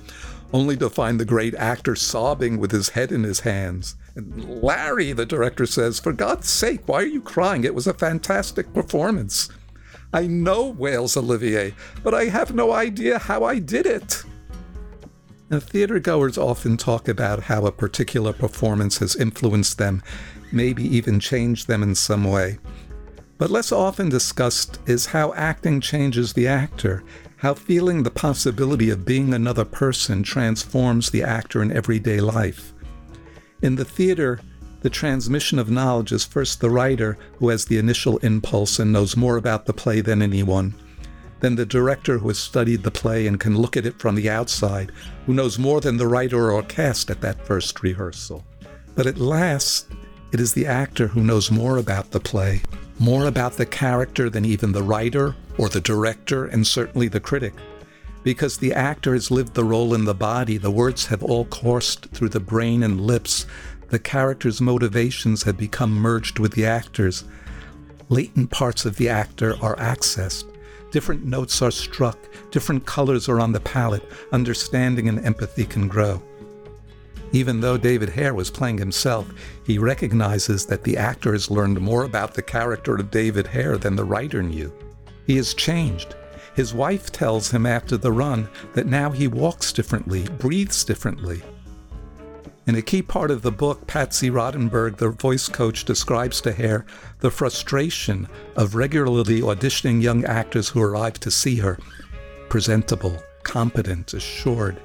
only 0.55 0.79
to 0.79 0.89
find 0.89 1.21
the 1.21 1.27
great 1.27 1.55
actor 1.57 1.95
sobbing 1.95 2.59
with 2.59 2.73
his 2.73 2.89
head 2.89 3.13
in 3.13 3.23
his 3.23 3.41
hands. 3.41 3.97
And 4.17 4.63
Larry, 4.63 5.13
the 5.13 5.27
director 5.27 5.67
says, 5.67 6.01
For 6.01 6.15
God's 6.15 6.49
sake, 6.49 6.89
why 6.89 7.03
are 7.03 7.07
you 7.07 7.21
crying? 7.21 7.65
It 7.65 7.75
was 7.75 7.87
a 7.87 7.95
fantastic 7.95 8.73
performance. 8.73 9.51
I 10.15 10.27
know 10.27 10.69
wails 10.69 11.19
Olivier, 11.19 11.75
but 12.03 12.15
I 12.15 12.25
have 12.25 12.55
no 12.55 12.73
idea 12.73 13.19
how 13.19 13.45
I 13.45 13.59
did 13.59 13.85
it. 13.85 14.25
Now, 15.51 15.61
theater 15.61 16.01
goers 16.01 16.39
often 16.39 16.77
talk 16.77 17.09
about 17.09 17.43
how 17.43 17.67
a 17.67 17.73
particular 17.73 18.33
performance 18.33 18.99
has 18.99 19.15
influenced 19.15 19.79
them, 19.79 20.03
maybe 20.53 20.85
even 20.85 21.21
change 21.21 21.67
them 21.67 21.83
in 21.83 21.95
some 21.95 22.25
way. 22.25 22.59
But 23.39 23.51
less 23.51 23.73
often 23.73 24.09
discussed 24.09 24.79
is 24.87 25.07
how 25.07 25.33
acting 25.35 25.81
changes 25.81 26.33
the 26.33 26.47
actor, 26.47 27.03
how 27.37 27.55
feeling 27.55 28.03
the 28.03 28.11
possibility 28.11 28.91
of 28.91 29.07
being 29.07 29.33
another 29.33 29.65
person 29.65 30.23
transforms 30.23 31.11
the 31.11 31.23
actor 31.23 31.63
in 31.63 31.73
everyday 31.73 32.21
life. 32.21 32.75
In 33.63 33.77
the 33.77 33.85
theater, 33.85 34.41
the 34.83 34.91
transmission 34.91 35.59
of 35.59 35.71
knowledge 35.71 36.13
is 36.13 36.25
first 36.25 36.61
the 36.61 36.71
writer 36.71 37.19
who 37.39 37.49
has 37.49 37.65
the 37.65 37.79
initial 37.79 38.19
impulse 38.19 38.79
and 38.79 38.93
knows 38.93 39.17
more 39.17 39.37
about 39.37 39.67
the 39.67 39.73
play 39.73 40.01
than 40.01 40.23
anyone, 40.23 40.75
then 41.41 41.57
the 41.57 41.67
director 41.67 42.19
who 42.19 42.29
has 42.29 42.39
studied 42.39 42.83
the 42.83 42.91
play 42.91 43.27
and 43.27 43.41
can 43.41 43.57
look 43.57 43.77
at 43.77 43.87
it 43.87 43.99
from 43.99 44.15
the 44.15 44.29
outside, 44.29 44.93
who 45.27 45.35
knows 45.35 45.59
more 45.59 45.81
than 45.81 45.97
the 45.97 46.07
writer 46.07 46.51
or 46.53 46.63
cast 46.63 47.11
at 47.11 47.21
that 47.23 47.47
first 47.47 47.83
rehearsal. 47.83 48.45
But 48.95 49.07
at 49.07 49.19
last, 49.19 49.87
it 50.33 50.41
is 50.41 50.53
the 50.53 50.67
actor 50.67 51.09
who 51.09 51.23
knows 51.23 51.51
more 51.51 51.79
about 51.79 52.11
the 52.11 52.21
play, 52.21 52.63
more 52.99 53.27
about 53.27 53.55
the 53.55 53.67
character 53.67 54.31
than 54.31 54.45
even 54.45 54.73
the 54.73 54.83
writer 54.83 55.35
or 55.59 55.69
the 55.69 55.81
director 55.81 56.47
and 56.47 56.67
certainly 56.67 57.09
the 57.09 57.21
critic. 57.21 57.55
Because 58.23 58.59
the 58.59 58.75
actor 58.75 59.15
has 59.15 59.31
lived 59.31 59.55
the 59.55 59.65
role 59.65 59.95
in 59.95 60.05
the 60.05 60.15
body, 60.15 60.59
the 60.59 60.71
words 60.71 61.07
have 61.07 61.23
all 61.23 61.47
coursed 61.47 62.07
through 62.13 62.29
the 62.29 62.41
brain 62.41 62.83
and 62.83 63.01
lips 63.01 63.47
the 63.91 63.99
character's 63.99 64.61
motivations 64.61 65.43
have 65.43 65.59
become 65.59 65.93
merged 65.93 66.39
with 66.39 66.53
the 66.53 66.65
actor's. 66.65 67.25
Latent 68.09 68.51
parts 68.51 68.85
of 68.85 68.97
the 68.97 69.09
actor 69.09 69.57
are 69.61 69.75
accessed. 69.77 70.45
Different 70.93 71.25
notes 71.25 71.61
are 71.61 71.73
struck, 71.73 72.17
different 72.53 72.87
colors 72.87 73.29
are 73.29 73.41
on 73.41 73.53
the 73.53 73.61
palette, 73.61 74.09
understanding 74.33 75.09
and 75.09 75.25
empathy 75.25 75.65
can 75.65 75.89
grow. 75.89 76.23
Even 77.33 77.61
though 77.61 77.77
David 77.77 78.09
Hare 78.09 78.35
was 78.35 78.51
playing 78.51 78.79
himself, 78.79 79.31
he 79.65 79.79
recognizes 79.79 80.67
that 80.67 80.83
the 80.83 80.97
actor 80.97 81.33
has 81.33 81.51
learned 81.51 81.81
more 81.81 82.05
about 82.05 82.35
the 82.35 82.43
character 82.43 82.97
of 82.97 83.11
David 83.11 83.47
Hare 83.47 83.79
than 83.79 83.95
the 83.95 84.05
writer 84.05 84.43
knew. 84.43 84.73
He 85.27 85.37
has 85.37 85.55
changed. 85.55 86.17
His 86.55 86.75
wife 86.75 87.13
tells 87.13 87.51
him 87.51 87.67
after 87.67 87.97
the 87.97 88.11
run 88.11 88.49
that 88.75 88.87
now 88.87 89.11
he 89.11 89.29
walks 89.29 89.73
differently, 89.73 90.25
breathes 90.39 90.83
differently. 90.83 91.43
In 92.67 92.75
a 92.75 92.83
key 92.83 93.03
part 93.03 93.31
of 93.31 93.43
the 93.43 93.51
book, 93.51 93.87
Patsy 93.87 94.31
Rodenburg, 94.31 94.97
the 94.97 95.11
voice 95.11 95.49
coach, 95.49 95.85
describes 95.85 96.41
to 96.41 96.53
Hare 96.53 96.85
the 97.21 97.31
frustration 97.31 98.29
of 98.57 98.75
regularly 98.75 99.41
auditioning 99.41 100.03
young 100.03 100.25
actors 100.25 100.69
who 100.69 100.83
arrive 100.83 101.19
to 101.21 101.31
see 101.31 101.57
her 101.57 101.79
presentable, 102.49 103.17
competent, 103.45 104.13
assured. 104.15 104.81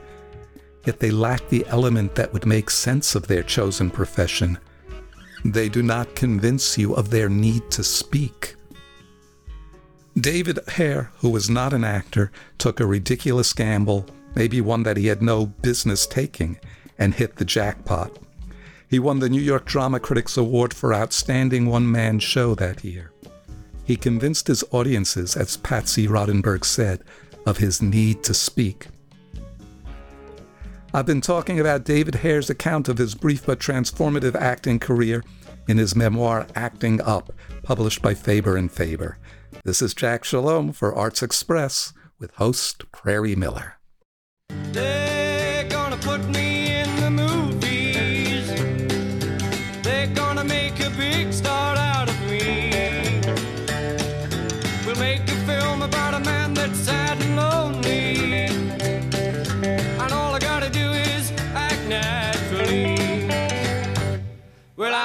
Yet 0.86 1.00
they 1.00 1.12
lack 1.12 1.48
the 1.50 1.65
element 1.67 2.15
that 2.15 2.32
would 2.32 2.45
make 2.45 2.69
sense 2.69 3.15
of 3.15 3.28
their 3.28 3.43
chosen 3.43 3.89
profession. 3.89 4.58
They 5.43 5.69
do 5.69 5.84
not 5.84 6.15
convince 6.15 6.78
you 6.78 6.95
of 6.95 7.10
their 7.10 7.30
need 7.30 7.69
to 7.71 7.84
speak. 7.84 8.56
David 10.19 10.60
Hare, 10.69 11.12
who 11.17 11.30
was 11.30 11.50
not 11.50 11.74
an 11.74 11.84
actor, 11.84 12.32
took 12.58 12.80
a 12.80 12.86
ridiculous 12.86 13.52
gamble, 13.52 14.06
maybe 14.34 14.62
one 14.62 14.84
that 14.84 14.98
he 14.98 15.08
had 15.08 15.21
no 15.21 15.45
business 15.45 16.08
taking 16.08 16.58
and 16.98 17.13
hit 17.13 17.36
the 17.36 17.45
jackpot. 17.45 18.17
He 18.88 19.00
won 19.00 19.19
the 19.19 19.30
New 19.30 19.41
York 19.41 19.65
Drama 19.65 20.00
Critics 20.00 20.38
Award 20.38 20.74
for 20.74 20.93
Outstanding 20.93 21.65
One 21.65 21.91
Man 21.91 22.19
Show 22.19 22.56
that 22.56 22.84
year. 22.84 23.12
He 23.84 23.98
convinced 23.98 24.48
his 24.48 24.63
audiences, 24.71 25.36
as 25.36 25.58
Patsy 25.58 26.08
Rodenburg 26.08 26.63
said, 26.63 27.04
of 27.45 27.58
his 27.58 27.82
need 27.82 28.24
to 28.24 28.34
speak. 28.34 28.88
I've 30.96 31.06
been 31.06 31.20
talking 31.20 31.60
about 31.60 31.84
David 31.84 32.16
Hare's 32.16 32.50
account 32.50 32.88
of 32.88 33.00
his 33.00 33.16
brief 33.16 33.46
but 33.46 33.60
transformative 33.60 34.34
acting 34.34 34.80
career 34.80 35.26
in 35.68 35.78
his 35.78 35.94
memoir 35.94 36.48
Acting 36.56 37.02
Up, 37.02 37.34
published 37.64 38.02
by 38.02 38.14
Faber 38.14 38.56
and 38.56 38.72
Faber. 38.72 39.18
This 39.66 39.82
is 39.82 39.94
Jack 39.94 40.24
Shalom 40.24 40.72
for 40.72 40.96
Arts 40.96 41.22
Express 41.22 41.92
with 42.18 42.32
host 42.36 42.90
Prairie 42.94 43.36
Miller. 43.36 43.78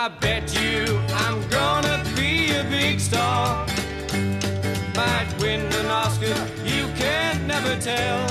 I 0.03 0.09
bet 0.09 0.55
you 0.59 0.99
I'm 1.13 1.47
gonna 1.51 2.03
be 2.17 2.55
a 2.55 2.65
big 2.65 2.99
star. 2.99 3.67
Might 4.97 5.29
win 5.39 5.61
an 5.61 5.87
Oscar, 5.89 6.49
you 6.65 6.89
can 6.97 7.47
never 7.47 7.79
tell. 7.79 8.27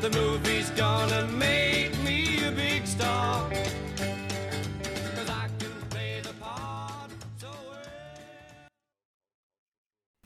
The 0.00 0.10
movie's 0.12 0.70
gonna 0.70 1.26
make 1.32 1.90
me 2.04 2.44
a 2.46 2.52
big 2.52 2.86
star. 2.86 3.50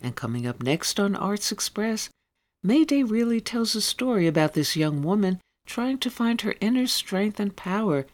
And 0.02 0.14
coming 0.14 0.46
up 0.46 0.62
next 0.62 1.00
on 1.00 1.16
Arts 1.16 1.50
Express, 1.50 2.10
Mayday 2.62 3.02
really 3.02 3.40
tells 3.40 3.74
a 3.74 3.80
story 3.80 4.26
about 4.26 4.52
this 4.52 4.76
young 4.76 5.02
woman 5.02 5.40
trying 5.64 5.96
to 6.00 6.10
find 6.10 6.42
her 6.42 6.54
inner 6.60 6.86
strength 6.86 7.40
and 7.40 7.56
power. 7.56 8.04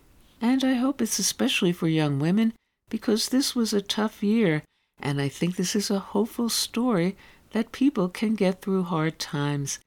And 0.41 0.65
I 0.65 0.75
hope 0.75 1.03
it's 1.03 1.19
especially 1.19 1.73
for 1.73 1.89
young 1.89 2.19
women 2.19 2.53
because 2.91 3.29
this 3.29 3.55
was 3.55 3.73
a 3.73 3.83
tough 3.83 4.23
year, 4.23 4.63
and 5.01 5.21
I 5.21 5.29
think 5.29 5.57
this 5.57 5.75
is 5.75 5.91
a 5.91 5.99
hopeful 5.99 6.49
story 6.49 7.17
that 7.53 7.73
people 7.73 8.09
can 8.09 8.35
get 8.35 8.63
through 8.63 8.85
hard 8.85 9.19
times. 9.19 9.79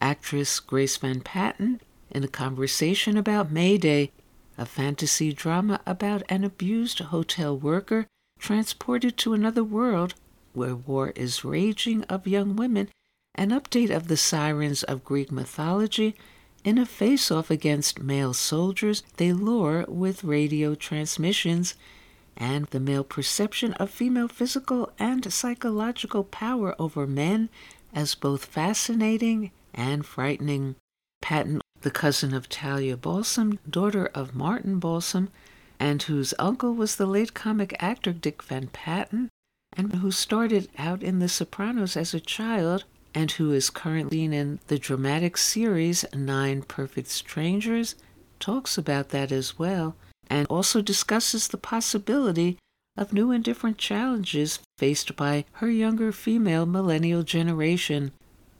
Actress 0.00 0.60
Grace 0.60 0.96
Van 0.96 1.20
Patten, 1.20 1.80
in 2.10 2.24
a 2.24 2.28
conversation 2.28 3.16
about 3.16 3.50
Mayday, 3.50 4.10
a 4.56 4.66
fantasy 4.66 5.32
drama 5.32 5.80
about 5.86 6.22
an 6.28 6.44
abused 6.44 6.98
hotel 6.98 7.56
worker 7.56 8.06
transported 8.38 9.16
to 9.18 9.34
another 9.34 9.64
world 9.64 10.14
where 10.52 10.74
war 10.74 11.12
is 11.14 11.44
raging 11.44 12.04
of 12.04 12.26
young 12.26 12.56
women, 12.56 12.88
an 13.34 13.50
update 13.50 13.94
of 13.94 14.08
the 14.08 14.16
sirens 14.16 14.82
of 14.82 15.04
Greek 15.04 15.30
mythology, 15.30 16.16
in 16.64 16.78
a 16.78 16.86
face 16.86 17.30
off 17.30 17.50
against 17.50 18.02
male 18.02 18.34
soldiers 18.34 19.02
they 19.16 19.32
lure 19.32 19.84
with 19.88 20.24
radio 20.24 20.74
transmissions, 20.74 21.74
and 22.36 22.66
the 22.66 22.80
male 22.80 23.04
perception 23.04 23.72
of 23.74 23.90
female 23.90 24.28
physical 24.28 24.92
and 24.98 25.32
psychological 25.32 26.24
power 26.24 26.74
over 26.78 27.06
men 27.06 27.48
as 27.94 28.14
both 28.14 28.44
fascinating 28.44 29.50
and 29.74 30.06
frightening. 30.06 30.74
Patten, 31.22 31.60
the 31.82 31.90
cousin 31.90 32.34
of 32.34 32.48
Talia 32.48 32.96
Balsam, 32.96 33.58
daughter 33.68 34.06
of 34.14 34.34
Martin 34.34 34.78
Balsam, 34.78 35.28
and 35.78 36.02
whose 36.02 36.34
uncle 36.38 36.74
was 36.74 36.96
the 36.96 37.06
late 37.06 37.34
comic 37.34 37.74
actor 37.78 38.12
Dick 38.12 38.42
Van 38.42 38.68
Patten, 38.68 39.28
and 39.72 39.94
who 39.96 40.10
started 40.10 40.68
out 40.78 41.02
in 41.02 41.18
The 41.18 41.28
Sopranos 41.28 41.96
as 41.96 42.12
a 42.12 42.20
child 42.20 42.84
and 43.14 43.32
who 43.32 43.52
is 43.52 43.70
currently 43.70 44.24
in 44.24 44.60
the 44.68 44.78
dramatic 44.78 45.36
series 45.36 46.04
Nine 46.14 46.62
Perfect 46.62 47.08
Strangers, 47.08 47.94
talks 48.38 48.78
about 48.78 49.10
that 49.10 49.30
as 49.32 49.58
well, 49.58 49.96
and 50.28 50.46
also 50.48 50.80
discusses 50.80 51.48
the 51.48 51.58
possibility 51.58 52.56
of 52.96 53.12
new 53.12 53.30
and 53.30 53.42
different 53.44 53.78
challenges 53.78 54.58
faced 54.78 55.16
by 55.16 55.44
her 55.52 55.70
younger 55.70 56.12
female 56.12 56.66
millennial 56.66 57.22
generation. 57.22 58.12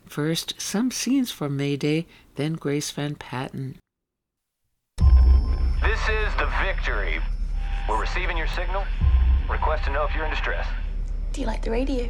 First, 0.06 0.60
some 0.60 0.90
scenes 0.90 1.30
from 1.30 1.56
Mayday, 1.56 2.06
then 2.36 2.54
Grace 2.54 2.90
Van 2.90 3.14
Patten. 3.14 3.78
This 5.82 6.00
is 6.08 6.34
the 6.36 6.50
Victory. 6.62 7.20
We're 7.88 8.00
receiving 8.00 8.36
your 8.36 8.48
signal. 8.48 8.84
Request 9.48 9.84
to 9.84 9.92
know 9.92 10.04
if 10.04 10.14
you're 10.14 10.24
in 10.24 10.30
distress. 10.30 10.66
Do 11.32 11.40
you 11.40 11.46
like 11.46 11.62
the 11.62 11.70
radio? 11.70 12.08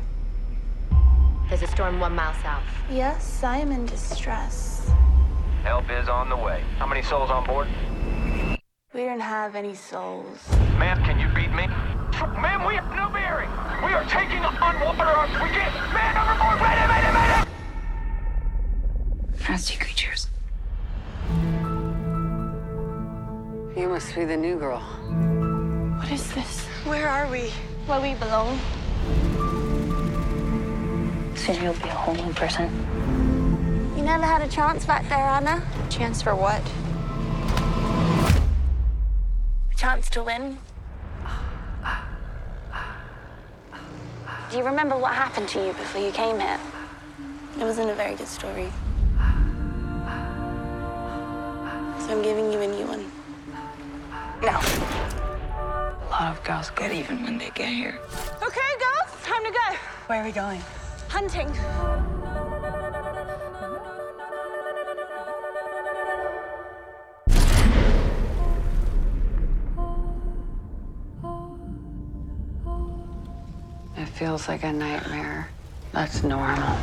There's 1.51 1.63
a 1.63 1.67
storm 1.67 1.99
one 1.99 2.15
mile 2.15 2.33
south. 2.45 2.63
Yes, 2.89 3.43
I 3.43 3.57
am 3.57 3.73
in 3.73 3.85
distress. 3.85 4.89
Help 5.65 5.91
is 5.91 6.09
on 6.09 6.29
the 6.29 6.37
way. 6.37 6.63
How 6.79 6.87
many 6.87 7.03
souls 7.03 7.29
on 7.29 7.45
board? 7.45 7.67
We 8.95 9.05
don't 9.05 9.19
have 9.19 9.57
any 9.57 9.75
souls. 9.75 10.49
Ma'am, 10.79 11.03
can 11.03 11.19
you 11.19 11.27
beat 11.35 11.51
me? 11.51 11.67
Ma'am, 12.41 12.65
we 12.65 12.77
have 12.77 12.95
no 12.95 13.09
bearing. 13.09 13.51
We 13.85 13.93
are 13.93 14.05
taking 14.05 14.45
on 14.45 14.81
water. 14.81 15.43
We 15.43 15.51
get 15.51 15.73
man 15.93 16.17
overboard. 16.23 16.61
Mayday, 16.63 16.87
mayday, 16.87 17.13
mayday. 17.19 17.51
Nasty 19.49 19.77
creatures. 19.77 20.29
You 23.77 23.89
must 23.89 24.15
be 24.15 24.25
the 24.25 24.37
new 24.37 24.57
girl. 24.57 24.79
What 25.99 26.13
is 26.13 26.33
this? 26.33 26.65
Where 26.85 27.09
are 27.09 27.29
we? 27.29 27.51
Where 27.87 28.01
we 28.01 28.15
belong? 28.15 28.57
Soon 31.35 31.63
you'll 31.63 31.75
be 31.75 31.89
a 31.89 31.95
whole 31.95 32.15
new 32.15 32.33
person. 32.35 32.71
You 33.97 34.03
never 34.03 34.25
had 34.25 34.43
a 34.43 34.49
chance 34.49 34.85
back 34.85 35.09
there, 35.09 35.19
Anna. 35.19 35.63
Chance 35.89 36.23
for 36.23 36.35
what? 36.35 36.63
A 39.73 39.77
chance 39.77 40.09
to 40.11 40.23
win. 40.23 40.59
Do 44.51 44.57
you 44.57 44.65
remember 44.65 44.97
what 44.97 45.15
happened 45.15 45.49
to 45.51 45.65
you 45.65 45.73
before 45.73 46.01
you 46.03 46.11
came 46.11 46.41
here? 46.41 46.59
It 47.59 47.63
wasn't 47.63 47.91
a 47.91 47.95
very 47.95 48.17
good 48.17 48.27
story. 48.27 48.73
So 52.01 52.17
I'm 52.17 52.23
giving 52.23 52.53
you 52.53 52.61
a 52.61 52.67
new 52.67 52.87
one. 52.87 53.11
Now. 54.43 54.61
A 56.03 56.09
lot 56.11 56.37
of 56.37 56.43
girls 56.43 56.71
get 56.71 56.93
even 56.93 57.23
when 57.23 57.39
they 57.39 57.51
get 57.51 57.69
here. 57.69 57.99
Okay, 58.43 58.71
girls, 58.81 59.23
time 59.23 59.45
to 59.45 59.51
go. 59.53 59.77
Where 60.07 60.23
are 60.23 60.25
we 60.25 60.33
going? 60.33 60.61
Hunting. 61.11 61.49
It 73.97 74.07
feels 74.07 74.47
like 74.47 74.63
a 74.63 74.73
nightmare. 74.73 75.49
That's 75.91 76.23
normal. 76.23 76.79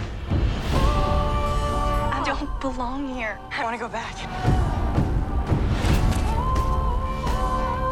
I 2.12 2.22
don't 2.26 2.60
belong 2.60 3.16
here. 3.16 3.40
I 3.50 3.64
want 3.64 3.76
to 3.76 3.80
go 3.80 3.88
back. 3.88 4.14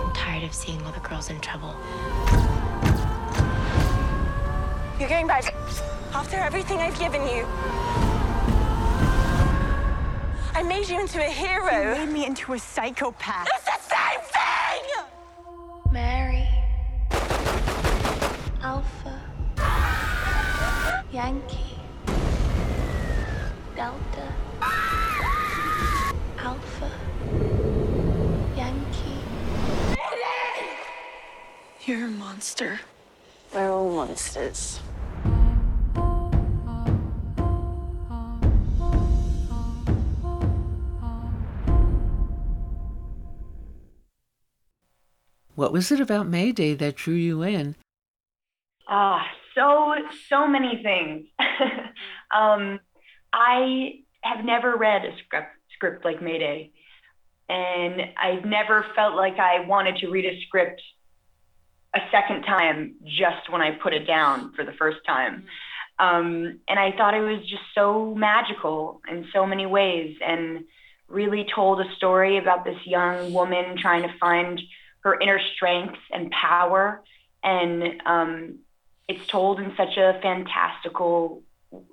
I'm 0.04 0.14
tired 0.14 0.44
of 0.44 0.54
seeing 0.54 0.82
all 0.82 0.92
the 0.92 1.00
girls 1.00 1.30
in 1.30 1.40
trouble. 1.40 1.74
You're 5.00 5.08
getting 5.08 5.28
back 5.28 5.54
after 6.16 6.38
everything 6.38 6.78
I've 6.78 6.98
given 6.98 7.22
you. 7.24 7.46
I 10.54 10.64
made 10.66 10.88
you 10.88 10.98
into 10.98 11.20
a 11.20 11.30
hero. 11.30 11.92
You 11.92 12.06
made 12.06 12.14
me 12.14 12.26
into 12.26 12.54
a 12.54 12.58
psychopath. 12.58 13.50
It's 13.54 13.66
the 13.66 13.80
same 13.94 14.22
thing! 14.38 14.84
Mary. 15.92 16.48
Alpha. 18.62 19.22
Yankee. 21.12 21.80
Delta. 23.76 24.34
Alpha. 26.40 26.92
Yankee. 28.56 29.20
You're 31.86 32.06
a 32.06 32.12
monster. 32.12 32.80
We're 33.54 33.70
all 33.70 33.92
monsters. 33.92 34.80
What 45.66 45.74
was 45.74 45.92
it 45.92 46.00
about 46.00 46.28
Mayday 46.28 46.76
that 46.76 46.96
drew 46.96 47.16
you 47.16 47.42
in? 47.42 47.74
Ah, 48.88 49.26
so 49.56 49.96
so 50.30 50.46
many 50.46 50.84
things. 50.84 51.26
um, 52.32 52.80
I 53.34 54.02
have 54.22 54.46
never 54.46 54.76
read 54.76 55.06
a 55.06 55.18
script 55.26 55.48
script 55.74 56.06
like 56.06 56.22
Mayday, 56.22 56.70
and 57.50 58.00
I've 58.16 58.46
never 58.46 58.86
felt 58.96 59.16
like 59.16 59.40
I 59.40 59.62
wanted 59.62 59.98
to 60.02 60.10
read 60.12 60.26
a 60.26 60.40
script 60.46 60.84
a 61.96 62.00
second 62.12 62.44
time 62.44 62.98
just 63.04 63.50
when 63.50 63.64
I 63.64 63.72
put 63.72 63.96
it 63.96 64.06
down 64.06 64.54
for 64.54 64.64
the 64.64 64.74
first 64.74 65.00
time. 65.08 65.48
Um, 65.98 66.60
and 66.70 66.78
I 66.78 66.96
thought 66.96 67.16
it 67.16 67.22
was 67.22 67.42
just 67.50 67.64
so 67.74 68.14
magical 68.14 69.02
in 69.10 69.26
so 69.34 69.48
many 69.48 69.66
ways, 69.66 70.16
and 70.24 70.66
really 71.08 71.48
told 71.56 71.82
a 71.82 71.96
story 71.96 72.38
about 72.38 72.66
this 72.66 72.78
young 72.86 73.34
woman 73.34 73.78
trying 73.80 74.04
to 74.04 74.16
find 74.20 74.62
her 75.06 75.18
inner 75.20 75.40
strength 75.56 76.00
and 76.12 76.32
power. 76.32 77.02
And 77.44 78.02
um, 78.06 78.60
it's 79.08 79.26
told 79.28 79.60
in 79.60 79.72
such 79.78 79.98
a 79.98 80.20
fantastical 80.22 81.44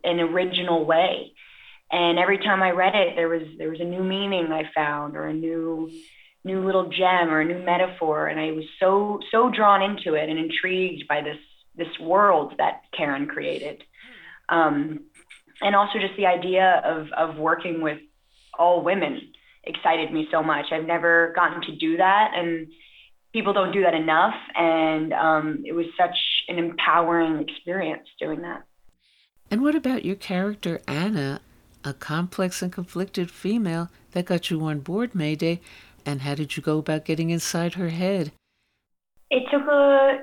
and 0.03 0.19
original 0.19 0.85
way. 0.85 1.33
And 1.91 2.19
every 2.19 2.39
time 2.39 2.63
I 2.63 2.71
read 2.71 2.95
it, 2.95 3.17
there 3.17 3.29
was 3.29 3.43
there 3.59 3.69
was 3.69 3.81
a 3.81 3.85
new 3.85 4.03
meaning 4.03 4.51
I 4.51 4.71
found, 4.75 5.15
or 5.15 5.27
a 5.27 5.35
new 5.35 5.91
new 6.43 6.65
little 6.65 6.89
gem, 6.89 7.31
or 7.31 7.41
a 7.41 7.45
new 7.45 7.63
metaphor, 7.63 8.29
and 8.29 8.41
I 8.41 8.53
was 8.53 8.65
so 8.81 9.21
so 9.31 9.51
drawn 9.51 9.83
into 9.83 10.15
it 10.15 10.31
and 10.31 10.39
intrigued 10.39 11.07
by 11.07 11.21
this 11.21 11.37
this 11.77 11.99
world 12.01 12.55
that 12.57 12.81
Karen 12.97 13.27
created. 13.27 13.85
Um, 14.49 15.01
and 15.61 15.77
also 15.77 15.99
just 15.99 16.17
the 16.17 16.27
idea 16.27 16.81
of 16.83 17.09
of 17.13 17.37
working 17.37 17.83
with 17.83 18.01
all 18.59 18.83
women 18.83 19.21
excited 19.65 20.11
me 20.11 20.29
so 20.31 20.43
much. 20.43 20.73
I've 20.73 20.87
never 20.87 21.35
gotten 21.37 21.61
to 21.63 21.77
do 21.77 21.99
that, 21.99 22.33
and 22.35 22.73
people 23.33 23.53
don't 23.53 23.73
do 23.73 23.83
that 23.83 23.95
enough. 23.95 24.35
And 24.55 25.13
um, 25.13 25.63
it 25.65 25.73
was 25.73 25.87
such 25.99 26.17
an 26.49 26.59
empowering 26.59 27.47
experience 27.49 28.09
doing 28.19 28.43
that. 28.43 28.65
And 29.51 29.63
what 29.63 29.75
about 29.75 30.05
your 30.05 30.17
character, 30.17 30.81
Anna, 30.87 31.41
a 31.85 31.93
complex 31.93 32.63
and 32.63 32.73
conflicted 32.73 33.31
female 33.31 33.91
that 34.13 34.27
got 34.27 34.51
you 34.51 34.65
on 34.65 34.81
board 34.81 35.15
Mayday? 35.15 35.61
And 36.07 36.23
how 36.23 36.35
did 36.35 36.57
you 36.57 36.63
go 36.63 36.79
about 36.79 37.05
getting 37.05 37.31
inside 37.31 37.75
her 37.75 37.91
head? 37.91 38.33
It 39.31 39.45
took 39.51 39.63
a 39.63 40.21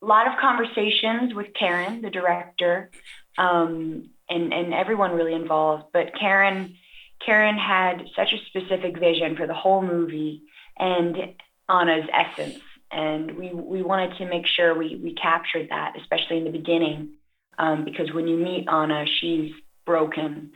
lot 0.00 0.26
of 0.26 0.34
conversations 0.40 1.34
with 1.34 1.48
Karen, 1.58 2.02
the 2.02 2.10
director, 2.10 2.90
um, 3.36 4.10
and, 4.28 4.52
and 4.52 4.72
everyone 4.72 5.12
really 5.12 5.34
involved. 5.34 5.86
But 5.92 6.12
Karen, 6.18 6.74
Karen 7.24 7.58
had 7.58 8.04
such 8.14 8.32
a 8.32 8.44
specific 8.46 8.98
vision 8.98 9.36
for 9.36 9.46
the 9.46 9.54
whole 9.54 9.82
movie 9.82 10.42
and 10.78 11.16
Anna's 11.68 12.08
essence. 12.12 12.60
And 12.90 13.36
we, 13.36 13.52
we 13.52 13.82
wanted 13.82 14.16
to 14.18 14.26
make 14.26 14.46
sure 14.46 14.76
we, 14.76 14.96
we 15.02 15.14
captured 15.14 15.68
that, 15.70 15.94
especially 16.00 16.38
in 16.38 16.44
the 16.44 16.50
beginning, 16.50 17.10
um, 17.58 17.84
because 17.84 18.12
when 18.12 18.26
you 18.26 18.36
meet 18.36 18.66
Anna, 18.68 19.04
she's 19.20 19.52
broken 19.84 20.52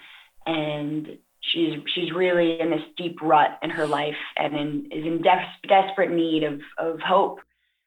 and 0.46 1.18
she's 1.40 1.81
she's 1.94 2.12
really 2.12 2.61
in 2.61 2.70
this 2.70 2.83
deep 2.96 3.20
rut 3.20 3.59
in 3.62 3.70
her 3.70 3.87
life 3.87 4.16
and 4.37 4.55
in, 4.55 4.87
is 4.90 5.05
in 5.05 5.22
des- 5.22 5.68
desperate 5.68 6.11
need 6.11 6.44
of, 6.44 6.61
of 6.79 7.01
hope. 7.01 7.40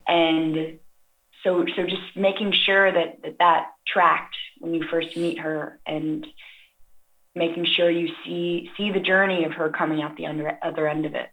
And 0.08 0.80
so 1.44 1.66
so 1.76 1.84
just 1.84 2.16
making 2.16 2.52
sure 2.52 2.92
that, 2.92 3.22
that 3.24 3.40
that 3.40 3.72
tracked 3.88 4.36
when 4.60 4.74
you 4.74 4.86
first 4.90 5.16
meet 5.16 5.40
her 5.40 5.80
and 5.86 6.28
making 7.34 7.66
sure 7.66 7.90
you 7.90 8.10
see 8.24 8.70
see 8.78 8.92
the 8.92 9.00
journey 9.00 9.46
of 9.46 9.54
her 9.54 9.70
coming 9.70 10.02
out 10.02 10.18
the 10.18 10.28
under, 10.28 10.58
other 10.62 10.88
end 10.88 11.06
of 11.06 11.16
it. 11.16 11.30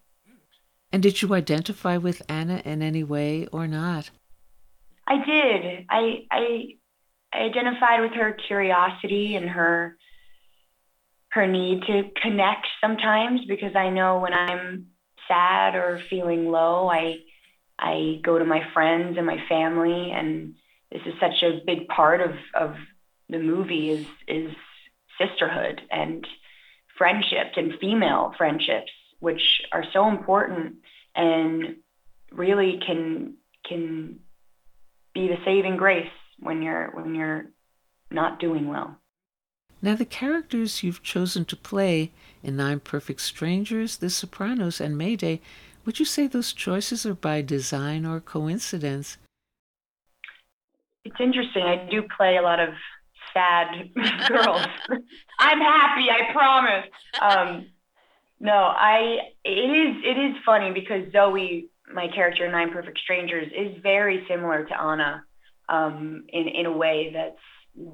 And 0.93 1.01
did 1.01 1.23
you 1.23 1.33
identify 1.33 1.97
with 1.97 2.21
Anna 2.29 2.61
in 2.63 2.83
any 2.83 3.03
way 3.03 3.47
or 3.47 3.67
not? 3.67 4.11
I 5.07 5.15
did. 5.25 5.85
I 5.89 6.25
I, 6.31 6.67
I 7.33 7.37
identified 7.39 8.01
with 8.01 8.13
her 8.13 8.37
curiosity 8.47 9.35
and 9.35 9.49
her 9.49 9.97
her 11.29 11.47
need 11.47 11.81
to 11.87 12.03
connect 12.21 12.67
sometimes 12.79 13.41
because 13.47 13.75
I 13.75 13.89
know 13.89 14.19
when 14.19 14.33
I'm 14.33 14.89
sad 15.27 15.73
or 15.73 15.99
feeling 16.11 16.51
low, 16.51 16.87
I 16.87 17.17
I 17.79 18.19
go 18.23 18.37
to 18.37 18.45
my 18.45 18.61
friends 18.71 19.17
and 19.17 19.25
my 19.25 19.43
family 19.49 20.11
and 20.11 20.53
this 20.91 21.01
is 21.07 21.15
such 21.19 21.41
a 21.41 21.59
big 21.65 21.87
part 21.87 22.21
of, 22.21 22.35
of 22.53 22.75
the 23.29 23.39
movie 23.39 23.89
is 23.89 24.05
is 24.27 24.51
sisterhood 25.17 25.81
and 25.89 26.27
friendships 26.99 27.57
and 27.57 27.73
female 27.81 28.31
friendships, 28.37 28.91
which 29.23 29.61
are 29.71 29.85
so 29.93 30.09
important 30.09 30.75
and 31.15 31.77
really 32.33 32.77
can 32.85 33.35
can 33.65 34.19
be 35.13 35.29
the 35.29 35.37
saving 35.45 35.77
grace 35.77 36.11
when 36.39 36.61
you're 36.61 36.91
when 36.91 37.15
you're 37.15 37.45
not 38.11 38.37
doing 38.41 38.67
well. 38.67 38.97
Now 39.81 39.95
the 39.95 40.03
characters 40.03 40.83
you've 40.83 41.03
chosen 41.03 41.45
to 41.45 41.55
play 41.55 42.11
in 42.43 42.57
Nine 42.57 42.81
Perfect 42.81 43.21
Strangers, 43.21 43.97
The 43.97 44.09
Sopranos, 44.09 44.81
and 44.81 44.97
Mayday, 44.97 45.39
would 45.85 45.99
you 45.99 46.05
say 46.05 46.27
those 46.27 46.51
choices 46.51 47.05
are 47.05 47.13
by 47.15 47.41
design 47.41 48.05
or 48.05 48.19
coincidence? 48.19 49.17
It's 51.05 51.21
interesting. 51.21 51.63
I 51.63 51.87
do 51.89 52.03
play 52.17 52.35
a 52.35 52.41
lot 52.41 52.59
of 52.59 52.73
sad 53.33 53.89
girls. 54.27 54.65
I'm 55.39 55.59
happy, 55.59 56.07
I 56.09 56.31
promise. 56.33 56.85
Um, 57.21 57.67
no, 58.43 58.51
I 58.51 59.19
it 59.45 59.49
is 59.49 60.03
it 60.03 60.17
is 60.19 60.35
funny 60.45 60.73
because 60.73 61.09
Zoe, 61.13 61.69
my 61.91 62.09
character 62.13 62.45
in 62.45 62.51
Nine 62.51 62.73
Perfect 62.73 62.99
Strangers, 62.99 63.47
is 63.57 63.81
very 63.81 64.25
similar 64.27 64.65
to 64.65 64.81
Anna, 64.81 65.23
um, 65.69 66.25
in 66.27 66.49
in 66.49 66.65
a 66.65 66.71
way 66.71 67.11
that's 67.13 67.39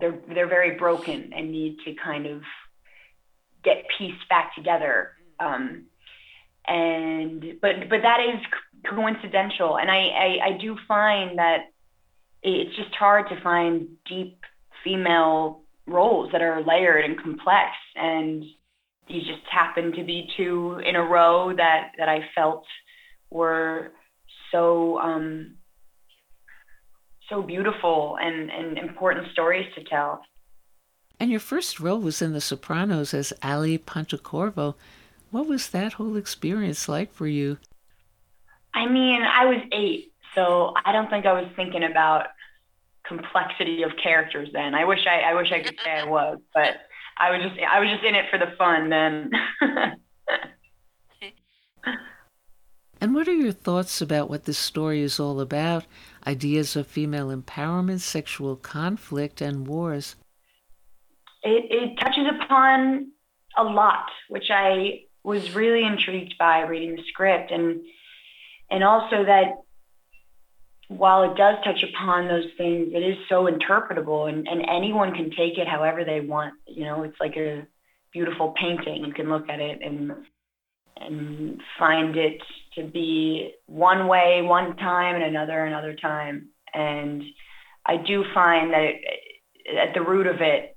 they're 0.02 0.20
they're 0.28 0.48
very 0.48 0.76
broken 0.76 1.34
and 1.36 1.52
need 1.52 1.78
to 1.86 1.94
kind 2.04 2.26
of 2.26 2.42
get 3.64 3.86
pieced 3.96 4.28
back 4.28 4.56
together. 4.56 5.12
Um, 5.40 5.86
and 6.68 7.60
but 7.62 7.88
but 7.88 8.02
that 8.02 8.20
is 8.20 8.42
coincidental, 8.90 9.78
and 9.78 9.92
I, 9.92 9.98
I 9.98 10.38
I 10.48 10.58
do 10.60 10.76
find 10.88 11.38
that 11.38 11.66
it's 12.42 12.76
just 12.76 12.96
hard 12.96 13.30
to 13.30 13.40
find 13.42 13.88
deep 14.08 14.40
female 14.84 15.62
roles 15.86 16.32
that 16.32 16.42
are 16.42 16.64
layered 16.64 17.06
and 17.06 17.22
complex 17.22 17.76
and 17.96 18.44
these 19.10 19.26
just 19.26 19.42
happened 19.50 19.96
to 19.96 20.04
be 20.04 20.30
two 20.38 20.80
in 20.86 20.96
a 20.96 21.04
row 21.04 21.54
that 21.56 21.92
that 21.98 22.08
I 22.10 22.30
felt 22.36 22.66
were 23.30 23.92
so 24.52 25.00
um, 25.00 25.56
so 27.30 27.42
beautiful 27.42 28.18
and, 28.22 28.50
and 28.50 28.78
important 28.78 29.32
stories 29.32 29.68
to 29.76 29.84
tell. 29.84 30.22
And 31.20 31.30
your 31.30 31.40
first 31.40 31.80
role 31.80 32.00
was 32.00 32.22
in 32.22 32.34
The 32.34 32.42
Sopranos 32.42 33.14
as 33.14 33.34
Ali 33.44 33.78
Pontecorvo. 33.78 34.76
What 35.32 35.48
was 35.48 35.70
that 35.70 35.94
whole 35.94 36.16
experience 36.16 36.90
like 36.90 37.14
for 37.14 37.28
you? 37.28 37.58
I 38.74 38.88
mean, 38.88 39.22
I 39.22 39.46
was 39.46 39.62
eight, 39.72 40.12
so 40.34 40.74
I 40.86 40.92
don't 40.92 41.10
think 41.10 41.26
I 41.26 41.34
was 41.34 41.50
thinking 41.56 41.84
about 41.84 42.28
complexity 43.06 43.84
of 43.84 43.92
characters 44.02 44.50
then. 44.54 44.74
I 44.74 44.86
wish 44.86 45.06
I, 45.08 45.32
I 45.32 45.34
wish 45.34 45.52
I 45.52 45.60
could 45.62 45.76
say 45.84 45.92
I 45.92 46.06
was, 46.06 46.40
but 46.54 46.78
I 47.20 47.32
was 47.32 47.42
just 47.42 47.60
I 47.60 47.80
was 47.80 47.90
just 47.90 48.04
in 48.04 48.16
it 48.16 48.26
for 48.30 48.40
the 48.40 48.52
fun 48.58 48.90
then. 48.90 49.32
and 53.02 53.14
what 53.14 53.28
are 53.28 53.34
your 53.34 53.52
thoughts 53.52 54.02
about 54.02 54.30
what 54.30 54.46
this 54.46 54.58
story 54.58 55.02
is 55.02 55.20
all 55.20 55.42
about? 55.42 55.86
Ideas 56.26 56.76
of 56.76 56.88
female 56.88 57.28
empowerment, 57.28 58.00
sexual 58.00 58.56
conflict, 58.56 59.42
and 59.42 59.68
wars. 59.68 60.16
It, 61.44 61.66
it 61.70 62.00
touches 62.00 62.26
upon 62.42 63.12
a 63.58 63.64
lot, 63.64 64.10
which 64.30 64.50
I 64.50 65.02
was 65.24 65.56
really 65.56 65.86
intrigued 65.86 66.38
by 66.38 66.62
reading 66.62 66.96
the 66.96 67.04
script, 67.10 67.52
and 67.52 67.82
and 68.72 68.84
also 68.84 69.26
that 69.26 69.56
while 70.90 71.22
it 71.22 71.38
does 71.38 71.56
touch 71.64 71.84
upon 71.84 72.28
those 72.28 72.48
things, 72.58 72.90
it 72.94 73.04
is 73.04 73.18
so 73.30 73.48
interpretable 73.48 74.28
and, 74.28 74.48
and 74.48 74.66
anyone 74.68 75.14
can 75.14 75.30
take 75.30 75.58
it 75.58 75.68
however 75.68 76.04
they 76.04 76.20
want. 76.20 76.56
You 76.68 76.86
know, 76.86 77.04
it's 77.04 77.20
like 77.20 77.38
a 77.38 77.66
beautiful 78.12 78.56
painting. 78.60 79.06
You 79.06 79.14
can 79.14 79.30
look 79.30 79.48
at 79.50 79.60
it 79.60 79.80
and 79.84 80.12
and 80.98 81.62
find 81.78 82.18
it 82.18 82.42
to 82.76 82.84
be 82.84 83.54
one 83.68 84.08
way 84.08 84.42
one 84.42 84.76
time 84.78 85.16
and 85.16 85.24
another 85.24 85.64
another 85.64 85.94
time. 85.94 86.50
And 86.74 87.24
I 87.86 87.98
do 87.98 88.26
find 88.34 88.74
that 88.74 88.84
it, 88.84 89.78
at 89.78 89.94
the 89.94 90.02
root 90.02 90.26
of 90.26 90.42
it, 90.42 90.76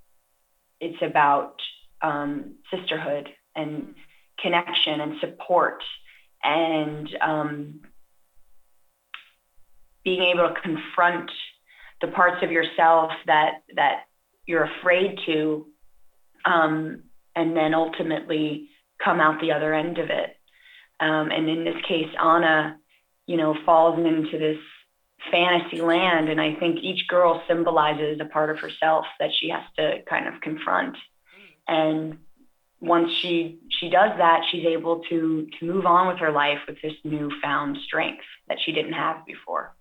it's 0.78 1.02
about 1.02 1.54
um, 2.02 2.56
sisterhood 2.70 3.30
and 3.56 3.94
connection 4.38 5.00
and 5.00 5.20
support 5.20 5.82
and 6.44 7.08
um, 7.20 7.80
being 10.04 10.22
able 10.22 10.48
to 10.48 10.60
confront 10.60 11.30
the 12.00 12.08
parts 12.08 12.42
of 12.42 12.50
yourself 12.50 13.12
that 13.26 13.62
that 13.76 14.04
you're 14.46 14.64
afraid 14.64 15.18
to 15.26 15.66
um, 16.44 17.04
and 17.36 17.56
then 17.56 17.74
ultimately 17.74 18.68
come 19.02 19.20
out 19.20 19.40
the 19.40 19.52
other 19.52 19.72
end 19.72 19.98
of 19.98 20.10
it. 20.10 20.36
Um, 21.00 21.30
and 21.30 21.48
in 21.48 21.64
this 21.64 21.80
case 21.88 22.08
anna 22.20 22.78
you 23.26 23.36
know 23.36 23.56
falls 23.64 23.98
into 23.98 24.38
this 24.38 24.58
fantasy 25.30 25.80
land 25.80 26.28
and 26.28 26.40
i 26.40 26.54
think 26.56 26.78
each 26.82 27.06
girl 27.06 27.42
symbolizes 27.46 28.18
a 28.20 28.24
part 28.24 28.50
of 28.50 28.58
herself 28.58 29.04
that 29.20 29.30
she 29.32 29.48
has 29.48 29.62
to 29.76 30.02
kind 30.08 30.26
of 30.26 30.40
confront. 30.40 30.96
And 31.68 32.18
once 32.80 33.12
she 33.20 33.60
she 33.80 33.88
does 33.88 34.10
that 34.18 34.40
she's 34.50 34.66
able 34.66 35.02
to 35.08 35.46
to 35.58 35.64
move 35.64 35.86
on 35.86 36.08
with 36.08 36.18
her 36.18 36.32
life 36.32 36.58
with 36.66 36.76
this 36.82 36.94
newfound 37.04 37.78
strength 37.84 38.24
that 38.48 38.58
she 38.64 38.72
didn't 38.72 38.92
have 38.92 39.24
before 39.24 39.72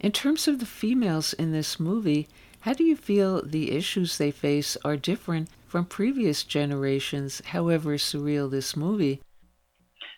in 0.00 0.12
terms 0.12 0.48
of 0.48 0.58
the 0.58 0.66
females 0.66 1.32
in 1.34 1.52
this 1.52 1.78
movie, 1.78 2.26
how 2.60 2.72
do 2.72 2.84
you 2.84 2.96
feel 2.96 3.42
the 3.42 3.72
issues 3.72 4.16
they 4.18 4.30
face 4.30 4.76
are 4.84 4.96
different 4.96 5.48
from 5.66 5.84
previous 5.84 6.42
generations, 6.42 7.42
however 7.46 7.96
surreal 7.96 8.50
this 8.50 8.76
movie? 8.76 9.20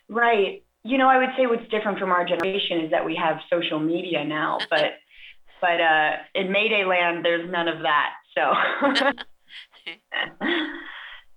Right. 0.09 0.63
You 0.83 0.97
know, 0.97 1.09
I 1.09 1.17
would 1.17 1.29
say 1.37 1.45
what's 1.47 1.69
different 1.69 1.99
from 1.99 2.11
our 2.11 2.25
generation 2.25 2.81
is 2.81 2.91
that 2.91 3.05
we 3.05 3.15
have 3.15 3.37
social 3.49 3.79
media 3.79 4.23
now, 4.25 4.57
but 4.69 4.93
but 5.61 5.79
uh, 5.79 6.11
in 6.35 6.51
Mayday 6.51 6.83
Land, 6.83 7.23
there's 7.23 7.49
none 7.49 7.69
of 7.69 7.83
that. 7.83 8.09
So 8.35 8.53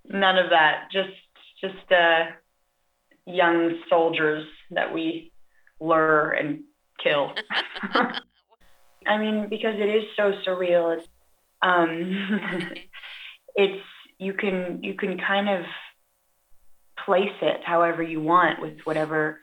none 0.09 0.37
of 0.37 0.49
that. 0.49 0.89
Just 0.91 1.13
just 1.61 1.91
uh, 1.91 2.25
young 3.25 3.79
soldiers 3.89 4.45
that 4.71 4.93
we 4.93 5.31
lure 5.79 6.31
and 6.31 6.63
kill. 7.01 7.31
I 9.07 9.17
mean, 9.17 9.47
because 9.49 9.75
it 9.77 9.89
is 9.89 10.03
so 10.15 10.33
surreal. 10.45 10.97
It's, 10.97 11.07
um, 11.61 12.71
it's 13.55 13.83
you 14.19 14.33
can 14.33 14.83
you 14.83 14.95
can 14.95 15.17
kind 15.17 15.49
of 15.49 15.65
place 17.05 17.35
it 17.41 17.61
however 17.63 18.03
you 18.03 18.21
want 18.21 18.61
with 18.61 18.77
whatever 18.83 19.39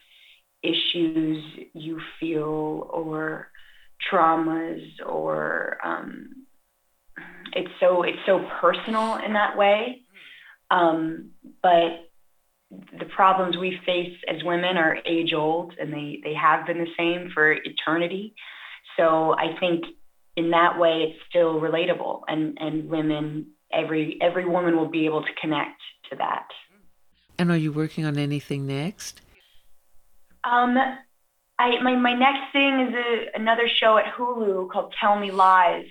issues 0.62 1.42
you 1.72 2.00
feel 2.18 2.88
or 2.92 3.48
traumas 4.10 4.82
or 5.06 5.78
um, 5.84 6.46
it's 7.54 7.70
so 7.80 8.02
it's 8.02 8.18
so 8.26 8.46
personal 8.60 9.16
in 9.16 9.32
that 9.34 9.56
way. 9.56 10.02
Um, 10.70 11.30
but 11.62 12.08
the 12.98 13.04
problems 13.14 13.56
we 13.56 13.78
face 13.86 14.16
as 14.28 14.42
women 14.42 14.76
are 14.76 14.98
age 15.06 15.32
old 15.32 15.74
and 15.78 15.92
they, 15.92 16.20
they 16.24 16.34
have 16.34 16.66
been 16.66 16.78
the 16.78 16.90
same 16.98 17.30
for 17.32 17.52
eternity. 17.52 18.34
So 18.96 19.34
I 19.36 19.56
think 19.58 19.84
in 20.36 20.50
that 20.50 20.78
way 20.78 21.02
it's 21.08 21.18
still 21.28 21.60
relatable 21.60 22.22
and, 22.28 22.58
and 22.60 22.88
women 22.88 23.46
every 23.72 24.18
every 24.20 24.44
woman 24.44 24.76
will 24.76 24.88
be 24.88 25.06
able 25.06 25.22
to 25.22 25.32
connect 25.40 25.80
to 26.10 26.16
that. 26.16 26.46
And 27.38 27.50
are 27.50 27.56
you 27.56 27.72
working 27.72 28.04
on 28.04 28.18
anything 28.18 28.66
next? 28.66 29.20
Um 30.44 30.76
I 31.58 31.80
my, 31.82 31.96
my 31.96 32.14
next 32.14 32.52
thing 32.52 32.80
is 32.80 32.94
a, 32.94 33.38
another 33.38 33.68
show 33.68 33.96
at 33.96 34.06
Hulu 34.14 34.70
called 34.70 34.94
Tell 35.00 35.18
Me 35.18 35.30
Lies, 35.30 35.86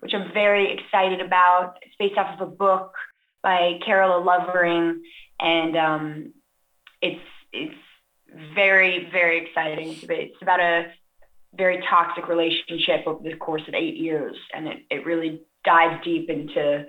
which 0.00 0.12
I'm 0.14 0.32
very 0.32 0.72
excited 0.72 1.20
about. 1.20 1.76
It's 1.82 1.94
based 1.98 2.18
off 2.18 2.40
of 2.40 2.48
a 2.48 2.50
book 2.50 2.92
by 3.42 3.78
Carola 3.84 4.22
Lovering 4.22 5.02
and 5.40 5.76
um 5.76 6.32
it's 7.00 7.20
it's 7.52 7.74
very 8.54 9.08
very 9.10 9.46
exciting. 9.46 9.96
It's 10.02 10.42
about 10.42 10.60
a 10.60 10.92
very 11.56 11.82
toxic 11.88 12.28
relationship 12.28 13.06
over 13.06 13.22
the 13.22 13.36
course 13.36 13.62
of 13.68 13.74
eight 13.74 13.96
years, 13.96 14.36
and 14.54 14.68
it, 14.68 14.78
it 14.90 15.06
really 15.06 15.42
dives 15.64 16.02
deep 16.04 16.30
into 16.30 16.84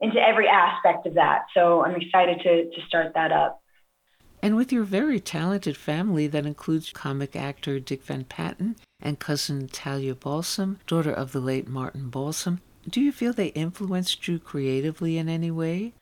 into 0.00 0.20
every 0.20 0.46
aspect 0.46 1.06
of 1.06 1.14
that. 1.14 1.46
So 1.54 1.84
I'm 1.84 1.96
excited 1.96 2.38
to 2.42 2.70
to 2.70 2.86
start 2.86 3.12
that 3.14 3.32
up. 3.32 3.62
And 4.40 4.54
with 4.54 4.72
your 4.72 4.84
very 4.84 5.18
talented 5.18 5.76
family 5.76 6.28
that 6.28 6.46
includes 6.46 6.92
comic 6.92 7.34
actor 7.34 7.80
Dick 7.80 8.04
Van 8.04 8.24
Patten 8.24 8.76
and 9.00 9.18
cousin 9.18 9.66
Talia 9.66 10.14
Balsam, 10.14 10.78
daughter 10.86 11.12
of 11.12 11.32
the 11.32 11.40
late 11.40 11.66
Martin 11.66 12.08
Balsam, 12.08 12.60
do 12.88 13.00
you 13.00 13.10
feel 13.10 13.32
they 13.32 13.48
influenced 13.48 14.28
you 14.28 14.38
creatively 14.38 15.18
in 15.18 15.28
any 15.28 15.50
way? 15.50 15.92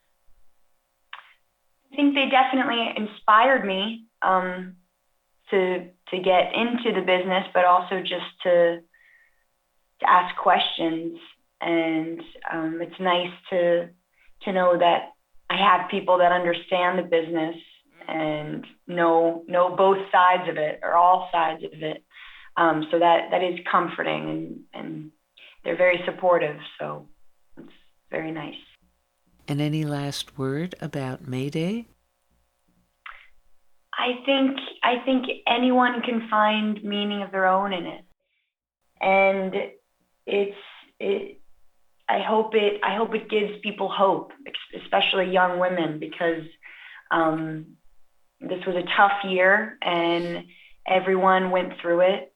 I 1.92 1.96
think 1.96 2.14
they 2.14 2.28
definitely 2.28 2.92
inspired 2.94 3.64
me 3.64 4.04
um, 4.20 4.76
to 5.50 5.88
to 6.10 6.18
get 6.18 6.52
into 6.54 6.92
the 6.94 7.04
business, 7.04 7.44
but 7.54 7.64
also 7.64 8.00
just 8.00 8.26
to 8.42 8.80
to 10.00 10.08
ask 10.08 10.36
questions. 10.36 11.18
And 11.60 12.20
um, 12.52 12.80
it's 12.82 13.00
nice 13.00 13.32
to 13.50 13.88
to 14.42 14.52
know 14.52 14.76
that 14.78 15.12
I 15.48 15.56
have 15.56 15.90
people 15.90 16.18
that 16.18 16.32
understand 16.32 16.98
the 16.98 17.02
business 17.02 17.56
and 18.08 18.64
know 18.86 19.44
know 19.48 19.74
both 19.74 19.98
sides 20.12 20.48
of 20.48 20.56
it 20.56 20.80
or 20.82 20.94
all 20.94 21.28
sides 21.32 21.64
of 21.64 21.82
it. 21.82 22.04
Um, 22.56 22.86
so 22.90 22.98
that 22.98 23.28
that 23.30 23.42
is 23.42 23.58
comforting 23.70 24.64
and 24.74 24.84
and 24.84 25.10
they're 25.64 25.76
very 25.76 26.00
supportive. 26.04 26.56
So 26.78 27.08
it's 27.58 27.72
very 28.10 28.30
nice. 28.30 28.54
And 29.48 29.60
any 29.60 29.84
last 29.84 30.38
word 30.38 30.74
about 30.80 31.26
Mayday? 31.26 31.86
I 33.98 34.24
think 34.26 34.58
I 34.82 35.04
think 35.04 35.26
anyone 35.46 36.02
can 36.02 36.28
find 36.28 36.82
meaning 36.84 37.22
of 37.22 37.32
their 37.32 37.46
own 37.46 37.72
in 37.72 37.86
it, 37.86 38.04
and 39.00 39.54
it's 40.26 40.56
it. 41.00 41.40
I 42.08 42.20
hope 42.20 42.54
it 42.54 42.80
I 42.84 42.96
hope 42.96 43.14
it 43.14 43.30
gives 43.30 43.60
people 43.62 43.88
hope, 43.88 44.32
especially 44.84 45.32
young 45.32 45.58
women, 45.58 45.98
because 45.98 46.44
Um, 47.10 47.76
this 48.40 48.64
was 48.66 48.76
a 48.76 48.88
tough 48.96 49.24
year, 49.24 49.78
and 49.80 50.44
everyone 50.86 51.50
went 51.50 51.74
through 51.80 52.00
it. 52.00 52.32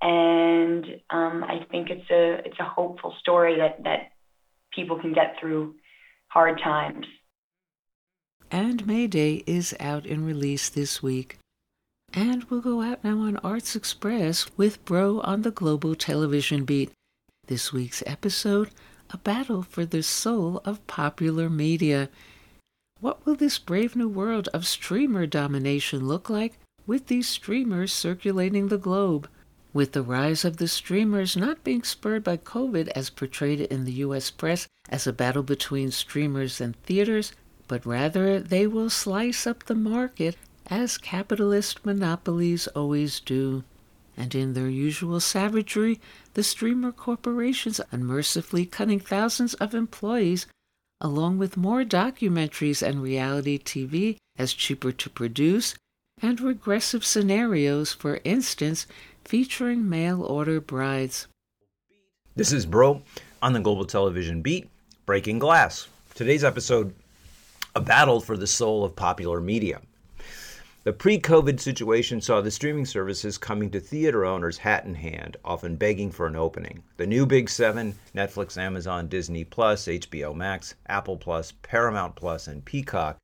And 0.00 0.84
um, 1.10 1.44
I 1.44 1.66
think 1.70 1.90
it's 1.90 2.10
a 2.10 2.46
it's 2.46 2.60
a 2.60 2.64
hopeful 2.64 3.14
story 3.20 3.58
that 3.58 3.82
that 3.84 4.00
people 4.72 4.98
can 5.00 5.12
get 5.12 5.36
through 5.38 5.74
hard 6.28 6.60
times. 6.60 7.06
And 8.52 8.86
Mayday 8.86 9.44
is 9.46 9.74
out 9.80 10.04
in 10.04 10.26
release 10.26 10.68
this 10.68 11.02
week. 11.02 11.38
And 12.12 12.44
we'll 12.44 12.60
go 12.60 12.82
out 12.82 13.02
now 13.02 13.20
on 13.20 13.38
Arts 13.38 13.74
Express 13.74 14.46
with 14.58 14.84
Broe 14.84 15.20
on 15.20 15.40
the 15.40 15.50
Global 15.50 15.94
Television 15.94 16.66
Beat. 16.66 16.92
This 17.46 17.72
week's 17.72 18.02
episode 18.04 18.68
A 19.08 19.16
Battle 19.16 19.62
for 19.62 19.86
the 19.86 20.02
Soul 20.02 20.60
of 20.66 20.86
Popular 20.86 21.48
Media. 21.48 22.10
What 23.00 23.24
will 23.24 23.36
this 23.36 23.58
brave 23.58 23.96
new 23.96 24.06
world 24.06 24.48
of 24.52 24.66
streamer 24.66 25.26
domination 25.26 26.06
look 26.06 26.28
like 26.28 26.58
with 26.86 27.06
these 27.06 27.30
streamers 27.30 27.90
circulating 27.90 28.68
the 28.68 28.76
globe? 28.76 29.30
With 29.72 29.92
the 29.92 30.02
rise 30.02 30.44
of 30.44 30.58
the 30.58 30.68
streamers 30.68 31.38
not 31.38 31.64
being 31.64 31.84
spurred 31.84 32.22
by 32.22 32.36
COVID 32.36 32.88
as 32.88 33.08
portrayed 33.08 33.62
in 33.62 33.86
the 33.86 34.04
US 34.04 34.30
press 34.30 34.68
as 34.90 35.06
a 35.06 35.12
battle 35.14 35.42
between 35.42 35.90
streamers 35.90 36.60
and 36.60 36.76
theaters, 36.82 37.32
but 37.72 37.86
rather 37.86 38.38
they 38.38 38.66
will 38.66 38.90
slice 38.90 39.46
up 39.46 39.62
the 39.64 39.74
market 39.74 40.36
as 40.66 40.98
capitalist 40.98 41.86
monopolies 41.86 42.66
always 42.76 43.18
do. 43.18 43.64
And 44.14 44.34
in 44.34 44.52
their 44.52 44.68
usual 44.68 45.20
savagery, 45.20 45.98
the 46.34 46.42
streamer 46.42 46.92
corporations 46.92 47.80
unmercifully 47.90 48.66
cutting 48.66 49.00
thousands 49.00 49.54
of 49.54 49.74
employees, 49.74 50.46
along 51.00 51.38
with 51.38 51.56
more 51.56 51.82
documentaries 51.82 52.86
and 52.86 53.02
reality 53.02 53.58
TV 53.58 54.18
as 54.36 54.52
cheaper 54.52 54.92
to 54.92 55.08
produce, 55.08 55.74
and 56.20 56.42
regressive 56.42 57.06
scenarios, 57.06 57.90
for 57.90 58.20
instance, 58.22 58.86
featuring 59.24 59.88
mail 59.88 60.22
order 60.22 60.60
brides. 60.60 61.26
This 62.36 62.52
is 62.52 62.66
Broe 62.66 63.00
on 63.40 63.54
the 63.54 63.60
Global 63.60 63.86
Television 63.86 64.42
Beat, 64.42 64.68
Breaking 65.06 65.38
Glass. 65.38 65.88
Today's 66.14 66.44
episode 66.44 66.92
A 67.74 67.80
Battle 67.80 68.20
for 68.20 68.36
the 68.36 68.46
Soul 68.46 68.84
of 68.84 68.94
Popular 68.94 69.40
Media. 69.40 69.80
The 70.84 70.92
pre 70.92 71.18
COVID 71.18 71.58
situation 71.58 72.20
saw 72.20 72.42
the 72.42 72.50
streaming 72.50 72.84
services 72.84 73.38
coming 73.38 73.70
to 73.70 73.80
theater 73.80 74.26
owners 74.26 74.58
hat 74.58 74.84
in 74.84 74.94
hand, 74.94 75.38
often 75.42 75.76
begging 75.76 76.10
for 76.10 76.26
an 76.26 76.36
opening. 76.36 76.82
The 76.98 77.06
new 77.06 77.24
Big 77.24 77.48
Seven 77.48 77.94
Netflix, 78.14 78.58
Amazon, 78.58 79.08
Disney 79.08 79.44
Plus, 79.44 79.86
HBO 79.86 80.34
Max, 80.34 80.74
Apple 80.86 81.16
Plus, 81.16 81.54
Paramount 81.62 82.14
Plus, 82.14 82.46
and 82.46 82.62
Peacock 82.62 83.16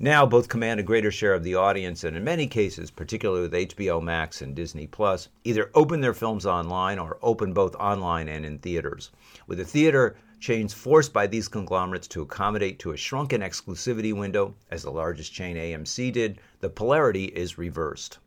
now 0.00 0.26
both 0.26 0.48
command 0.48 0.80
a 0.80 0.82
greater 0.82 1.12
share 1.12 1.34
of 1.34 1.44
the 1.44 1.54
audience 1.54 2.02
and 2.02 2.16
in 2.16 2.24
many 2.24 2.48
cases 2.48 2.90
particularly 2.90 3.42
with 3.42 3.52
hbo 3.52 4.02
max 4.02 4.42
and 4.42 4.56
disney 4.56 4.88
plus 4.88 5.28
either 5.44 5.70
open 5.72 6.00
their 6.00 6.12
films 6.12 6.44
online 6.44 6.98
or 6.98 7.16
open 7.22 7.52
both 7.52 7.76
online 7.76 8.28
and 8.28 8.44
in 8.44 8.58
theaters 8.58 9.12
with 9.46 9.58
the 9.58 9.64
theater 9.64 10.16
chains 10.44 10.74
forced 10.74 11.12
by 11.12 11.26
these 11.26 11.48
conglomerates 11.48 12.06
to 12.06 12.22
accommodate 12.22 12.78
to 12.78 12.92
a 12.92 12.96
shrunken 12.96 13.40
exclusivity 13.40 14.12
window 14.12 14.54
as 14.70 14.82
the 14.82 14.90
largest 14.90 15.32
chain 15.32 15.56
amc 15.56 16.12
did 16.12 16.38
the 16.60 16.68
polarity 16.68 17.24
is 17.24 17.56
reversed 17.56 18.18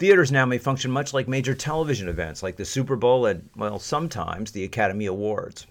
Theaters 0.00 0.32
now 0.32 0.46
may 0.46 0.56
function 0.56 0.90
much 0.90 1.12
like 1.12 1.28
major 1.28 1.54
television 1.54 2.08
events 2.08 2.42
like 2.42 2.56
the 2.56 2.64
Super 2.64 2.96
Bowl 2.96 3.26
and, 3.26 3.50
well, 3.54 3.78
sometimes 3.78 4.50
the 4.50 4.64
Academy 4.64 5.04
Awards. 5.04 5.66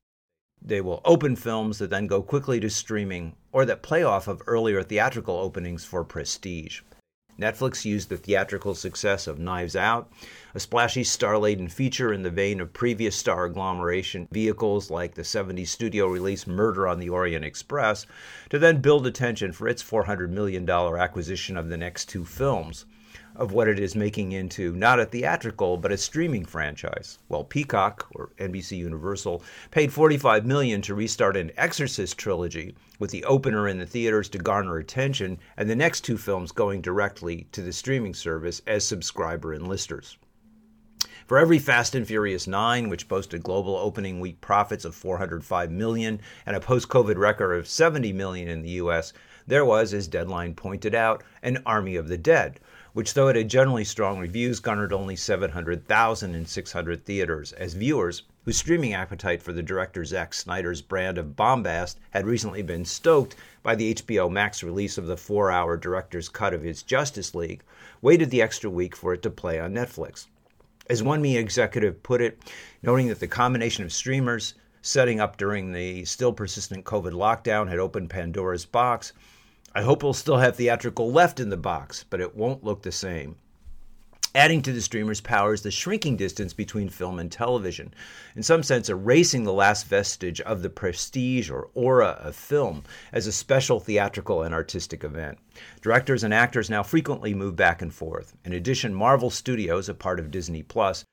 They 0.61 0.81
will 0.81 1.01
open 1.03 1.35
films 1.35 1.79
that 1.79 1.89
then 1.89 2.05
go 2.05 2.21
quickly 2.21 2.59
to 2.59 2.69
streaming 2.69 3.35
or 3.51 3.65
that 3.65 3.81
play 3.81 4.03
off 4.03 4.27
of 4.27 4.43
earlier 4.45 4.83
theatrical 4.83 5.35
openings 5.35 5.83
for 5.83 6.03
prestige. 6.03 6.81
Netflix 7.39 7.85
used 7.85 8.09
the 8.09 8.17
theatrical 8.17 8.75
success 8.75 9.25
of 9.25 9.39
Knives 9.39 9.75
Out, 9.75 10.11
a 10.53 10.59
splashy 10.59 11.05
star 11.05 11.37
laden 11.37 11.69
feature 11.69 12.11
in 12.11 12.23
the 12.23 12.29
vein 12.29 12.59
of 12.59 12.73
previous 12.73 13.15
star 13.15 13.45
agglomeration 13.45 14.27
vehicles 14.31 14.91
like 14.91 15.15
the 15.15 15.21
70s 15.21 15.67
studio 15.67 16.07
release 16.07 16.45
Murder 16.45 16.87
on 16.87 16.99
the 16.99 17.09
Orient 17.09 17.45
Express, 17.45 18.05
to 18.49 18.59
then 18.59 18.81
build 18.81 19.07
attention 19.07 19.53
for 19.53 19.69
its 19.69 19.81
$400 19.81 20.29
million 20.29 20.69
acquisition 20.69 21.55
of 21.55 21.69
the 21.69 21.77
next 21.77 22.09
two 22.09 22.25
films 22.25 22.85
of 23.39 23.53
what 23.53 23.69
it 23.69 23.79
is 23.79 23.95
making 23.95 24.33
into 24.33 24.75
not 24.75 24.99
a 24.99 25.05
theatrical 25.05 25.77
but 25.77 25.93
a 25.93 25.97
streaming 25.97 26.43
franchise. 26.43 27.19
Well, 27.29 27.45
Peacock 27.45 28.05
or 28.13 28.31
NBC 28.37 28.77
Universal 28.77 29.41
paid 29.71 29.93
45 29.93 30.45
million 30.45 30.81
to 30.81 30.93
restart 30.93 31.37
an 31.37 31.51
Exorcist 31.55 32.17
trilogy 32.17 32.75
with 32.99 33.11
the 33.11 33.23
opener 33.23 33.69
in 33.69 33.79
the 33.79 33.85
theaters 33.85 34.27
to 34.29 34.37
garner 34.39 34.77
attention 34.77 35.39
and 35.55 35.69
the 35.69 35.75
next 35.75 36.01
two 36.01 36.17
films 36.17 36.51
going 36.51 36.81
directly 36.81 37.47
to 37.53 37.61
the 37.61 37.71
streaming 37.71 38.13
service 38.13 38.61
as 38.67 38.85
subscriber 38.85 39.53
enlisters. 39.53 40.17
For 41.25 41.37
every 41.37 41.59
Fast 41.59 41.95
and 41.95 42.05
Furious 42.05 42.45
9, 42.45 42.89
which 42.89 43.07
posted 43.07 43.43
global 43.43 43.77
opening 43.77 44.19
week 44.19 44.41
profits 44.41 44.83
of 44.83 44.95
405 44.95 45.71
million 45.71 46.19
and 46.45 46.57
a 46.57 46.59
post-COVID 46.59 47.15
record 47.15 47.53
of 47.53 47.69
70 47.69 48.11
million 48.11 48.49
in 48.49 48.63
the 48.63 48.71
US, 48.71 49.13
there 49.47 49.63
was, 49.63 49.93
as 49.93 50.07
Deadline 50.07 50.55
pointed 50.55 50.93
out, 50.93 51.23
an 51.41 51.63
army 51.65 51.95
of 51.95 52.09
the 52.09 52.17
dead 52.17 52.59
which, 52.99 53.13
though 53.13 53.29
it 53.29 53.37
had 53.37 53.49
generally 53.49 53.85
strong 53.85 54.19
reviews, 54.19 54.59
garnered 54.59 54.91
only 54.91 55.15
700,000 55.15 56.35
in 56.35 56.45
600 56.45 57.05
theaters, 57.05 57.53
as 57.53 57.73
viewers, 57.73 58.23
whose 58.43 58.57
streaming 58.57 58.93
appetite 58.93 59.41
for 59.41 59.53
the 59.53 59.63
director 59.63 60.03
Zack 60.03 60.33
Snyder's 60.33 60.81
brand 60.81 61.17
of 61.17 61.37
bombast 61.37 61.97
had 62.09 62.27
recently 62.27 62.61
been 62.61 62.83
stoked 62.83 63.37
by 63.63 63.73
the 63.73 63.93
HBO 63.93 64.29
Max 64.29 64.63
release 64.63 64.97
of 64.97 65.07
the 65.07 65.15
four 65.15 65.49
hour 65.49 65.77
director's 65.77 66.27
cut 66.27 66.53
of 66.53 66.61
his 66.61 66.83
Justice 66.83 67.33
League, 67.33 67.63
waited 68.01 68.31
the 68.31 68.41
extra 68.41 68.69
week 68.69 68.97
for 68.97 69.13
it 69.13 69.21
to 69.21 69.29
play 69.29 69.61
on 69.61 69.73
Netflix. 69.73 70.25
As 70.89 71.01
one 71.01 71.21
me 71.21 71.37
executive 71.37 72.03
put 72.03 72.19
it, 72.19 72.37
noting 72.83 73.07
that 73.07 73.21
the 73.21 73.27
combination 73.27 73.85
of 73.85 73.93
streamers 73.93 74.55
setting 74.81 75.21
up 75.21 75.37
during 75.37 75.71
the 75.71 76.03
still 76.03 76.33
persistent 76.33 76.83
COVID 76.83 77.13
lockdown 77.13 77.69
had 77.69 77.79
opened 77.79 78.09
Pandora's 78.09 78.65
box, 78.65 79.13
I 79.75 79.83
hope 79.83 80.01
we'll 80.01 80.13
still 80.13 80.37
have 80.37 80.55
theatrical 80.55 81.11
left 81.11 81.39
in 81.39 81.49
the 81.49 81.57
box, 81.57 82.03
but 82.09 82.21
it 82.21 82.35
won't 82.35 82.63
look 82.63 82.81
the 82.81 82.91
same. 82.91 83.35
Adding 84.35 84.61
to 84.61 84.71
the 84.71 84.81
streamer's 84.81 85.21
power 85.21 85.53
is 85.53 85.63
the 85.63 85.71
shrinking 85.71 86.15
distance 86.15 86.53
between 86.53 86.89
film 86.89 87.17
and 87.17 87.31
television, 87.31 87.93
in 88.35 88.43
some 88.43 88.61
sense, 88.61 88.87
erasing 88.87 89.43
the 89.43 89.53
last 89.53 89.87
vestige 89.87 90.39
of 90.41 90.61
the 90.61 90.69
prestige 90.69 91.49
or 91.49 91.69
aura 91.73 92.17
of 92.19 92.35
film 92.35 92.83
as 93.11 93.25
a 93.25 93.31
special 93.31 93.79
theatrical 93.79 94.43
and 94.43 94.53
artistic 94.53 95.03
event. 95.03 95.39
Directors 95.81 96.23
and 96.23 96.33
actors 96.33 96.69
now 96.69 96.83
frequently 96.83 97.33
move 97.33 97.55
back 97.55 97.81
and 97.81 97.91
forth. 97.91 98.35
In 98.45 98.53
addition, 98.53 98.93
Marvel 98.93 99.31
Studios, 99.31 99.89
a 99.89 99.95
part 99.95 100.19
of 100.19 100.29
Disney 100.29 100.61
Plus, 100.61 101.03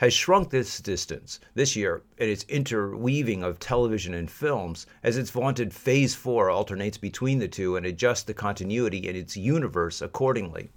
has 0.00 0.14
shrunk 0.14 0.48
this 0.48 0.80
distance 0.80 1.40
this 1.52 1.76
year 1.76 2.00
in 2.16 2.26
its 2.26 2.44
interweaving 2.44 3.42
of 3.42 3.58
television 3.58 4.14
and 4.14 4.30
films 4.30 4.86
as 5.02 5.18
its 5.18 5.28
vaunted 5.28 5.74
Phase 5.74 6.14
4 6.14 6.48
alternates 6.48 6.96
between 6.96 7.38
the 7.38 7.46
two 7.46 7.76
and 7.76 7.84
adjusts 7.84 8.22
the 8.22 8.32
continuity 8.32 9.06
in 9.06 9.14
its 9.14 9.36
universe 9.36 10.00
accordingly. 10.00 10.70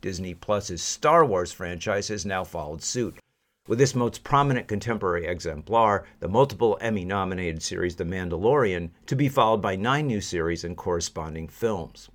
Disney 0.00 0.32
Plus's 0.32 0.80
Star 0.80 1.24
Wars 1.24 1.50
franchise 1.50 2.06
has 2.06 2.24
now 2.24 2.44
followed 2.44 2.80
suit. 2.80 3.18
With 3.66 3.80
this 3.80 3.96
most 3.96 4.22
prominent 4.22 4.68
contemporary 4.68 5.26
exemplar, 5.26 6.06
the 6.20 6.28
multiple 6.28 6.78
Emmy 6.80 7.04
nominated 7.04 7.64
series 7.64 7.96
The 7.96 8.04
Mandalorian, 8.04 8.90
to 9.06 9.16
be 9.16 9.28
followed 9.28 9.60
by 9.60 9.74
nine 9.74 10.06
new 10.06 10.20
series 10.20 10.62
and 10.62 10.76
corresponding 10.76 11.48
films. 11.48 12.10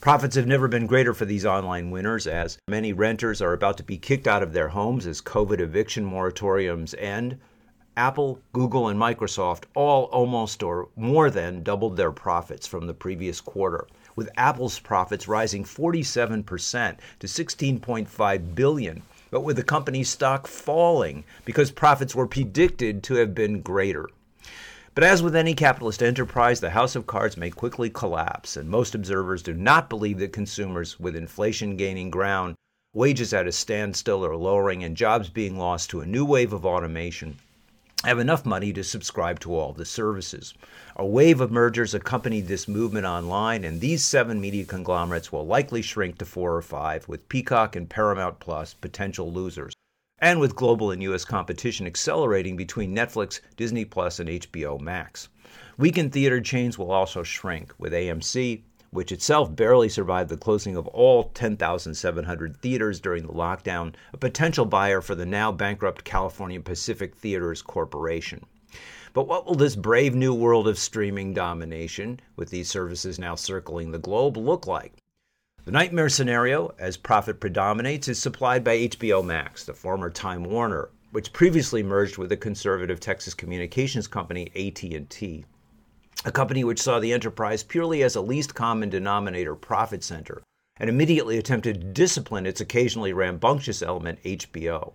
Profits 0.00 0.36
have 0.36 0.46
never 0.46 0.68
been 0.68 0.86
greater 0.86 1.12
for 1.12 1.24
these 1.24 1.44
online 1.44 1.90
winners 1.90 2.26
as 2.26 2.58
many 2.68 2.92
renters 2.92 3.42
are 3.42 3.52
about 3.52 3.76
to 3.76 3.82
be 3.82 3.98
kicked 3.98 4.26
out 4.26 4.42
of 4.42 4.52
their 4.52 4.68
homes 4.68 5.06
as 5.06 5.20
COVID 5.20 5.60
eviction 5.60 6.08
moratoriums 6.08 6.94
end. 6.98 7.38
Apple, 7.96 8.40
Google, 8.52 8.86
and 8.86 9.00
Microsoft 9.00 9.64
all 9.74 10.04
almost 10.04 10.62
or 10.62 10.88
more 10.94 11.30
than 11.30 11.64
doubled 11.64 11.96
their 11.96 12.12
profits 12.12 12.64
from 12.64 12.86
the 12.86 12.94
previous 12.94 13.40
quarter, 13.40 13.88
with 14.14 14.30
Apple's 14.36 14.78
profits 14.78 15.26
rising 15.26 15.64
47% 15.64 16.98
to 17.18 17.26
16.5 17.26 18.54
billion, 18.54 19.02
but 19.30 19.40
with 19.40 19.56
the 19.56 19.64
company's 19.64 20.08
stock 20.08 20.46
falling 20.46 21.24
because 21.44 21.72
profits 21.72 22.14
were 22.14 22.28
predicted 22.28 23.02
to 23.02 23.14
have 23.14 23.34
been 23.34 23.62
greater. 23.62 24.08
But 24.98 25.06
as 25.06 25.22
with 25.22 25.36
any 25.36 25.54
capitalist 25.54 26.02
enterprise, 26.02 26.58
the 26.58 26.70
house 26.70 26.96
of 26.96 27.06
cards 27.06 27.36
may 27.36 27.50
quickly 27.50 27.88
collapse, 27.88 28.56
and 28.56 28.68
most 28.68 28.96
observers 28.96 29.44
do 29.44 29.54
not 29.54 29.88
believe 29.88 30.18
that 30.18 30.32
consumers, 30.32 30.98
with 30.98 31.14
inflation 31.14 31.76
gaining 31.76 32.10
ground, 32.10 32.56
wages 32.92 33.32
at 33.32 33.46
a 33.46 33.52
standstill 33.52 34.26
or 34.26 34.34
lowering, 34.34 34.82
and 34.82 34.96
jobs 34.96 35.28
being 35.28 35.56
lost 35.56 35.88
to 35.90 36.00
a 36.00 36.04
new 36.04 36.24
wave 36.24 36.52
of 36.52 36.66
automation, 36.66 37.38
have 38.02 38.18
enough 38.18 38.44
money 38.44 38.72
to 38.72 38.82
subscribe 38.82 39.38
to 39.38 39.54
all 39.54 39.72
the 39.72 39.84
services. 39.84 40.52
A 40.96 41.06
wave 41.06 41.40
of 41.40 41.52
mergers 41.52 41.94
accompanied 41.94 42.48
this 42.48 42.66
movement 42.66 43.06
online, 43.06 43.62
and 43.62 43.80
these 43.80 44.04
seven 44.04 44.40
media 44.40 44.64
conglomerates 44.64 45.30
will 45.30 45.46
likely 45.46 45.80
shrink 45.80 46.18
to 46.18 46.24
four 46.24 46.56
or 46.56 46.62
five, 46.62 47.06
with 47.06 47.28
Peacock 47.28 47.76
and 47.76 47.88
Paramount 47.88 48.40
Plus 48.40 48.74
potential 48.74 49.32
losers 49.32 49.74
and 50.20 50.40
with 50.40 50.56
global 50.56 50.90
and 50.90 51.02
US 51.02 51.24
competition 51.24 51.86
accelerating 51.86 52.56
between 52.56 52.94
Netflix, 52.94 53.40
Disney 53.56 53.84
Plus, 53.84 54.18
and 54.20 54.28
HBO 54.28 54.80
Max. 54.80 55.28
Weekend 55.76 56.12
theater 56.12 56.40
chains 56.40 56.76
will 56.76 56.90
also 56.90 57.22
shrink, 57.22 57.72
with 57.78 57.92
AMC, 57.92 58.62
which 58.90 59.12
itself 59.12 59.54
barely 59.54 59.88
survived 59.88 60.30
the 60.30 60.36
closing 60.36 60.76
of 60.76 60.86
all 60.88 61.24
10,700 61.24 62.56
theaters 62.56 63.00
during 63.00 63.26
the 63.26 63.32
lockdown, 63.32 63.94
a 64.12 64.16
potential 64.16 64.64
buyer 64.64 65.00
for 65.00 65.14
the 65.14 65.26
now 65.26 65.52
bankrupt 65.52 66.04
California 66.04 66.60
Pacific 66.60 67.14
Theaters 67.14 67.62
Corporation. 67.62 68.44
But 69.12 69.28
what 69.28 69.46
will 69.46 69.54
this 69.54 69.76
brave 69.76 70.14
new 70.14 70.34
world 70.34 70.68
of 70.68 70.78
streaming 70.78 71.34
domination, 71.34 72.20
with 72.36 72.50
these 72.50 72.70
services 72.70 73.18
now 73.18 73.34
circling 73.34 73.90
the 73.90 73.98
globe, 73.98 74.36
look 74.36 74.66
like? 74.66 74.94
The 75.68 75.72
nightmare 75.72 76.08
scenario, 76.08 76.74
as 76.78 76.96
profit 76.96 77.40
predominates, 77.40 78.08
is 78.08 78.18
supplied 78.18 78.64
by 78.64 78.88
HBO 78.88 79.22
Max, 79.22 79.64
the 79.64 79.74
former 79.74 80.08
Time 80.08 80.44
Warner, 80.44 80.88
which 81.10 81.34
previously 81.34 81.82
merged 81.82 82.16
with 82.16 82.30
the 82.30 82.38
conservative 82.38 83.00
Texas 83.00 83.34
communications 83.34 84.06
company 84.06 84.50
AT&T, 84.56 85.44
a 86.24 86.32
company 86.32 86.64
which 86.64 86.80
saw 86.80 86.98
the 86.98 87.12
enterprise 87.12 87.62
purely 87.62 88.02
as 88.02 88.16
a 88.16 88.22
least 88.22 88.54
common 88.54 88.88
denominator 88.88 89.54
profit 89.54 90.02
center 90.02 90.42
and 90.78 90.88
immediately 90.88 91.36
attempted 91.36 91.82
to 91.82 91.86
discipline 91.88 92.46
its 92.46 92.62
occasionally 92.62 93.12
rambunctious 93.12 93.82
element 93.82 94.22
HBO. 94.22 94.94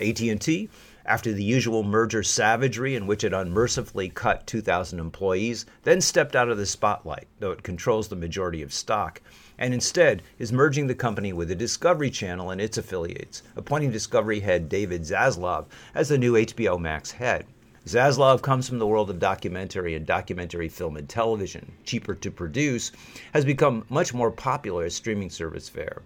AT&T, 0.00 0.70
after 1.04 1.32
the 1.34 1.44
usual 1.44 1.82
merger 1.82 2.22
savagery 2.22 2.96
in 2.96 3.06
which 3.06 3.24
it 3.24 3.34
unmercifully 3.34 4.08
cut 4.08 4.46
2,000 4.46 4.98
employees, 4.98 5.66
then 5.82 6.00
stepped 6.00 6.34
out 6.34 6.48
of 6.48 6.56
the 6.56 6.64
spotlight, 6.64 7.28
though 7.40 7.52
it 7.52 7.62
controls 7.62 8.08
the 8.08 8.16
majority 8.16 8.62
of 8.62 8.72
stock, 8.72 9.20
and 9.58 9.72
instead 9.72 10.22
is 10.38 10.52
merging 10.52 10.86
the 10.86 10.94
company 10.94 11.32
with 11.32 11.48
the 11.48 11.54
Discovery 11.54 12.10
Channel 12.10 12.50
and 12.50 12.60
its 12.60 12.78
affiliates, 12.78 13.42
appointing 13.56 13.90
Discovery 13.90 14.40
head 14.40 14.68
David 14.68 15.02
Zaslav 15.02 15.66
as 15.94 16.08
the 16.08 16.18
new 16.18 16.34
HBO 16.34 16.80
Max 16.80 17.12
head. 17.12 17.46
Zaslav 17.86 18.40
comes 18.40 18.66
from 18.66 18.78
the 18.78 18.86
world 18.86 19.10
of 19.10 19.18
documentary 19.18 19.94
and 19.94 20.06
documentary 20.06 20.70
film 20.70 20.96
and 20.96 21.08
television. 21.08 21.72
Cheaper 21.84 22.14
to 22.14 22.30
produce 22.30 22.90
has 23.34 23.44
become 23.44 23.84
much 23.90 24.14
more 24.14 24.30
popular 24.30 24.84
as 24.84 24.94
streaming 24.94 25.28
service 25.28 25.68
fare. 25.68 26.02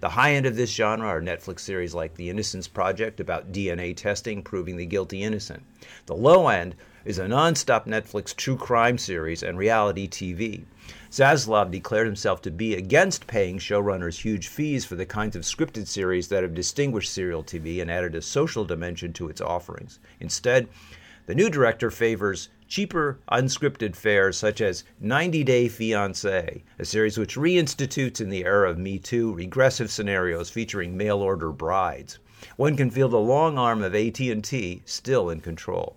The 0.00 0.10
high 0.10 0.34
end 0.34 0.44
of 0.44 0.54
this 0.54 0.70
genre 0.70 1.08
are 1.08 1.22
Netflix 1.22 1.60
series 1.60 1.94
like 1.94 2.14
The 2.14 2.28
Innocence 2.28 2.68
Project 2.68 3.20
about 3.20 3.52
DNA 3.52 3.96
testing 3.96 4.42
proving 4.42 4.76
the 4.76 4.84
guilty 4.84 5.22
innocent. 5.22 5.62
The 6.04 6.14
low 6.14 6.48
end 6.48 6.74
is 7.06 7.18
a 7.18 7.26
non-stop 7.26 7.86
Netflix 7.86 8.36
true 8.36 8.58
crime 8.58 8.98
series 8.98 9.42
and 9.42 9.56
reality 9.56 10.06
TV. 10.06 10.64
Zaslav 11.14 11.70
declared 11.70 12.08
himself 12.08 12.42
to 12.42 12.50
be 12.50 12.74
against 12.74 13.28
paying 13.28 13.56
showrunners 13.56 14.22
huge 14.22 14.48
fees 14.48 14.84
for 14.84 14.96
the 14.96 15.06
kinds 15.06 15.36
of 15.36 15.42
scripted 15.42 15.86
series 15.86 16.26
that 16.26 16.42
have 16.42 16.54
distinguished 16.54 17.12
serial 17.12 17.44
TV 17.44 17.80
and 17.80 17.88
added 17.88 18.16
a 18.16 18.20
social 18.20 18.64
dimension 18.64 19.12
to 19.12 19.28
its 19.28 19.40
offerings. 19.40 20.00
Instead, 20.18 20.66
the 21.26 21.34
new 21.36 21.48
director 21.48 21.88
favors 21.88 22.48
cheaper 22.66 23.20
unscripted 23.30 23.94
fares 23.94 24.36
such 24.36 24.60
as 24.60 24.82
90 24.98 25.44
Day 25.44 25.68
Fiancé, 25.68 26.62
a 26.80 26.84
series 26.84 27.16
which 27.16 27.36
reinstitutes 27.36 28.20
in 28.20 28.28
the 28.28 28.44
era 28.44 28.68
of 28.68 28.76
Me 28.76 28.98
Too 28.98 29.32
regressive 29.34 29.92
scenarios 29.92 30.50
featuring 30.50 30.96
mail 30.96 31.18
order 31.18 31.52
brides. 31.52 32.18
One 32.56 32.76
can 32.76 32.90
feel 32.90 33.08
the 33.08 33.20
long 33.20 33.56
arm 33.56 33.84
of 33.84 33.94
AT&T 33.94 34.82
still 34.84 35.30
in 35.30 35.40
control. 35.40 35.96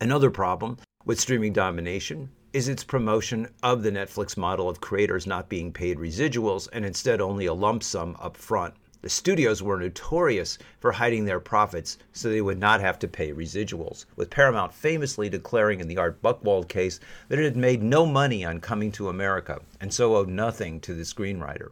Another 0.00 0.30
problem 0.30 0.78
with 1.04 1.18
streaming 1.18 1.52
domination 1.52 2.30
is 2.52 2.68
its 2.68 2.84
promotion 2.84 3.48
of 3.62 3.82
the 3.82 3.90
Netflix 3.90 4.36
model 4.36 4.68
of 4.68 4.80
creators 4.80 5.26
not 5.26 5.48
being 5.48 5.72
paid 5.72 5.96
residuals 5.96 6.68
and 6.72 6.84
instead 6.84 7.20
only 7.20 7.46
a 7.46 7.54
lump 7.54 7.82
sum 7.82 8.14
up 8.20 8.36
front. 8.36 8.74
The 9.00 9.08
studios 9.08 9.62
were 9.62 9.78
notorious 9.78 10.58
for 10.78 10.92
hiding 10.92 11.24
their 11.24 11.40
profits 11.40 11.96
so 12.12 12.28
they 12.28 12.42
would 12.42 12.58
not 12.58 12.80
have 12.80 12.98
to 13.00 13.08
pay 13.08 13.32
residuals, 13.32 14.04
with 14.16 14.30
Paramount 14.30 14.74
famously 14.74 15.28
declaring 15.28 15.80
in 15.80 15.88
the 15.88 15.96
Art 15.96 16.22
Buchwald 16.22 16.68
case 16.68 17.00
that 17.28 17.38
it 17.38 17.44
had 17.44 17.56
made 17.56 17.82
no 17.82 18.04
money 18.04 18.44
on 18.44 18.60
coming 18.60 18.92
to 18.92 19.08
America 19.08 19.60
and 19.80 19.92
so 19.92 20.14
owed 20.14 20.28
nothing 20.28 20.78
to 20.80 20.94
the 20.94 21.02
screenwriter. 21.02 21.70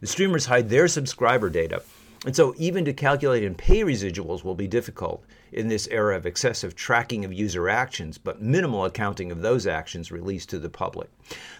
The 0.00 0.06
streamers 0.06 0.46
hide 0.46 0.70
their 0.70 0.88
subscriber 0.88 1.50
data, 1.50 1.82
and 2.24 2.34
so 2.34 2.54
even 2.56 2.84
to 2.84 2.92
calculate 2.92 3.42
and 3.42 3.58
pay 3.58 3.80
residuals 3.80 4.44
will 4.44 4.54
be 4.54 4.68
difficult 4.68 5.24
in 5.52 5.68
this 5.68 5.86
era 5.88 6.16
of 6.16 6.26
excessive 6.26 6.74
tracking 6.74 7.24
of 7.24 7.32
user 7.32 7.68
actions, 7.68 8.18
but 8.18 8.40
minimal 8.40 8.84
accounting 8.84 9.30
of 9.30 9.42
those 9.42 9.66
actions 9.66 10.10
released 10.10 10.50
to 10.50 10.58
the 10.58 10.70
public. 10.70 11.10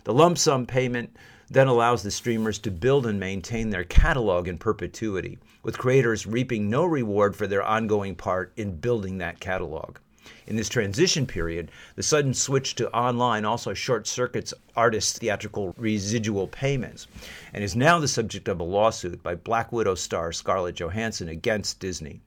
The 0.05 0.15
lump 0.15 0.39
sum 0.39 0.67
payment 0.67 1.17
then 1.51 1.67
allows 1.67 2.03
the 2.03 2.11
streamers 2.11 2.59
to 2.61 2.71
build 2.71 3.07
and 3.07 3.21
maintain 3.21 3.71
their 3.71 3.85
catalog 3.85 4.49
in 4.49 4.57
perpetuity, 4.57 5.39
with 5.63 5.77
creators 5.77 6.27
reaping 6.27 6.71
no 6.71 6.85
reward 6.87 7.37
for 7.37 7.47
their 7.47 7.63
ongoing 7.63 8.15
part 8.15 8.53
in 8.57 8.77
building 8.77 9.19
that 9.19 9.39
catalog. 9.39 9.99
In 10.47 10.57
this 10.57 10.69
transition 10.69 11.27
period, 11.27 11.71
the 11.95 12.03
sudden 12.03 12.33
switch 12.33 12.75
to 12.77 12.91
online 12.93 13.45
also 13.45 13.75
short 13.75 14.07
circuits 14.07 14.55
artists' 14.75 15.19
theatrical 15.19 15.75
residual 15.77 16.47
payments 16.47 17.07
and 17.53 17.63
is 17.63 17.77
now 17.77 17.99
the 17.99 18.09
subject 18.09 18.49
of 18.49 18.59
a 18.59 18.65
lawsuit 18.65 19.23
by 19.23 19.35
Black 19.35 19.73
Widow 19.73 19.95
star 19.95 20.33
Scarlett 20.33 20.77
Johansson 20.77 21.29
against 21.29 21.81
Disney. 21.81 22.21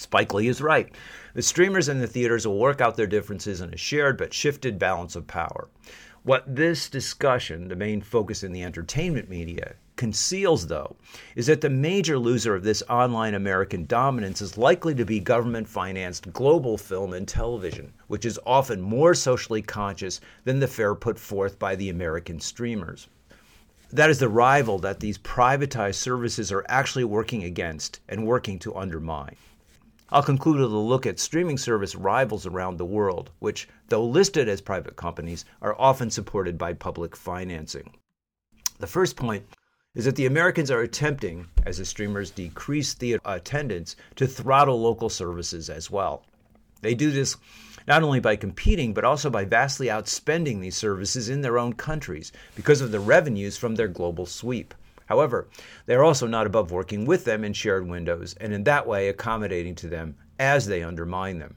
Spike 0.00 0.32
Lee 0.32 0.48
is 0.48 0.62
right. 0.62 0.90
The 1.34 1.42
streamers 1.42 1.88
and 1.88 2.00
the 2.00 2.06
theaters 2.06 2.46
will 2.46 2.58
work 2.58 2.80
out 2.80 2.96
their 2.96 3.06
differences 3.06 3.60
in 3.60 3.74
a 3.74 3.76
shared 3.76 4.16
but 4.16 4.32
shifted 4.32 4.78
balance 4.78 5.14
of 5.14 5.26
power. 5.26 5.68
What 6.22 6.56
this 6.56 6.88
discussion, 6.88 7.68
the 7.68 7.76
main 7.76 8.00
focus 8.00 8.42
in 8.42 8.52
the 8.52 8.62
entertainment 8.62 9.28
media, 9.28 9.74
conceals, 9.96 10.68
though, 10.68 10.96
is 11.36 11.48
that 11.48 11.60
the 11.60 11.68
major 11.68 12.18
loser 12.18 12.54
of 12.54 12.62
this 12.62 12.82
online 12.88 13.34
American 13.34 13.84
dominance 13.84 14.40
is 14.40 14.56
likely 14.56 14.94
to 14.94 15.04
be 15.04 15.20
government 15.20 15.68
financed 15.68 16.32
global 16.32 16.78
film 16.78 17.12
and 17.12 17.28
television, 17.28 17.92
which 18.06 18.24
is 18.24 18.40
often 18.46 18.80
more 18.80 19.14
socially 19.14 19.60
conscious 19.60 20.18
than 20.44 20.60
the 20.60 20.66
fare 20.66 20.94
put 20.94 21.18
forth 21.18 21.58
by 21.58 21.76
the 21.76 21.90
American 21.90 22.40
streamers. 22.40 23.06
That 23.92 24.08
is 24.08 24.18
the 24.18 24.30
rival 24.30 24.78
that 24.78 25.00
these 25.00 25.18
privatized 25.18 25.96
services 25.96 26.50
are 26.50 26.64
actually 26.68 27.04
working 27.04 27.44
against 27.44 28.00
and 28.08 28.26
working 28.26 28.58
to 28.60 28.74
undermine. 28.74 29.36
I'll 30.12 30.22
conclude 30.22 30.58
with 30.60 30.72
a 30.72 30.76
look 30.76 31.06
at 31.06 31.20
streaming 31.20 31.56
service 31.56 31.94
rivals 31.94 32.44
around 32.44 32.78
the 32.78 32.84
world, 32.84 33.30
which, 33.38 33.68
though 33.88 34.04
listed 34.04 34.48
as 34.48 34.60
private 34.60 34.96
companies, 34.96 35.44
are 35.62 35.78
often 35.78 36.10
supported 36.10 36.58
by 36.58 36.72
public 36.72 37.14
financing. 37.14 37.92
The 38.80 38.88
first 38.88 39.16
point 39.16 39.44
is 39.94 40.04
that 40.06 40.16
the 40.16 40.26
Americans 40.26 40.70
are 40.70 40.80
attempting, 40.80 41.46
as 41.64 41.78
the 41.78 41.84
streamers 41.84 42.30
decrease 42.30 42.94
theater 42.94 43.20
attendance, 43.24 43.94
to 44.16 44.26
throttle 44.26 44.80
local 44.80 45.08
services 45.08 45.70
as 45.70 45.90
well. 45.90 46.24
They 46.80 46.94
do 46.94 47.10
this 47.10 47.36
not 47.86 48.02
only 48.02 48.20
by 48.20 48.36
competing, 48.36 48.94
but 48.94 49.04
also 49.04 49.30
by 49.30 49.44
vastly 49.44 49.88
outspending 49.88 50.60
these 50.60 50.76
services 50.76 51.28
in 51.28 51.42
their 51.42 51.58
own 51.58 51.74
countries 51.74 52.32
because 52.56 52.80
of 52.80 52.90
the 52.90 53.00
revenues 53.00 53.56
from 53.56 53.76
their 53.76 53.88
global 53.88 54.26
sweep. 54.26 54.74
However, 55.10 55.48
they 55.86 55.96
are 55.96 56.04
also 56.04 56.28
not 56.28 56.46
above 56.46 56.70
working 56.70 57.04
with 57.04 57.24
them 57.24 57.42
in 57.42 57.52
shared 57.52 57.88
windows 57.88 58.36
and 58.40 58.54
in 58.54 58.62
that 58.62 58.86
way 58.86 59.08
accommodating 59.08 59.74
to 59.74 59.88
them 59.88 60.14
as 60.38 60.66
they 60.66 60.84
undermine 60.84 61.40
them. 61.40 61.56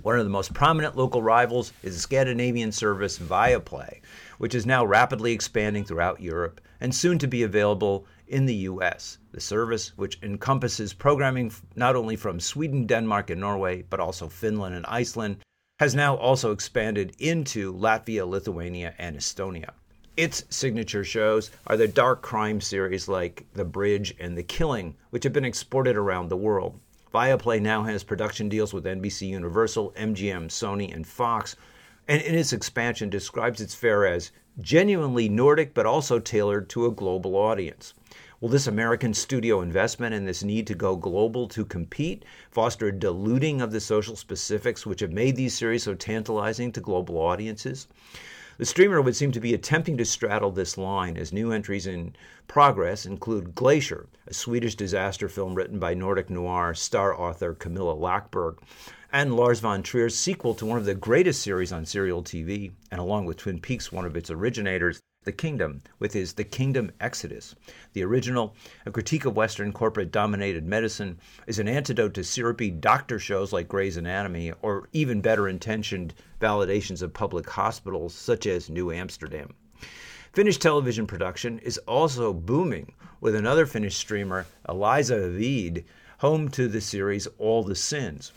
One 0.00 0.18
of 0.18 0.24
the 0.24 0.30
most 0.30 0.54
prominent 0.54 0.96
local 0.96 1.22
rivals 1.22 1.74
is 1.82 1.94
the 1.94 2.00
Scandinavian 2.00 2.72
service 2.72 3.18
Viaplay, 3.18 4.00
which 4.38 4.54
is 4.54 4.64
now 4.64 4.82
rapidly 4.82 5.32
expanding 5.32 5.84
throughout 5.84 6.22
Europe 6.22 6.58
and 6.80 6.94
soon 6.94 7.18
to 7.18 7.26
be 7.26 7.42
available 7.42 8.06
in 8.26 8.46
the 8.46 8.54
US. 8.72 9.18
The 9.32 9.42
service, 9.42 9.92
which 9.96 10.18
encompasses 10.22 10.94
programming 10.94 11.52
not 11.76 11.96
only 11.96 12.16
from 12.16 12.40
Sweden, 12.40 12.86
Denmark, 12.86 13.28
and 13.28 13.42
Norway, 13.42 13.82
but 13.82 14.00
also 14.00 14.26
Finland 14.26 14.74
and 14.74 14.86
Iceland, 14.86 15.36
has 15.80 15.94
now 15.94 16.16
also 16.16 16.50
expanded 16.50 17.14
into 17.18 17.74
Latvia, 17.74 18.26
Lithuania, 18.26 18.94
and 18.96 19.18
Estonia. 19.18 19.72
Its 20.16 20.44
signature 20.48 21.02
shows 21.02 21.50
are 21.66 21.76
the 21.76 21.88
dark 21.88 22.22
crime 22.22 22.60
series 22.60 23.08
like 23.08 23.46
The 23.54 23.64
Bridge 23.64 24.14
and 24.20 24.38
The 24.38 24.44
Killing, 24.44 24.94
which 25.10 25.24
have 25.24 25.32
been 25.32 25.44
exported 25.44 25.96
around 25.96 26.28
the 26.28 26.36
world. 26.36 26.78
Viaplay 27.12 27.60
now 27.60 27.82
has 27.82 28.04
production 28.04 28.48
deals 28.48 28.72
with 28.72 28.84
NBC 28.84 29.26
Universal, 29.26 29.90
MGM, 29.96 30.46
Sony, 30.50 30.94
and 30.94 31.04
Fox, 31.04 31.56
and 32.06 32.22
in 32.22 32.36
its 32.36 32.52
expansion 32.52 33.10
describes 33.10 33.60
its 33.60 33.74
fare 33.74 34.06
as 34.06 34.30
genuinely 34.60 35.28
Nordic 35.28 35.74
but 35.74 35.84
also 35.84 36.20
tailored 36.20 36.68
to 36.68 36.86
a 36.86 36.92
global 36.92 37.34
audience. 37.34 37.92
Will 38.40 38.50
this 38.50 38.68
American 38.68 39.14
studio 39.14 39.62
investment 39.62 40.14
and 40.14 40.28
this 40.28 40.44
need 40.44 40.68
to 40.68 40.76
go 40.76 40.94
global 40.94 41.48
to 41.48 41.64
compete 41.64 42.24
foster 42.52 42.86
a 42.86 42.92
diluting 42.92 43.60
of 43.60 43.72
the 43.72 43.80
social 43.80 44.14
specifics 44.14 44.86
which 44.86 45.00
have 45.00 45.12
made 45.12 45.34
these 45.34 45.58
series 45.58 45.82
so 45.82 45.94
tantalizing 45.94 46.70
to 46.70 46.80
global 46.80 47.18
audiences? 47.18 47.88
The 48.56 48.64
streamer 48.64 49.02
would 49.02 49.16
seem 49.16 49.32
to 49.32 49.40
be 49.40 49.52
attempting 49.52 49.96
to 49.96 50.04
straddle 50.04 50.52
this 50.52 50.78
line 50.78 51.16
as 51.16 51.32
new 51.32 51.50
entries 51.50 51.88
in 51.88 52.14
progress 52.46 53.04
include 53.04 53.56
Glacier, 53.56 54.06
a 54.28 54.34
Swedish 54.34 54.76
disaster 54.76 55.28
film 55.28 55.56
written 55.56 55.80
by 55.80 55.94
Nordic 55.94 56.30
noir 56.30 56.72
star 56.72 57.12
author 57.18 57.52
Camilla 57.54 57.96
Läckberg, 57.96 58.58
and 59.12 59.34
Lars 59.34 59.58
von 59.58 59.82
Trier's 59.82 60.16
sequel 60.16 60.54
to 60.54 60.66
one 60.66 60.78
of 60.78 60.84
the 60.84 60.94
greatest 60.94 61.42
series 61.42 61.72
on 61.72 61.84
serial 61.84 62.22
TV, 62.22 62.70
and 62.92 63.00
along 63.00 63.24
with 63.24 63.38
Twin 63.38 63.58
Peaks, 63.58 63.90
one 63.90 64.04
of 64.04 64.16
its 64.16 64.30
originators, 64.30 65.00
the 65.24 65.32
Kingdom, 65.32 65.82
with 65.98 66.12
his 66.12 66.34
The 66.34 66.44
Kingdom 66.44 66.92
Exodus. 67.00 67.54
The 67.94 68.04
original, 68.04 68.54
a 68.84 68.90
critique 68.90 69.24
of 69.24 69.34
Western 69.34 69.72
corporate 69.72 70.12
dominated 70.12 70.66
medicine, 70.66 71.18
is 71.46 71.58
an 71.58 71.66
antidote 71.66 72.14
to 72.14 72.24
syrupy 72.24 72.70
doctor 72.70 73.18
shows 73.18 73.52
like 73.52 73.66
Grey's 73.66 73.96
Anatomy, 73.96 74.52
or 74.60 74.88
even 74.92 75.20
better 75.20 75.48
intentioned 75.48 76.14
validations 76.40 77.00
of 77.00 77.14
public 77.14 77.48
hospitals 77.48 78.14
such 78.14 78.46
as 78.46 78.68
New 78.68 78.92
Amsterdam. 78.92 79.54
Finnish 80.34 80.58
television 80.58 81.06
production 81.06 81.58
is 81.60 81.78
also 81.78 82.32
booming, 82.32 82.92
with 83.20 83.34
another 83.34 83.66
Finnish 83.66 83.96
streamer, 83.96 84.46
Elisa 84.66 85.14
Viihde, 85.14 85.84
home 86.18 86.48
to 86.50 86.68
the 86.68 86.80
series 86.80 87.26
All 87.38 87.62
the 87.62 87.74
Sins, 87.74 88.32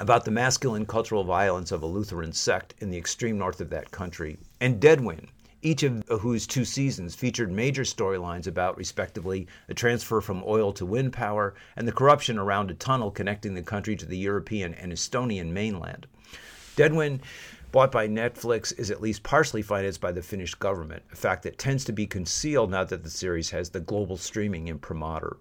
about 0.00 0.24
the 0.24 0.30
masculine 0.30 0.86
cultural 0.86 1.24
violence 1.24 1.70
of 1.70 1.82
a 1.82 1.86
Lutheran 1.86 2.32
sect 2.32 2.74
in 2.78 2.90
the 2.90 2.98
extreme 2.98 3.38
north 3.38 3.60
of 3.60 3.70
that 3.70 3.90
country, 3.90 4.38
and 4.60 4.80
Deadwind, 4.80 5.28
each 5.60 5.82
of 5.82 6.04
whose 6.20 6.46
two 6.46 6.64
seasons 6.64 7.14
featured 7.14 7.50
major 7.50 7.82
storylines 7.82 8.46
about, 8.46 8.76
respectively, 8.76 9.46
a 9.68 9.74
transfer 9.74 10.20
from 10.20 10.44
oil 10.46 10.72
to 10.72 10.86
wind 10.86 11.12
power 11.12 11.54
and 11.76 11.86
the 11.86 11.92
corruption 11.92 12.38
around 12.38 12.70
a 12.70 12.74
tunnel 12.74 13.10
connecting 13.10 13.54
the 13.54 13.62
country 13.62 13.96
to 13.96 14.06
the 14.06 14.18
European 14.18 14.72
and 14.74 14.92
Estonian 14.92 15.50
mainland. 15.50 16.06
Deadwind 16.76 17.22
bought 17.72 17.90
by 17.90 18.06
Netflix 18.06 18.78
is 18.78 18.90
at 18.90 19.02
least 19.02 19.22
partially 19.22 19.62
financed 19.62 20.00
by 20.00 20.12
the 20.12 20.22
Finnish 20.22 20.54
government, 20.54 21.02
a 21.12 21.16
fact 21.16 21.42
that 21.42 21.58
tends 21.58 21.84
to 21.84 21.92
be 21.92 22.06
concealed 22.06 22.70
now 22.70 22.84
that 22.84 23.02
the 23.02 23.10
series 23.10 23.50
has 23.50 23.70
the 23.70 23.80
global 23.80 24.16
streaming 24.16 24.68
imprimatur. 24.68 25.36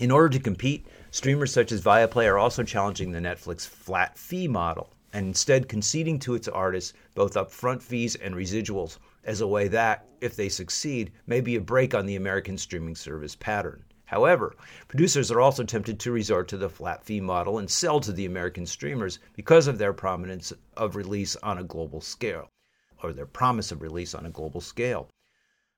In 0.00 0.10
order 0.10 0.28
to 0.30 0.40
compete, 0.40 0.86
streamers 1.10 1.52
such 1.52 1.72
as 1.72 1.82
Viaplay 1.82 2.26
are 2.26 2.38
also 2.38 2.62
challenging 2.62 3.12
the 3.12 3.20
Netflix 3.20 3.66
flat 3.66 4.18
fee 4.18 4.48
model 4.48 4.90
and 5.12 5.26
instead 5.26 5.68
conceding 5.68 6.18
to 6.20 6.34
its 6.34 6.48
artists 6.48 6.94
both 7.14 7.34
upfront 7.34 7.82
fees 7.82 8.16
and 8.16 8.34
residuals 8.34 8.98
as 9.24 9.40
a 9.40 9.46
way 9.46 9.68
that, 9.68 10.06
if 10.20 10.36
they 10.36 10.48
succeed, 10.48 11.12
may 11.26 11.40
be 11.40 11.56
a 11.56 11.60
break 11.60 11.94
on 11.94 12.06
the 12.06 12.16
American 12.16 12.56
streaming 12.56 12.96
service 12.96 13.36
pattern. 13.36 13.84
However, 14.04 14.56
producers 14.88 15.30
are 15.30 15.40
also 15.40 15.62
tempted 15.62 16.00
to 16.00 16.10
resort 16.10 16.48
to 16.48 16.56
the 16.56 16.68
flat 16.68 17.04
fee 17.04 17.20
model 17.20 17.58
and 17.58 17.70
sell 17.70 18.00
to 18.00 18.12
the 18.12 18.26
American 18.26 18.66
streamers 18.66 19.20
because 19.34 19.68
of 19.68 19.78
their 19.78 19.92
prominence 19.92 20.52
of 20.76 20.96
release 20.96 21.36
on 21.36 21.58
a 21.58 21.64
global 21.64 22.00
scale, 22.00 22.48
or 23.04 23.12
their 23.12 23.26
promise 23.26 23.70
of 23.70 23.82
release 23.82 24.14
on 24.14 24.26
a 24.26 24.30
global 24.30 24.60
scale. 24.60 25.08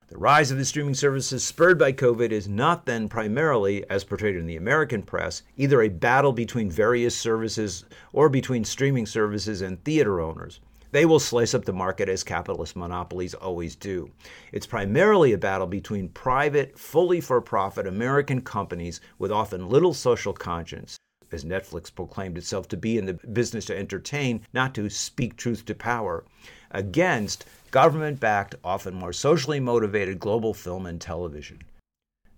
The 0.09 0.19
rise 0.19 0.51
of 0.51 0.59
the 0.59 0.65
streaming 0.65 0.95
services 0.95 1.45
spurred 1.45 1.79
by 1.79 1.93
COVID 1.93 2.33
is 2.33 2.49
not 2.49 2.87
then 2.87 3.09
primarily, 3.09 3.89
as 3.89 4.05
portrayed 4.05 4.37
in 4.37 4.47
the 4.47 4.57
American 4.57 5.03
press, 5.03 5.43
either 5.57 5.81
a 5.83 5.89
battle 5.89 6.33
between 6.33 6.71
various 6.71 7.17
services 7.17 7.85
or 8.13 8.29
between 8.29 8.65
streaming 8.65 9.07
services 9.07 9.63
and 9.63 9.83
theater 9.85 10.21
owners. 10.21 10.61
They 10.93 11.07
will 11.07 11.21
slice 11.21 11.55
up 11.55 11.65
the 11.65 11.73
market 11.73 12.11
as 12.11 12.23
capitalist 12.23 12.77
monopolies 12.77 13.33
always 13.33 13.75
do. 13.77 14.11
It's 14.53 14.67
primarily 14.67 15.33
a 15.33 15.39
battle 15.39 15.67
between 15.67 16.11
private, 16.11 16.79
fully 16.79 17.19
for 17.19 17.41
profit 17.41 17.87
American 17.87 18.43
companies 18.43 19.01
with 19.19 19.33
often 19.33 19.71
little 19.71 19.95
social 19.95 20.35
conscience, 20.35 20.99
as 21.33 21.47
Netflix 21.47 21.93
proclaimed 21.93 22.37
itself 22.37 22.69
to 22.69 22.77
be 22.77 22.99
in 22.99 23.07
the 23.07 23.15
business 23.15 23.65
to 23.67 23.77
entertain, 23.77 24.43
not 24.53 24.75
to 24.75 24.91
speak 24.91 25.37
truth 25.37 25.65
to 25.65 25.75
power, 25.75 26.27
against 26.73 27.47
government 27.71 28.21
backed, 28.21 28.55
often 28.63 28.93
more 28.93 29.15
socially 29.15 29.61
motivated 29.61 30.21
global 30.21 30.53
film 30.53 30.85
and 30.85 31.01
television. 31.01 31.63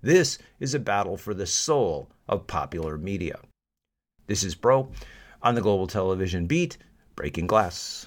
This 0.01 0.39
is 0.61 0.75
a 0.75 0.79
battle 0.79 1.17
for 1.17 1.35
the 1.35 1.47
soul 1.47 2.09
of 2.29 2.47
popular 2.47 2.99
media. 2.99 3.41
This 4.29 4.45
is 4.45 4.55
Broe 4.55 4.91
on 5.43 5.57
the 5.57 5.61
Global 5.61 5.89
Television 5.89 6.47
Beat, 6.47 6.79
Breaking 7.17 7.49
Glass. 7.49 8.07